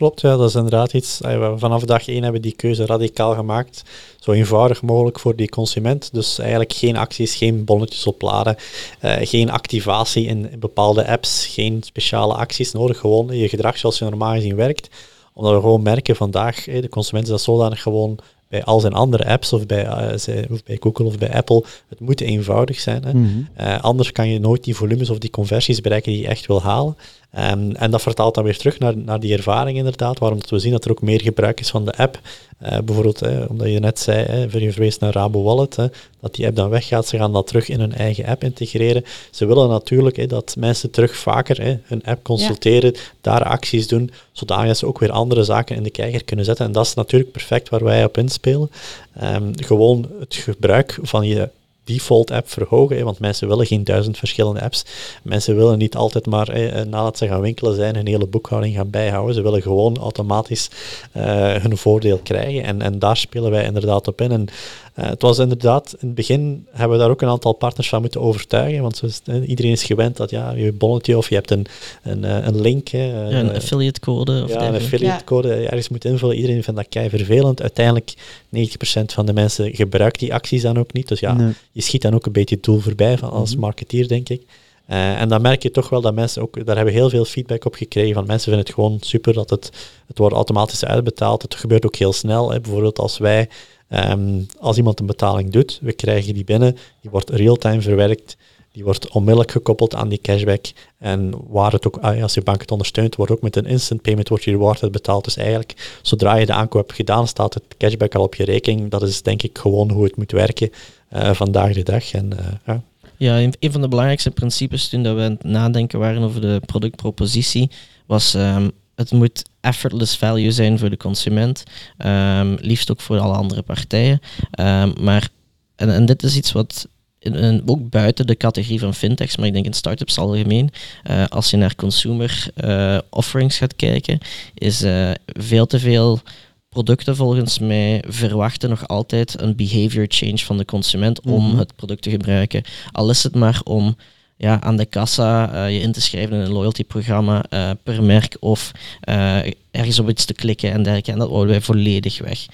Klopt, 0.00 0.20
ja, 0.20 0.36
dat 0.36 0.48
is 0.48 0.54
inderdaad 0.54 0.92
iets. 0.92 1.18
we 1.18 1.54
Vanaf 1.56 1.84
dag 1.84 2.08
één 2.08 2.22
hebben 2.22 2.42
die 2.42 2.52
keuze 2.52 2.86
radicaal 2.86 3.34
gemaakt. 3.34 3.82
Zo 4.20 4.32
eenvoudig 4.32 4.82
mogelijk 4.82 5.18
voor 5.18 5.36
die 5.36 5.48
consument. 5.48 6.08
Dus 6.12 6.38
eigenlijk 6.38 6.72
geen 6.72 6.96
acties, 6.96 7.34
geen 7.34 7.64
bonnetjes 7.64 8.06
opladen, 8.06 8.56
eh, 9.00 9.26
geen 9.26 9.50
activatie 9.50 10.26
in, 10.26 10.50
bepaalde 10.58 11.06
apps, 11.06 11.46
geen 11.46 11.82
speciale 11.82 12.34
acties 12.34 12.72
nodig. 12.72 12.98
Gewoon 12.98 13.36
je 13.36 13.48
gedrag 13.48 13.78
zoals 13.78 13.98
je 13.98 14.04
normaal 14.04 14.34
gezien 14.34 14.56
werkt. 14.56 14.88
Omdat 15.32 15.54
we 15.54 15.60
gewoon 15.60 15.82
merken 15.82 16.16
vandaag, 16.16 16.64
de 16.64 16.88
consument 16.88 17.24
is 17.24 17.30
dat 17.30 17.42
zodanig 17.42 17.82
gewoon 17.82 18.18
bij 18.50 18.64
al 18.64 18.80
zijn 18.80 18.92
andere 18.92 19.26
apps 19.26 19.52
of 19.52 19.66
bij, 19.66 20.12
of 20.50 20.62
bij 20.64 20.76
Google 20.80 21.04
of 21.04 21.18
bij 21.18 21.32
Apple. 21.32 21.64
Het 21.88 22.00
moet 22.00 22.20
eenvoudig 22.20 22.80
zijn. 22.80 23.04
Hè. 23.04 23.14
Mhm. 23.14 23.28
Eh, 23.54 23.80
anders 23.80 24.12
kan 24.12 24.28
je 24.28 24.38
nooit 24.38 24.64
die 24.64 24.76
volumes 24.76 25.10
of 25.10 25.18
die 25.18 25.30
conversies 25.30 25.80
bereiken 25.80 26.12
die 26.12 26.20
je 26.20 26.28
echt 26.28 26.46
wil 26.46 26.62
halen. 26.62 26.96
Ehm, 27.30 27.70
en 27.70 27.90
dat 27.90 28.02
vertaalt 28.02 28.34
dan 28.34 28.44
weer 28.44 28.56
terug 28.56 28.78
naar, 28.78 28.96
naar 28.96 29.20
die 29.20 29.36
ervaring 29.36 29.76
inderdaad, 29.76 30.18
waarom 30.18 30.40
dat 30.40 30.50
we 30.50 30.58
zien 30.58 30.72
dat 30.72 30.84
er 30.84 30.90
ook 30.90 31.02
meer 31.02 31.20
gebruik 31.20 31.60
is 31.60 31.70
van 31.70 31.84
de 31.84 31.96
app. 31.96 32.20
Eh, 32.58 32.78
bijvoorbeeld, 32.78 33.22
omdat 33.48 33.68
je 33.68 33.80
net 33.80 33.98
zei, 33.98 34.24
hè, 34.24 34.40
je 34.58 34.72
verwees 34.72 34.98
naar 34.98 35.12
Rabo 35.12 35.42
Wallet, 35.42 35.74
dat 36.20 36.34
die 36.34 36.46
app 36.46 36.56
dan 36.56 36.68
weggaat, 36.68 37.06
ze 37.06 37.16
gaan 37.16 37.32
dat 37.32 37.46
terug 37.46 37.68
in 37.68 37.80
hun 37.80 37.94
eigen 37.94 38.26
app 38.26 38.44
integreren. 38.44 39.04
Ze 39.30 39.46
willen 39.46 39.68
natuurlijk 39.68 40.28
dat 40.28 40.54
mensen 40.58 40.90
terug 40.90 41.16
vaker 41.16 41.80
hun 41.82 42.02
app 42.04 42.22
consulteren, 42.22 42.94
daar 43.20 43.44
acties 43.44 43.88
doen, 43.88 44.10
zodat 44.32 44.78
ze 44.78 44.86
ook 44.86 44.98
weer 44.98 45.10
andere 45.10 45.44
zaken 45.44 45.76
in 45.76 45.82
de 45.82 45.90
kijker 45.90 46.24
kunnen 46.24 46.44
zetten. 46.44 46.66
En 46.66 46.72
dat 46.72 46.86
is 46.86 46.94
natuurlijk 46.94 47.32
perfect 47.32 47.68
waar 47.68 47.84
wij 47.84 48.04
op 48.04 48.18
inspelen. 48.18 48.70
Ehm, 49.16 49.52
gewoon 49.54 50.08
het 50.18 50.34
gebruik 50.34 50.98
van 51.02 51.26
je 51.26 51.48
default 51.92 52.30
app 52.30 52.50
verhogen, 52.50 52.96
hè, 52.96 53.02
want 53.02 53.18
mensen 53.18 53.48
willen 53.48 53.66
geen 53.66 53.84
duizend 53.84 54.18
verschillende 54.18 54.60
apps. 54.60 54.84
Mensen 55.22 55.56
willen 55.56 55.78
niet 55.78 55.96
altijd 55.96 56.26
maar, 56.26 56.48
eh, 56.48 56.84
nadat 56.84 57.18
ze 57.18 57.26
gaan 57.26 57.40
winkelen 57.40 57.74
zijn, 57.74 57.94
hun 57.94 58.06
hele 58.06 58.26
boekhouding 58.26 58.74
gaan 58.74 58.90
bijhouden. 58.90 59.34
Ze 59.34 59.42
willen 59.42 59.62
gewoon 59.62 59.96
automatisch 59.96 60.70
eh, 61.12 61.54
hun 61.54 61.76
voordeel 61.76 62.20
krijgen. 62.22 62.64
En, 62.64 62.82
en 62.82 62.98
daar 62.98 63.16
spelen 63.16 63.50
wij 63.50 63.64
inderdaad 63.64 64.08
op 64.08 64.20
in. 64.20 64.32
En 64.32 64.48
eh, 64.94 65.08
het 65.08 65.22
was 65.22 65.38
inderdaad, 65.38 65.92
in 65.92 66.06
het 66.06 66.14
begin 66.14 66.66
hebben 66.70 66.96
we 66.96 67.02
daar 67.02 67.12
ook 67.12 67.22
een 67.22 67.28
aantal 67.28 67.52
partners 67.52 67.88
van 67.88 68.00
moeten 68.00 68.20
overtuigen, 68.20 68.82
want 68.82 69.02
is 69.02 69.20
eh, 69.24 69.48
iedereen 69.48 69.70
is 69.72 69.84
gewend 69.84 70.16
dat 70.16 70.30
ja, 70.30 70.50
je 70.52 70.72
bonnetje 70.72 71.16
of 71.16 71.28
je 71.28 71.34
hebt 71.34 71.50
een, 71.50 71.66
een, 72.02 72.24
eh, 72.24 72.46
een 72.46 72.60
link. 72.60 72.88
hè, 72.88 73.04
Ja, 73.06 73.38
een 73.38 73.50
eh, 73.50 73.56
affiliate 73.56 74.00
code 74.00 74.42
of 74.42 74.48
ja, 74.52 74.66
een 74.68 74.74
affiliate 74.74 75.24
code 75.24 75.48
je 75.48 75.54
ergens 75.66 75.88
moet 75.88 76.04
invullen. 76.04 76.36
Iedereen 76.36 76.62
vindt 76.62 76.80
dat 76.80 76.88
kei 76.88 77.08
vervelend. 77.08 77.60
Uiteindelijk, 77.62 78.14
90% 78.48 79.12
van 79.12 79.26
de 79.26 79.32
mensen 79.32 79.74
gebruikt 79.74 80.18
die 80.18 80.34
acties 80.34 80.62
dan 80.62 80.78
ook 80.78 80.92
niet. 80.92 81.08
Dus 81.08 81.20
ja, 81.20 81.32
Nee. 81.32 81.52
je 81.72 81.82
schiet 81.82 82.02
dan 82.02 82.14
ook 82.14 82.26
een 82.26 82.32
beetje 82.32 82.54
het 82.54 82.64
doel 82.64 82.78
voorbij 82.80 83.18
van, 83.18 83.30
als 83.30 83.50
Mhm. 83.52 83.60
marketeer, 83.60 84.08
denk 84.08 84.28
ik. 84.28 84.42
Eh, 84.86 85.20
en 85.20 85.28
dan 85.28 85.42
merk 85.42 85.62
je 85.62 85.70
toch 85.70 85.88
wel 85.88 86.00
dat 86.00 86.14
mensen 86.14 86.42
ook, 86.42 86.66
daar 86.66 86.76
hebben 86.76 86.94
we 86.94 87.00
heel 87.00 87.10
veel 87.10 87.24
feedback 87.24 87.64
op 87.64 87.74
gekregen 87.74 88.14
van 88.14 88.26
mensen 88.26 88.44
vinden 88.44 88.64
het 88.66 88.74
gewoon 88.74 88.98
super 89.00 89.32
dat 89.34 89.50
het, 89.50 89.70
het 90.06 90.18
wordt 90.18 90.34
automatisch 90.34 90.84
uitbetaald. 90.84 91.42
Het 91.42 91.54
gebeurt 91.54 91.86
ook 91.86 91.96
heel 91.96 92.12
snel. 92.12 92.50
Hè. 92.50 92.60
Bijvoorbeeld 92.60 92.98
als 92.98 93.18
wij, 93.18 93.48
ehm, 93.90 94.40
als 94.58 94.76
iemand 94.76 95.00
een 95.00 95.06
betaling 95.06 95.50
doet, 95.50 95.78
we 95.82 95.92
krijgen 95.92 96.34
die 96.34 96.44
binnen, 96.44 96.76
die 97.00 97.10
wordt 97.10 97.30
real-time 97.30 97.80
verwerkt, 97.80 98.36
die 98.72 98.84
wordt 98.84 99.10
onmiddellijk 99.10 99.50
gekoppeld 99.50 99.94
aan 99.94 100.08
die 100.08 100.20
cashback. 100.20 100.66
En 100.98 101.32
waar 101.48 101.72
het 101.72 101.86
ook, 101.86 101.96
ah 101.96 102.22
als 102.22 102.34
je 102.34 102.42
bank 102.42 102.60
het 102.60 102.70
ondersteunt, 102.70 103.16
wordt 103.16 103.32
ook 103.32 103.42
met 103.42 103.56
een 103.56 103.66
instant 103.66 104.02
payment 104.02 104.28
wordt 104.28 104.44
je 104.44 104.50
reward 104.50 104.82
uitbetaald. 104.82 105.24
Dus 105.24 105.36
eigenlijk, 105.36 105.98
zodra 106.02 106.34
je 106.34 106.46
de 106.46 106.52
aankoop 106.52 106.86
hebt 106.86 106.96
gedaan, 106.96 107.28
staat 107.28 107.54
het 107.54 107.62
cashback 107.78 108.14
al 108.14 108.22
op 108.22 108.34
je 108.34 108.44
rekening. 108.44 108.90
Dat 108.90 109.02
is 109.02 109.22
denk 109.22 109.42
ik 109.42 109.58
gewoon 109.58 109.90
hoe 109.90 110.04
het 110.04 110.16
moet 110.16 110.32
werken 110.32 110.70
eh, 111.08 111.34
vandaag 111.34 111.72
de 111.72 111.82
dag. 111.82 112.12
En 112.12 112.38
eh, 112.38 112.44
ja. 112.66 112.82
Ja, 113.16 113.40
een, 113.40 113.54
een 113.58 113.72
van 113.72 113.80
de 113.80 113.88
belangrijkste 113.88 114.30
principes 114.30 114.88
toen 114.88 115.02
dat 115.02 115.16
we 115.16 115.22
aan 115.22 115.30
het 115.30 115.44
nadenken 115.44 115.98
waren 115.98 116.22
over 116.22 116.40
de 116.40 116.60
productpropositie, 116.66 117.70
was 118.06 118.34
ehm, 118.34 118.68
het 118.94 119.10
moet 119.10 119.42
effortless 119.60 120.16
value 120.16 120.50
zijn 120.52 120.78
voor 120.78 120.90
de 120.90 120.96
consument, 120.96 121.62
ehm, 121.96 122.56
liefst 122.60 122.90
ook 122.90 123.00
voor 123.00 123.18
alle 123.18 123.36
andere 123.36 123.62
partijen. 123.62 124.20
Ehm, 124.50 124.92
maar, 125.00 125.28
en, 125.76 125.94
en 125.94 126.06
dit 126.06 126.22
is 126.22 126.36
iets 126.36 126.52
wat 126.52 126.88
in, 127.18 127.34
in- 127.34 127.62
ook 127.66 127.90
buiten 127.90 128.26
de 128.26 128.36
categorie 128.36 128.78
van 128.80 128.94
fintechs, 128.94 129.36
maar 129.36 129.46
ik 129.46 129.52
denk 129.52 129.64
in 129.64 129.72
startups 129.72 130.18
algemeen, 130.18 130.70
eh, 131.02 131.24
als 131.26 131.50
je 131.50 131.56
naar 131.56 131.74
consumer 131.74 132.46
eh, 132.54 132.98
offerings 133.10 133.58
gaat 133.58 133.76
kijken, 133.76 134.18
is 134.54 134.82
eh, 134.82 135.10
veel 135.26 135.66
te 135.66 135.78
veel 135.78 136.20
producten 136.68 137.16
volgens 137.16 137.58
mij 137.58 138.04
verwachten 138.08 138.68
nog 138.70 138.88
altijd 138.88 139.40
een 139.40 139.56
behavior 139.56 140.04
change 140.08 140.38
van 140.38 140.56
de 140.56 140.64
consument 140.64 141.20
om 141.20 141.46
Mhm. 141.48 141.58
het 141.58 141.76
product 141.76 142.02
te 142.02 142.10
gebruiken. 142.10 142.62
Al 142.92 143.10
is 143.10 143.22
het 143.22 143.34
maar 143.34 143.60
om 143.64 143.96
ja, 144.40 144.60
aan 144.60 144.76
de 144.76 144.86
kassa 144.86 145.52
eh, 145.52 145.74
je 145.74 145.80
in 145.80 145.92
te 145.92 146.00
schrijven 146.00 146.36
in 146.36 146.42
een 146.42 146.52
loyalty-programma 146.52 147.44
eh, 147.48 147.70
per 147.82 148.02
merk 148.02 148.36
of 148.40 148.70
eh, 149.00 149.38
ergens 149.70 149.98
op 149.98 150.08
iets 150.08 150.24
te 150.24 150.32
klikken 150.32 150.72
en 150.72 150.82
dergelijke. 150.82 151.12
En 151.12 151.18
dat 151.18 151.28
houden 151.28 151.50
wij 151.50 151.60
volledig 151.60 152.18
weg. 152.18 152.46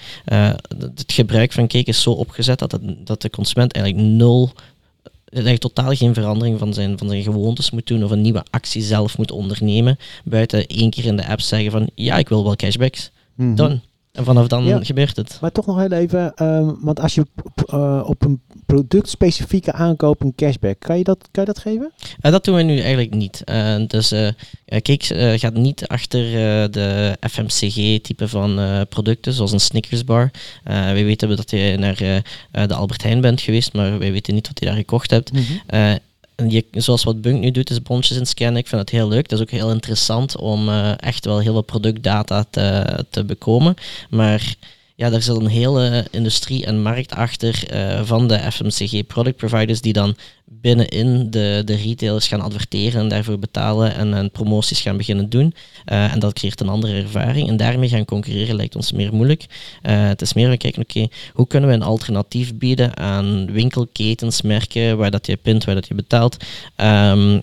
Het 0.77 1.11
gebruik 1.13 1.51
van 1.51 1.67
cake 1.67 1.89
is 1.89 2.01
zo 2.01 2.11
opgezet 2.11 2.59
dat, 2.59 2.71
het, 2.71 2.81
dat 3.07 3.21
de 3.21 3.29
consument 3.29 3.73
eigenlijk 3.73 4.07
nul 4.07 4.51
eigenlijk 5.29 5.61
totaal 5.61 5.95
geen 5.95 6.13
verandering 6.13 6.59
van 6.59 6.73
zijn, 6.73 6.97
van 6.97 7.09
zijn 7.09 7.23
gewoontes 7.23 7.71
moet 7.71 7.87
doen 7.87 8.03
of 8.03 8.11
een 8.11 8.21
nieuwe 8.21 8.45
actie 8.49 8.81
zelf 8.81 9.17
moet 9.17 9.31
ondernemen. 9.31 9.97
Buiten 10.23 10.67
één 10.67 10.89
keer 10.89 11.05
in 11.05 11.15
de 11.15 11.27
app 11.27 11.41
zeggen 11.41 11.71
van 11.71 11.89
ja, 11.95 12.17
ik 12.17 12.29
wil 12.29 12.43
wel 12.43 12.55
cashbacks. 12.55 13.11
Mhm. 13.35 13.55
Dan. 13.55 13.81
En 14.17 14.23
vanaf 14.23 14.47
dan 14.47 14.65
Ja. 14.65 14.79
gebeurt 14.83 15.15
het. 15.15 15.37
Maar 15.41 15.51
toch 15.51 15.65
nog 15.65 15.77
heel 15.79 15.91
even, 15.91 16.33
ehm, 16.35 16.71
want 16.79 16.99
als 16.99 17.15
je 17.15 17.25
eh, 17.65 18.03
op 18.05 18.23
een 18.25 18.41
productspecifieke 18.65 19.71
aankoop 19.71 20.21
een 20.21 20.35
cashback, 20.35 20.79
kan 20.79 20.97
je 20.97 21.03
dat, 21.03 21.27
kan 21.31 21.43
je 21.45 21.51
dat 21.53 21.59
geven? 21.59 21.91
En 22.19 22.31
dat 22.31 22.43
doen 22.45 22.55
we 22.55 22.61
nu 22.61 22.79
eigenlijk 22.79 23.13
niet. 23.13 23.41
Eh, 23.43 23.75
dus 23.87 24.11
eh 24.11 24.27
eh, 24.65 25.33
eh, 25.33 25.39
gaat 25.39 25.53
niet 25.53 25.87
achter 25.87 26.25
eh, 26.25 26.69
de 26.71 27.17
FMCG-type 27.29 28.27
van 28.27 28.59
eh, 28.59 28.81
producten, 28.89 29.33
zoals 29.33 29.51
een 29.51 29.59
Snickers 29.59 30.03
bar. 30.03 30.31
Eh 30.63 30.73
wij 30.73 31.03
weten 31.05 31.35
dat 31.35 31.51
je 31.51 31.75
naar 31.79 32.01
eh, 32.01 32.15
eh, 32.15 32.23
de 32.67 32.73
Albert 32.73 33.03
Heijn 33.03 33.21
bent 33.21 33.41
geweest, 33.41 33.73
maar 33.73 33.99
wij 33.99 34.11
weten 34.11 34.33
niet 34.33 34.47
wat 34.47 34.59
je 34.59 34.65
daar 34.65 34.75
gekocht 34.75 35.09
hebt. 35.11 35.31
Eh, 35.67 35.91
en 36.37 36.49
je, 36.49 36.65
zoals 36.71 37.03
wat 37.03 37.21
Bunk 37.21 37.39
nu 37.39 37.51
doet, 37.51 37.69
is 37.69 37.81
bonnetjes 37.81 38.17
inscannen. 38.17 38.61
Ik 38.61 38.67
vind 38.67 38.81
het 38.81 38.89
heel 38.89 39.07
leuk. 39.07 39.29
Dat 39.29 39.39
is 39.39 39.45
ook 39.45 39.51
heel 39.51 39.71
interessant 39.71 40.37
om 40.37 40.69
eh, 40.69 40.91
echt 40.97 41.25
wel 41.25 41.39
heel 41.39 41.51
veel 41.51 41.61
productdata 41.61 42.45
te, 42.49 43.05
te 43.09 43.23
bekomen. 43.23 43.75
Maar 44.09 44.55
ja, 44.97 45.11
er 45.11 45.21
zit 45.21 45.35
een 45.35 45.47
hele 45.47 46.05
industrie 46.11 46.65
en 46.65 46.81
markt 46.81 47.13
achter 47.13 47.69
eh, 47.69 48.03
van 48.03 48.27
de 48.27 48.51
FMCG 48.51 49.05
product 49.07 49.35
providers 49.35 49.81
die 49.81 49.93
dan 49.93 50.15
binnenin 50.45 51.31
de, 51.31 51.61
de 51.65 51.75
retailers 51.75 52.27
gaan 52.27 52.41
adverteren 52.41 53.01
en 53.01 53.07
daarvoor 53.07 53.39
betalen 53.39 53.95
en, 53.95 54.13
en 54.13 54.31
promoties 54.31 54.81
gaan 54.81 54.97
beginnen 54.97 55.29
doen. 55.29 55.53
Eh, 55.85 56.13
en 56.13 56.19
dat 56.19 56.33
creëert 56.33 56.59
een 56.59 56.69
andere 56.69 57.01
ervaring. 57.01 57.47
En 57.47 57.57
daarmee 57.57 57.89
gaan 57.89 58.05
concurreren 58.05 58.55
lijkt 58.55 58.75
ons 58.75 58.91
meer 58.91 59.13
moeilijk. 59.13 59.45
Eh, 59.81 60.07
het 60.07 60.21
is 60.21 60.33
meer 60.33 60.47
van 60.47 60.57
kijken, 60.57 60.81
oké, 60.81 61.07
hoe 61.33 61.47
kunnen 61.47 61.69
we 61.69 61.75
een 61.75 61.81
alternatief 61.81 62.55
bieden 62.55 62.97
aan 62.97 63.51
winkelketens, 63.51 64.41
merken, 64.41 64.97
waar 64.97 65.11
dat 65.11 65.25
je 65.25 65.35
pint, 65.35 65.65
waar 65.65 65.75
dat 65.75 65.87
je 65.87 65.93
betaalt, 65.93 66.37
ehm, 66.75 67.39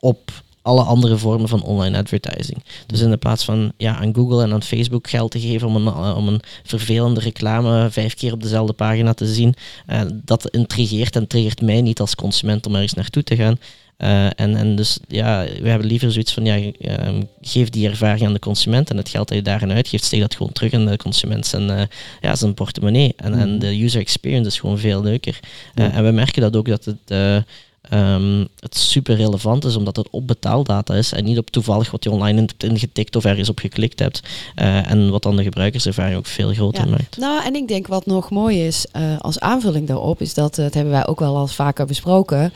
op 0.00 0.30
alle 0.68 0.82
andere 0.82 1.16
vormen 1.16 1.48
van 1.48 1.62
online 1.62 1.98
advertising. 1.98 2.64
Dus 2.86 3.00
in 3.00 3.10
de 3.10 3.16
plaats 3.16 3.44
van 3.44 3.72
ja, 3.76 3.96
aan 3.96 4.14
Google 4.14 4.42
en 4.42 4.52
aan 4.52 4.62
Facebook 4.62 5.08
geld 5.10 5.30
te 5.30 5.40
geven 5.40 5.68
om 5.68 5.76
een, 5.76 5.86
eh, 5.86 6.16
om 6.16 6.28
een 6.28 6.40
vervelende 6.64 7.20
reclame 7.20 7.90
vijf 7.90 8.14
keer 8.14 8.32
op 8.32 8.42
dezelfde 8.42 8.72
pagina 8.72 9.14
te 9.14 9.26
zien, 9.26 9.54
eh, 9.86 10.00
dat 10.24 10.48
intrigeert 10.48 11.16
en 11.16 11.26
triggert 11.26 11.62
mij 11.62 11.80
niet 11.80 12.00
als 12.00 12.14
consument 12.14 12.66
om 12.66 12.74
ergens 12.74 12.94
naartoe 12.94 13.22
te 13.22 13.36
gaan. 13.36 13.58
Eh, 13.98 14.24
en, 14.24 14.56
en 14.56 14.76
dus 14.76 14.98
ja, 15.08 15.44
we 15.62 15.68
hebben 15.68 15.86
liever 15.86 16.12
zoiets 16.12 16.32
van 16.32 16.44
ja, 16.44 16.72
ehm, 16.78 17.22
geef 17.40 17.70
die 17.70 17.88
ervaring 17.88 18.26
aan 18.26 18.32
de 18.32 18.38
consument 18.38 18.90
en 18.90 18.96
het 18.96 19.08
geld 19.08 19.28
dat 19.28 19.36
je 19.36 19.42
daarin 19.42 19.72
uitgeeft, 19.72 20.04
steek 20.04 20.20
dat 20.20 20.34
gewoon 20.34 20.52
terug 20.52 20.72
in 20.72 20.86
de 20.86 20.96
consument 20.96 21.46
zijn, 21.46 21.70
eh, 21.70 21.82
ja, 22.20 22.34
zijn 22.36 22.54
portemonnee. 22.54 23.12
En, 23.16 23.34
en 23.34 23.48
Mhm. 23.48 23.58
de 23.58 23.82
user 23.82 24.00
experience 24.00 24.48
is 24.48 24.58
gewoon 24.58 24.78
veel 24.78 25.02
leuker. 25.02 25.40
En 25.74 26.04
we 26.04 26.10
merken 26.10 26.42
dat 26.42 26.56
ook 26.56 26.68
dat 26.68 26.84
het, 26.84 27.44
eh, 27.90 28.14
ehm, 28.14 28.44
het 28.60 28.76
super 28.76 29.16
relevant 29.16 29.64
is, 29.64 29.76
omdat 29.76 29.96
het 29.96 30.10
op 30.10 30.26
betaaldata 30.26 30.94
is 30.94 31.12
en 31.12 31.24
niet 31.24 31.38
op 31.38 31.50
toevallig 31.50 31.90
wat 31.90 32.04
je 32.04 32.10
online 32.10 32.40
hebt 32.40 32.62
ingetikt 32.64 33.16
of 33.16 33.24
ergens 33.24 33.48
op 33.48 33.58
geklikt 33.58 33.98
hebt. 33.98 34.22
Eh, 34.54 34.90
en 34.90 35.10
wat 35.10 35.22
dan 35.22 35.36
de 35.36 35.42
gebruikerservaring 35.42 36.16
ook 36.16 36.26
veel 36.26 36.52
groter 36.52 36.84
Ja. 36.84 36.90
maakt. 36.90 37.16
Nou, 37.16 37.44
en 37.44 37.54
ik 37.54 37.68
denk 37.68 37.86
wat 37.86 38.06
nog 38.06 38.30
mooi 38.30 38.66
is 38.66 38.86
eh, 38.92 39.02
als 39.18 39.40
aanvulling 39.40 39.86
daarop, 39.86 40.20
is 40.20 40.34
dat, 40.34 40.58
eh, 40.58 40.64
dat 40.64 40.74
hebben 40.74 40.92
wij 40.92 41.06
ook 41.06 41.20
wel 41.20 41.36
al 41.36 41.46
vaker 41.46 41.86
besproken. 41.86 42.52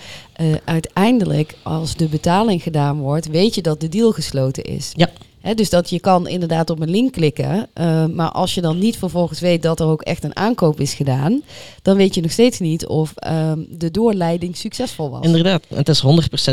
uiteindelijk, 0.65 1.57
als 1.63 1.97
de 1.97 2.07
betaling 2.07 2.63
gedaan 2.63 2.99
wordt, 2.99 3.29
weet 3.29 3.55
je 3.55 3.63
dat 3.63 3.81
de 3.81 3.89
deal 3.89 4.13
gesloten 4.13 4.65
is. 4.65 4.91
Ja. 4.95 5.09
Hè, 5.43 5.55
dus 5.55 5.71
dat 5.71 5.91
je 5.91 6.01
kan 6.01 6.29
inderdaad 6.29 6.71
op 6.71 6.81
een 6.81 6.91
link 6.91 7.13
klikken. 7.13 7.69
eh, 7.73 8.07
maar 8.07 8.31
als 8.31 8.55
je 8.55 8.61
dan 8.61 8.79
niet 8.79 8.97
vervolgens 8.97 9.41
weet 9.41 9.63
dat 9.63 9.81
er 9.81 9.87
ook 9.87 10.03
echt 10.03 10.25
een 10.25 10.37
aankoop 10.37 10.81
is 10.81 10.95
gedaan, 10.95 11.43
dan 11.83 11.97
weet 11.97 12.15
je 12.15 12.21
nog 12.21 12.31
steeds 12.31 12.59
niet 12.59 12.87
of 12.87 13.13
ehm, 13.15 13.59
de 13.69 13.91
doorleiding 13.91 14.57
succesvol 14.57 15.11
was. 15.11 15.25
Inderdaad, 15.25 15.63
het 15.75 15.89
is 15.89 16.01
100% 16.01 16.05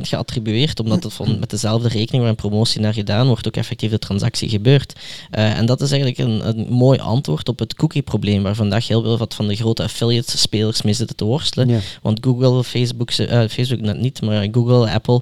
geattribueerd, 0.07 0.79
omdat 0.79 1.03
het 1.03 1.13
van, 1.13 1.39
met 1.39 1.49
dezelfde 1.49 1.87
rekening 1.87 2.21
waar 2.21 2.29
een 2.29 2.35
promotie 2.35 2.81
naar 2.81 2.93
gedaan 2.93 3.27
wordt, 3.27 3.47
ook 3.47 3.55
effectief 3.55 3.91
de 3.91 3.99
transactie 3.99 4.49
gebeurt. 4.49 4.93
Eh, 5.31 5.57
en 5.57 5.65
dat 5.65 5.81
is 5.81 5.91
eigenlijk 5.91 6.19
een, 6.29 6.47
een 6.47 6.73
mooi 6.73 6.99
antwoord 6.99 7.49
op 7.49 7.59
het 7.59 7.73
cookie-probleem, 7.73 8.43
waar 8.43 8.55
vandaag 8.55 8.87
heel 8.87 9.01
veel 9.01 9.17
wat 9.17 9.35
van 9.35 9.47
de 9.47 9.55
grote 9.55 9.83
affiliate-spelers 9.83 10.81
mee 10.81 10.93
zitten 10.93 11.15
te 11.15 11.25
worstelen. 11.25 11.67
Ja. 11.67 11.79
Want 12.01 12.17
Google, 12.21 12.63
Facebook, 12.63 13.11
eh, 13.11 13.47
Facebook 13.49 13.81
net 13.81 13.99
niet, 13.99 14.21
maar 14.21 14.47
Google, 14.51 14.91
Apple, 14.91 15.21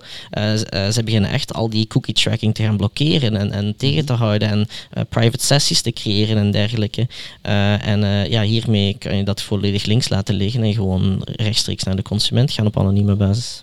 ze 0.91 1.01
beginnen 1.03 1.29
echt 1.29 1.53
al 1.53 1.69
die 1.69 1.87
cookie 1.87 2.13
tracking 2.13 2.53
te 2.55 2.63
gaan 2.63 2.77
blokkeren 2.77 3.35
en, 3.35 3.51
en 3.57 3.73
tegen 3.77 4.05
te 4.05 4.13
houden 4.13 4.49
en 4.49 4.67
eh, 4.91 5.03
private 5.09 5.45
sessies 5.45 5.81
te 5.81 5.91
creëren 5.91 6.37
en 6.37 6.51
dergelijke. 6.51 7.07
Eh, 7.41 7.87
en 7.87 8.03
eh, 8.03 8.25
ja, 8.29 8.41
hiermee 8.41 8.95
kan 8.99 9.17
je 9.17 9.23
dat 9.23 9.41
volledig 9.41 9.85
links 9.85 10.09
laten 10.09 10.35
liggen 10.35 10.63
en 10.63 10.73
gewoon 10.73 11.21
rechtstreeks 11.35 11.83
naar 11.83 11.95
de 11.95 12.01
consument 12.01 12.51
gaan 12.51 12.65
op 12.65 12.77
anonieme 12.79 13.15
basis. 13.15 13.59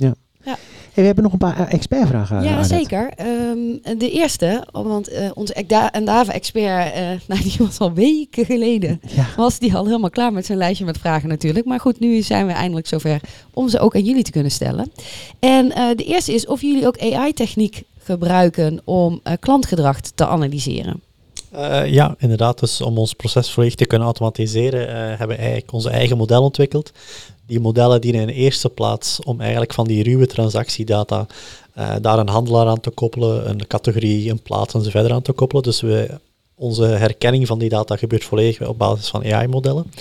Hey, 0.95 1.03
we 1.03 1.09
hebben 1.09 1.25
nog 1.25 1.33
een 1.33 1.55
paar 1.55 1.69
expertvragen. 1.69 2.43
Ja, 2.43 2.63
zeker. 2.63 3.11
Ehm, 3.17 3.99
de 3.99 4.11
eerste, 4.11 4.67
want 4.73 5.09
eh, 5.09 5.31
onze 5.35 5.55
Endava-expert, 5.93 6.93
eh 6.93 7.09
nou, 7.29 7.43
die 7.43 7.55
was 7.59 7.79
al 7.79 7.93
weken 7.93 8.45
geleden, 8.45 9.01
Ja. 9.15 9.27
was 9.37 9.59
die 9.59 9.75
al 9.75 9.85
helemaal 9.87 10.11
klaar 10.11 10.33
met 10.33 10.47
zijn 10.47 10.59
lijstje 10.59 10.85
met 10.85 10.99
vragen 10.99 11.29
natuurlijk. 11.29 11.67
Maar 11.67 11.81
goed, 11.81 12.01
nu 12.01 12.23
zijn 12.23 12.47
we 12.47 12.53
eindelijk 12.53 12.87
zover 12.87 13.21
om 13.53 13.69
ze 13.69 13.79
ook 13.79 13.95
aan 13.95 14.05
jullie 14.05 14.23
te 14.23 14.31
kunnen 14.31 14.51
stellen. 14.51 14.93
En 15.39 15.73
eh, 15.73 15.89
de 15.97 16.05
eerste 16.05 16.35
is 16.35 16.47
of 16.47 16.61
jullie 16.61 16.87
ook 16.87 16.99
AI-techniek 17.01 17.83
gebruiken 18.05 18.81
om 18.85 19.21
eh, 19.23 19.33
klantgedrag 19.41 20.01
te 20.01 20.27
analyseren. 20.27 21.03
Eh, 21.51 21.87
ja, 21.87 22.15
inderdaad. 22.19 22.61
Dus 22.61 22.81
om 22.81 22.99
ons 22.99 23.13
proces 23.13 23.51
volledig 23.51 23.75
te 23.75 23.87
kunnen 23.87 24.07
automatiseren, 24.07 24.89
eh, 24.89 24.95
hebben 24.95 25.29
we 25.29 25.43
eigenlijk 25.43 25.73
onze 25.73 25.91
eigen 25.91 26.17
model 26.17 26.43
ontwikkeld. 26.43 26.93
Die 27.47 27.61
modellen 27.61 28.01
dienen 28.01 28.21
in 28.21 28.29
eerste 28.29 28.71
plaats 28.71 29.21
om 29.23 29.41
eigenlijk 29.41 29.75
van 29.75 29.87
die 29.87 30.03
ruwe 30.03 30.27
transactiedata 30.27 31.27
daar 32.01 32.19
een 32.19 32.29
handelaar 32.29 32.67
aan 32.67 32.81
te 32.81 32.91
koppelen, 32.91 33.49
een 33.49 33.67
categorie, 33.67 34.31
een 34.31 34.43
plaats 34.43 34.75
en 34.75 34.83
zo 34.83 34.91
verder 34.91 35.13
aan 35.13 35.23
te 35.23 35.33
koppelen. 35.33 35.63
Dus 35.63 35.81
we, 35.81 36.21
onze 36.55 36.85
herkenning 36.85 37.47
van 37.47 37.59
die 37.59 37.69
data 37.69 37.97
gebeurt 37.97 38.25
volledig 38.25 38.69
op 38.69 38.79
basis 38.79 39.09
van 39.09 39.33
AI-modellen. 39.33 39.93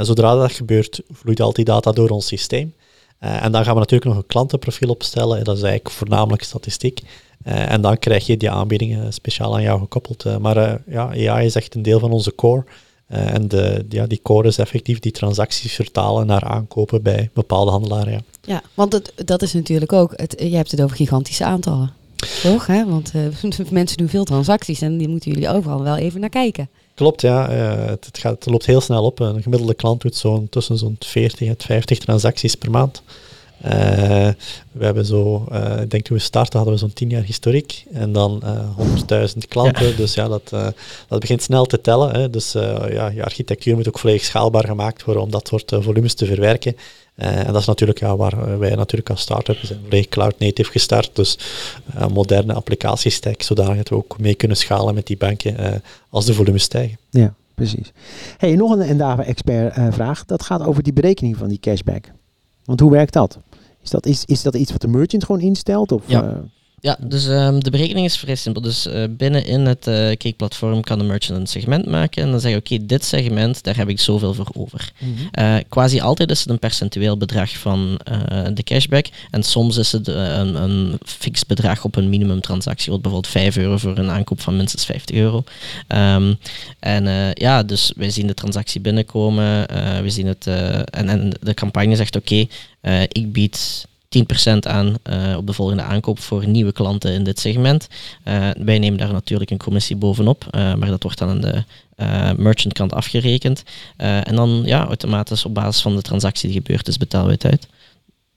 Zodra 0.00 0.34
dat 0.34 0.52
gebeurt, 0.52 1.00
vloeit 1.12 1.40
al 1.40 1.52
die 1.52 1.64
data 1.64 1.92
door 1.92 2.08
ons 2.08 2.26
systeem. 2.26 2.74
Eh, 3.18 3.44
en 3.44 3.52
dan 3.52 3.64
gaan 3.64 3.74
we 3.74 3.80
natuurlijk 3.80 4.10
nog 4.10 4.16
een 4.16 4.26
klantenprofiel 4.26 4.88
opstellen. 4.88 5.38
En 5.38 5.44
dat 5.44 5.56
is 5.56 5.62
eigenlijk 5.62 5.94
voornamelijk 5.94 6.42
statistiek. 6.42 7.00
Eh, 7.42 7.72
en 7.72 7.80
dan 7.80 7.98
krijg 7.98 8.26
je 8.26 8.36
die 8.36 8.50
aanbiedingen 8.50 9.12
speciaal 9.12 9.54
aan 9.54 9.62
jou 9.62 9.80
gekoppeld. 9.80 10.24
Eh, 10.24 10.36
maar 10.36 10.80
ja, 10.86 11.30
AI 11.30 11.46
is 11.46 11.54
echt 11.54 11.74
een 11.74 11.82
deel 11.82 11.98
van 11.98 12.12
onze 12.12 12.34
core. 12.34 12.64
En 13.08 13.48
de, 13.48 13.86
ja, 13.88 14.06
die 14.06 14.20
core 14.22 14.48
is 14.48 14.58
effectief 14.58 14.98
die 14.98 15.12
transacties 15.12 15.74
vertalen 15.74 16.26
naar 16.26 16.44
aankopen 16.44 17.02
bij 17.02 17.30
bepaalde 17.32 17.70
handelaren. 17.70 18.12
Ja. 18.12 18.20
Ja, 18.44 18.62
want 18.74 18.92
het, 18.92 19.12
dat 19.24 19.42
is 19.42 19.52
natuurlijk 19.52 19.92
ook, 19.92 20.12
het, 20.16 20.34
je 20.38 20.56
hebt 20.56 20.70
het 20.70 20.82
over 20.82 20.96
gigantische 20.96 21.44
aantallen. 21.44 21.92
Toch? 22.42 22.66
Hè? 22.66 22.86
Want 22.86 23.12
mensen 23.70 23.96
doen 23.96 24.08
veel 24.08 24.24
transacties 24.24 24.80
en 24.80 24.98
die 24.98 25.08
moeten 25.08 25.32
jullie 25.32 25.48
overal 25.48 25.82
wel 25.82 25.96
even 25.96 26.20
naar 26.20 26.28
kijken. 26.28 26.68
Klopt, 26.98 27.20
ja. 27.20 27.48
eh, 27.48 27.86
het, 27.86 28.08
gaat, 28.12 28.32
het 28.34 28.46
loopt 28.46 28.66
heel 28.66 28.80
snel 28.80 29.04
op. 29.04 29.20
Een 29.20 29.42
gemiddelde 29.42 29.74
klant 29.74 30.00
doet 30.00 30.16
zo'n 30.16 30.48
tussen 30.48 30.78
zo'n 30.78 30.96
40 30.98 31.48
en 31.48 31.54
50 31.58 31.98
transacties 31.98 32.54
per 32.54 32.70
maand. 32.70 33.02
Eh, 33.60 34.28
we 34.72 34.84
hebben 34.84 35.04
zo, 35.04 35.46
eh, 35.50 35.80
ik 35.80 35.90
denk 35.90 36.04
toen 36.04 36.16
we 36.16 36.22
starten 36.22 36.56
hadden 36.56 36.74
we 36.74 36.80
zo'n 36.80 36.92
10 36.92 37.08
jaar 37.08 37.22
historiek 37.22 37.84
en 37.92 38.12
dan 38.12 38.42
eh 38.42 38.76
100.000 38.76 39.48
klanten. 39.48 39.96
Dus 39.96 40.14
ja, 40.14 40.28
dat, 40.28 40.50
dat 41.08 41.20
begint 41.20 41.42
snel 41.42 41.64
te 41.64 41.80
tellen. 41.80 42.14
Hè. 42.14 42.30
Dus 42.30 42.52
ja, 42.90 43.08
je 43.08 43.24
architectuur 43.24 43.76
moet 43.76 43.88
ook 43.88 43.98
volledig 43.98 44.24
schaalbaar 44.24 44.64
gemaakt 44.64 45.04
worden 45.04 45.22
om 45.22 45.30
dat 45.30 45.48
soort 45.48 45.72
volumes 45.78 46.14
te 46.14 46.26
verwerken. 46.26 46.76
En 47.14 47.52
dat 47.52 47.60
is 47.60 47.66
natuurlijk 47.66 47.98
ja, 47.98 48.16
waar 48.16 48.58
wij 48.58 48.74
natuurlijk 48.74 49.10
als 49.10 49.20
start-up 49.20 49.60
we 49.60 49.66
zijn 49.66 49.78
volledig 49.82 50.08
cloud 50.08 50.38
native 50.38 50.70
gestart. 50.70 51.10
Dus 51.12 51.38
moderne 52.12 52.52
applicatiestack, 52.52 53.42
zodanig 53.42 53.76
dat 53.76 53.88
we 53.88 53.94
ook 53.94 54.18
mee 54.18 54.34
kunnen 54.34 54.56
schalen 54.56 54.94
met 54.94 55.06
die 55.06 55.16
banken 55.16 55.82
als 56.10 56.24
de 56.24 56.34
volumes 56.34 56.62
stijgen. 56.62 56.98
Ja, 57.10 57.34
precies. 57.54 57.92
Hey, 58.36 58.54
nog 58.54 58.72
een 58.72 58.80
Endava-expert 58.80 59.74
vraag. 59.90 60.24
Dat 60.24 60.42
gaat 60.42 60.62
over 60.62 60.82
die 60.82 60.92
berekening 60.92 61.36
van 61.36 61.48
die 61.48 61.60
cashback. 61.60 62.10
Want 62.68 62.80
hoe 62.80 62.90
werkt 62.90 63.12
dat? 63.12 63.38
Is 63.82 63.90
dat, 63.90 64.06
is, 64.06 64.24
is 64.24 64.42
dat 64.42 64.54
iets 64.54 64.72
wat 64.72 64.80
de 64.80 64.88
merchant 64.88 65.24
gewoon 65.24 65.40
instelt? 65.40 65.92
Of, 65.92 66.02
Ja. 66.06 66.42
Eh, 66.80 66.90
Ja, 66.90 66.96
dus 67.00 67.26
ehm, 67.28 67.58
de 67.58 67.70
berekening 67.70 68.06
is 68.06 68.16
vrij 68.16 68.34
simpel. 68.34 68.62
Dus 68.62 68.86
eh, 68.86 69.04
binnen 69.10 69.44
in 69.46 69.66
het 69.66 69.86
eh 69.86 69.94
Cake-platform 70.08 70.82
kan 70.82 70.98
de 70.98 71.04
merchant 71.04 71.40
een 71.40 71.46
segment 71.46 71.86
maken 71.86 72.22
en 72.22 72.30
dan 72.30 72.40
zeggen 72.40 72.60
oké, 72.60 72.86
dit 72.86 73.04
segment, 73.04 73.62
daar 73.62 73.76
heb 73.76 73.88
ik 73.88 74.00
zoveel 74.00 74.34
voor 74.34 74.48
over. 74.54 74.92
Eh, 75.30 75.56
quasi 75.68 76.00
altijd 76.00 76.30
is 76.30 76.40
het 76.40 76.48
een 76.48 76.58
percentueel 76.58 77.16
bedrag 77.16 77.56
van 77.56 78.00
eh, 78.04 78.44
de 78.54 78.62
cashback. 78.62 79.06
En 79.30 79.42
soms 79.42 79.76
is 79.76 79.92
het 79.92 80.08
eh, 80.08 80.14
een, 80.38 80.54
een 80.62 80.98
fix 81.04 81.46
bedrag 81.46 81.84
op 81.84 81.96
een 81.96 82.08
minimumtransactie. 82.08 82.92
Wat 82.92 83.02
bijvoorbeeld 83.02 83.32
5 83.32 83.56
euro 83.56 83.76
voor 83.76 83.98
een 83.98 84.10
aankoop 84.10 84.40
van 84.40 84.56
minstens 84.56 84.84
50 84.84 85.16
euro. 85.16 85.44
Ehm, 85.88 86.34
en 86.80 87.06
eh, 87.06 87.32
ja, 87.32 87.62
dus 87.62 87.92
wij 87.96 88.10
zien 88.10 88.26
de 88.26 88.34
transactie 88.34 88.80
binnenkomen. 88.80 89.68
eh, 89.68 90.00
we 90.00 90.10
zien 90.10 90.26
het, 90.26 90.46
eh, 90.46 90.74
en, 90.78 91.08
en 91.08 91.30
de 91.40 91.54
campagne 91.54 91.96
zegt 91.96 92.16
oké, 92.16 92.46
eh, 92.80 93.02
ik 93.02 93.32
bied 93.32 93.86
10% 94.08 94.58
aan 94.58 94.96
eh, 95.02 95.36
op 95.36 95.46
de 95.46 95.52
volgende 95.52 95.82
aankoop 95.82 96.18
voor 96.18 96.46
nieuwe 96.46 96.72
klanten 96.72 97.12
in 97.12 97.24
dit 97.24 97.38
segment. 97.38 97.88
Eh, 98.22 98.50
wij 98.58 98.78
nemen 98.78 98.98
daar 98.98 99.12
natuurlijk 99.12 99.50
een 99.50 99.58
commissie 99.58 99.96
bovenop, 99.96 100.46
eh, 100.50 100.74
maar 100.74 100.88
dat 100.88 101.02
wordt 101.02 101.18
dan 101.18 101.28
aan 101.28 101.40
de 101.40 101.64
eh, 101.96 102.32
merchant 102.32 102.72
kant 102.72 102.92
afgerekend. 102.92 103.62
En 103.96 104.34
dan 104.34 104.62
ja, 104.64 104.86
automatisch 104.86 105.44
op 105.44 105.54
basis 105.54 105.82
van 105.82 105.96
de 105.96 106.02
transactie 106.02 106.48
die 106.48 106.58
gebeurd 106.58 106.88
is, 106.88 106.96
betalen 106.96 107.26
we 107.26 107.32
het 107.32 107.44
uit. 107.44 107.68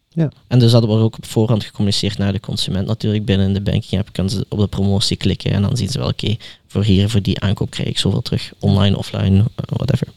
Ja. 0.09 0.31
En 0.47 0.59
dus 0.59 0.71
dat 0.71 0.83
wordt 0.83 1.03
ook 1.03 1.17
op 1.17 1.25
voorhand 1.25 1.63
gecommuniceerd 1.63 2.17
naar 2.17 2.31
de 2.31 2.39
consument. 2.39 2.87
Natuurlijk 2.87 3.25
binnen 3.25 3.47
in 3.47 3.53
de 3.53 3.61
banking 3.61 4.01
app 4.01 4.13
kan 4.13 4.29
ze 4.29 4.45
op 4.49 4.59
de 4.59 4.67
promotie 4.67 5.17
klikken 5.17 5.51
en 5.51 5.61
dan 5.61 5.77
zien 5.77 5.89
ze 5.89 5.99
wel, 5.99 6.07
oké, 6.07 6.35
voor 6.67 6.83
hier, 6.83 7.09
voor 7.09 7.21
die 7.21 7.39
aankoop 7.39 7.69
krijg 7.69 7.89
ik 7.89 7.97
zoveel 7.97 8.21
terug. 8.21 8.53
Online, 8.59 8.97
offline, 8.97 9.43
whatever. 9.55 10.07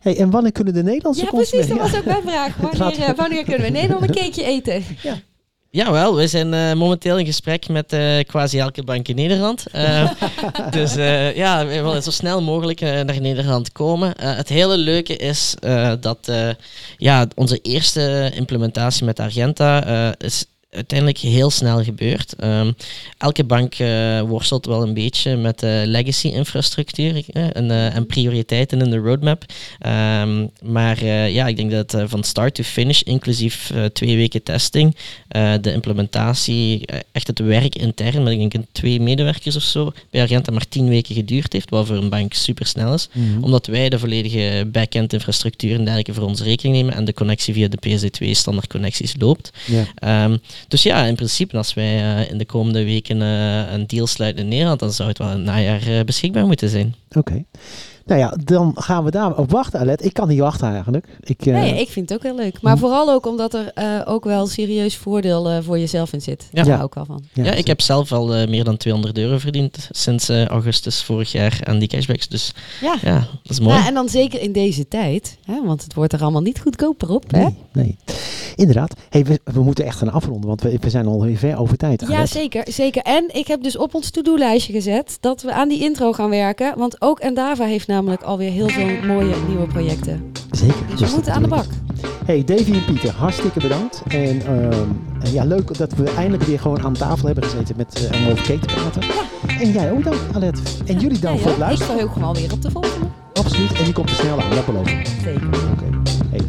Hey, 0.00 0.16
en 0.16 0.30
wanneer 0.30 0.52
kunnen 0.52 0.74
de 0.74 0.82
Nederlandse 0.82 1.24
Ja, 1.24 1.30
precies, 1.30 1.66
dat 1.66 1.78
was 1.78 1.96
ook 1.96 2.04
mijn 2.04 2.22
vraag. 2.22 2.56
Wanneer, 2.78 3.02
eh, 3.02 3.16
wanneer 3.16 3.42
kunnen 3.44 3.60
we 3.60 3.66
in 3.66 3.72
Nederland 3.72 4.02
een 4.08 4.14
cakeje 4.14 4.44
eten? 4.44 4.84
Jawel, 5.72 6.16
we 6.16 6.26
zijn 6.26 6.54
eh, 6.54 6.72
momenteel 6.72 7.18
in 7.18 7.26
gesprek 7.26 7.68
met 7.68 7.92
eh, 7.92 8.18
quasi 8.26 8.58
elke 8.58 8.82
bank 8.82 9.08
in 9.08 9.16
Nederland. 9.16 9.66
Eh, 9.72 10.10
dus 10.70 10.96
eh, 10.96 11.36
ja, 11.36 11.66
we 11.66 11.82
willen 11.82 12.02
zo 12.02 12.10
snel 12.10 12.42
mogelijk 12.42 12.80
naar 12.80 13.20
Nederland 13.20 13.72
komen. 13.72 14.16
Eh, 14.16 14.36
het 14.36 14.48
hele 14.48 14.76
leuke 14.76 15.16
is 15.16 15.54
eh, 15.60 15.92
dat 16.00 16.28
eh, 16.28 16.48
ja, 16.96 17.26
onze 17.34 17.58
eerste 17.58 18.30
implementatie 18.34 19.04
met 19.04 19.20
Argenta 19.20 19.84
eh, 19.84 20.26
is 20.26 20.44
uiteindelijk 20.70 21.18
heel 21.18 21.50
snel 21.50 21.84
gebeurd. 21.84 22.34
Ehm, 22.38 22.72
elke 23.18 23.44
bank 23.44 23.74
eh, 23.74 24.20
worstelt 24.20 24.66
wel 24.66 24.82
een 24.82 24.94
beetje 24.94 25.36
met 25.36 25.58
de 25.58 25.82
legacy-infrastructuur 25.86 27.24
eh, 27.26 27.56
en, 27.56 27.70
eh, 27.70 27.96
en 27.96 28.06
prioriteiten 28.06 28.80
in 28.80 28.90
de 28.90 28.96
roadmap. 28.96 29.44
Ehm, 29.78 30.46
maar 30.62 30.98
eh, 30.98 31.34
ja, 31.34 31.46
ik 31.46 31.56
denk 31.56 31.70
dat 31.70 31.96
van 32.04 32.24
start 32.24 32.54
to 32.54 32.62
finish, 32.62 33.00
inclusief 33.00 33.72
twee 33.92 34.16
weken 34.16 34.42
testing, 34.42 34.96
de 35.60 35.72
implementatie, 35.72 36.84
echt 37.12 37.26
het 37.26 37.38
werk 37.38 37.74
intern, 37.74 38.22
met 38.22 38.32
ik 38.32 38.38
denk 38.38 38.54
een 38.54 38.66
twee 38.72 39.00
medewerkers 39.00 39.56
of 39.56 39.62
zo, 39.62 39.92
bij 40.10 40.20
Argenta 40.20 40.52
maar 40.52 40.68
tien 40.68 40.88
weken 40.88 41.14
geduurd 41.14 41.52
heeft, 41.52 41.70
wat 41.70 41.86
voor 41.86 41.96
een 41.96 42.08
bank 42.08 42.32
super 42.34 42.66
snel 42.66 42.94
is. 42.94 43.08
Mhm. 43.12 43.42
Omdat 43.44 43.66
wij 43.66 43.88
de 43.88 43.98
volledige 43.98 44.68
back-end 44.72 45.12
infrastructuur 45.12 45.74
en 45.74 45.84
dergelijke 45.84 46.14
voor 46.14 46.24
onze 46.24 46.44
rekening 46.44 46.76
nemen 46.76 46.94
en 46.94 47.04
de 47.04 47.14
connectie 47.14 47.54
via 47.54 47.68
de 47.68 47.78
PSD2 47.88 48.30
standaard 48.30 48.68
connecties 48.68 49.14
loopt. 49.18 49.50
Ja. 49.66 49.84
Ehm, 49.94 50.36
dus 50.68 50.82
ja, 50.82 51.04
in 51.04 51.14
principe, 51.14 51.56
als 51.56 51.74
wij 51.74 51.96
eh, 51.96 52.30
in 52.30 52.38
de 52.38 52.44
komende 52.44 52.84
weken 52.84 53.22
eh, 53.22 53.72
een 53.72 53.86
deal 53.86 54.06
sluiten 54.06 54.42
in 54.42 54.48
Nederland, 54.48 54.80
dan 54.80 54.92
zou 54.92 55.08
het 55.08 55.18
wel 55.18 55.28
het 55.28 55.38
najaar 55.38 55.86
eh, 55.86 56.04
beschikbaar 56.04 56.46
moeten 56.46 56.68
zijn. 56.68 56.94
Oké. 57.12 57.44
Nou 58.10 58.22
ja, 58.22 58.34
dan 58.44 58.72
gaan 58.74 59.04
we 59.04 59.10
daar 59.10 59.36
op 59.36 59.50
wachten, 59.50 59.80
Alet. 59.80 60.04
Ik 60.04 60.12
kan 60.12 60.28
niet 60.28 60.38
wachten 60.38 60.68
eigenlijk. 60.72 61.06
Ik, 61.20 61.46
eh, 61.46 61.52
Nee, 61.54 61.80
ik 61.80 61.88
vind 61.88 62.08
het 62.08 62.18
ook 62.18 62.24
heel 62.24 62.34
leuk. 62.36 62.62
Maar 62.62 62.78
vooral 62.78 63.10
ook 63.10 63.26
omdat 63.26 63.54
er 63.54 63.70
eh, 63.74 64.00
ook 64.04 64.24
wel 64.24 64.46
serieus 64.46 64.96
voordeel 64.96 65.48
eh, 65.48 65.58
voor 65.62 65.78
jezelf 65.78 66.12
in 66.12 66.20
zit. 66.20 66.48
Ja. 66.52 66.62
Daar 66.62 66.66
Ja. 66.66 66.74
hou 66.74 66.86
ik 66.86 66.94
wel 66.94 67.04
van. 67.04 67.22
Ja, 67.32 67.52
ik 67.52 67.66
heb 67.66 67.80
zelf 67.80 68.12
al 68.12 68.34
eh, 68.34 68.48
meer 68.48 68.64
dan 68.64 68.76
200 68.76 69.18
euro 69.18 69.38
verdiend 69.38 69.88
sinds 69.90 70.28
eh, 70.28 70.44
augustus 70.46 71.02
vorig 71.02 71.32
jaar 71.32 71.60
aan 71.64 71.78
die 71.78 71.88
cashbacks. 71.88 72.28
Dus 72.28 72.52
Ja. 72.80 72.96
ja, 73.02 73.14
dat 73.42 73.50
is 73.50 73.60
mooi. 73.60 73.76
Ja, 73.76 73.86
en 73.86 73.94
dan 73.94 74.08
zeker 74.08 74.40
in 74.40 74.52
deze 74.52 74.88
tijd, 74.88 75.38
hè, 75.44 75.64
want 75.64 75.82
het 75.82 75.94
wordt 75.94 76.12
er 76.12 76.22
allemaal 76.22 76.42
niet 76.42 76.60
goedkoper 76.60 77.10
op. 77.10 77.30
Hè? 77.30 77.38
Nee, 77.42 77.56
nee. 77.72 77.96
Inderdaad. 78.56 78.94
Hey, 79.10 79.24
we, 79.24 79.40
we 79.44 79.62
moeten 79.62 79.84
echt 79.84 79.98
gaan 79.98 80.12
afronden, 80.12 80.48
want 80.48 80.60
we, 80.62 80.78
we 80.80 80.90
zijn 80.90 81.06
al 81.06 81.22
weer 81.22 81.36
ver 81.36 81.58
over 81.58 81.76
tijd. 81.76 82.04
Ja, 82.08 82.26
zeker, 82.26 82.66
zeker. 82.70 83.02
En 83.02 83.24
ik 83.32 83.46
heb 83.46 83.62
dus 83.62 83.76
op 83.76 83.94
ons 83.94 84.10
to-do-lijstje 84.10 84.72
gezet 84.72 85.16
dat 85.20 85.42
we 85.42 85.52
aan 85.52 85.68
die 85.68 85.80
intro 85.80 86.12
gaan 86.12 86.30
werken. 86.30 86.78
Want 86.78 87.00
ook 87.02 87.18
Endava 87.20 87.64
heeft 87.64 87.86
namelijk 88.00 88.22
alweer 88.22 88.50
heel 88.50 88.68
veel 88.68 88.88
mooie 89.06 89.34
nieuwe 89.48 89.66
projecten. 89.66 90.32
Zeker. 90.50 90.76
Dus 90.86 90.94
we 90.94 91.04
dus 91.04 91.12
moeten 91.12 91.32
aan 91.32 91.42
de 91.42 91.48
bak. 91.48 91.66
Hey 92.24 92.44
Davy 92.44 92.72
en 92.72 92.84
Pieter, 92.84 93.10
hartstikke 93.10 93.60
bedankt. 93.60 94.02
Ehm, 94.08 94.40
en 95.20 95.32
ja, 95.32 95.44
leuk 95.44 95.78
dat 95.78 95.92
we 95.92 96.10
eindelijk 96.10 96.42
weer 96.42 96.60
gewoon 96.60 96.84
aan 96.84 96.92
tafel 96.92 97.26
hebben 97.26 97.44
gezeten 97.44 97.76
met, 97.76 98.10
uh, 98.14 98.30
over 98.30 98.42
Kate 98.42 98.74
praten. 98.74 99.02
Ja. 99.02 99.58
En 99.60 99.70
jij 99.70 99.92
ook 99.92 100.04
dan, 100.04 100.14
Alet. 100.32 100.60
En 100.86 100.98
jullie 100.98 101.18
dan 101.18 101.38
voor 101.38 101.50
het 101.50 101.58
luisteren. 101.58 101.94
Ik 101.94 102.00
verheug 102.00 102.12
gewoon 102.12 102.34
weer 102.34 102.52
op 102.52 102.62
de 102.62 102.70
volgende. 102.70 103.06
Absoluut, 103.32 103.72
en 103.72 103.84
die 103.84 103.92
komt 103.92 104.10
er 104.10 104.16
snel 104.16 104.42
aan, 104.42 104.50
dat 104.50 104.66
beloof 104.66 104.90
ik. 104.90 105.06
Zeker. 105.22 105.46
Oké. 105.46 106.00
Hey. 106.30 106.40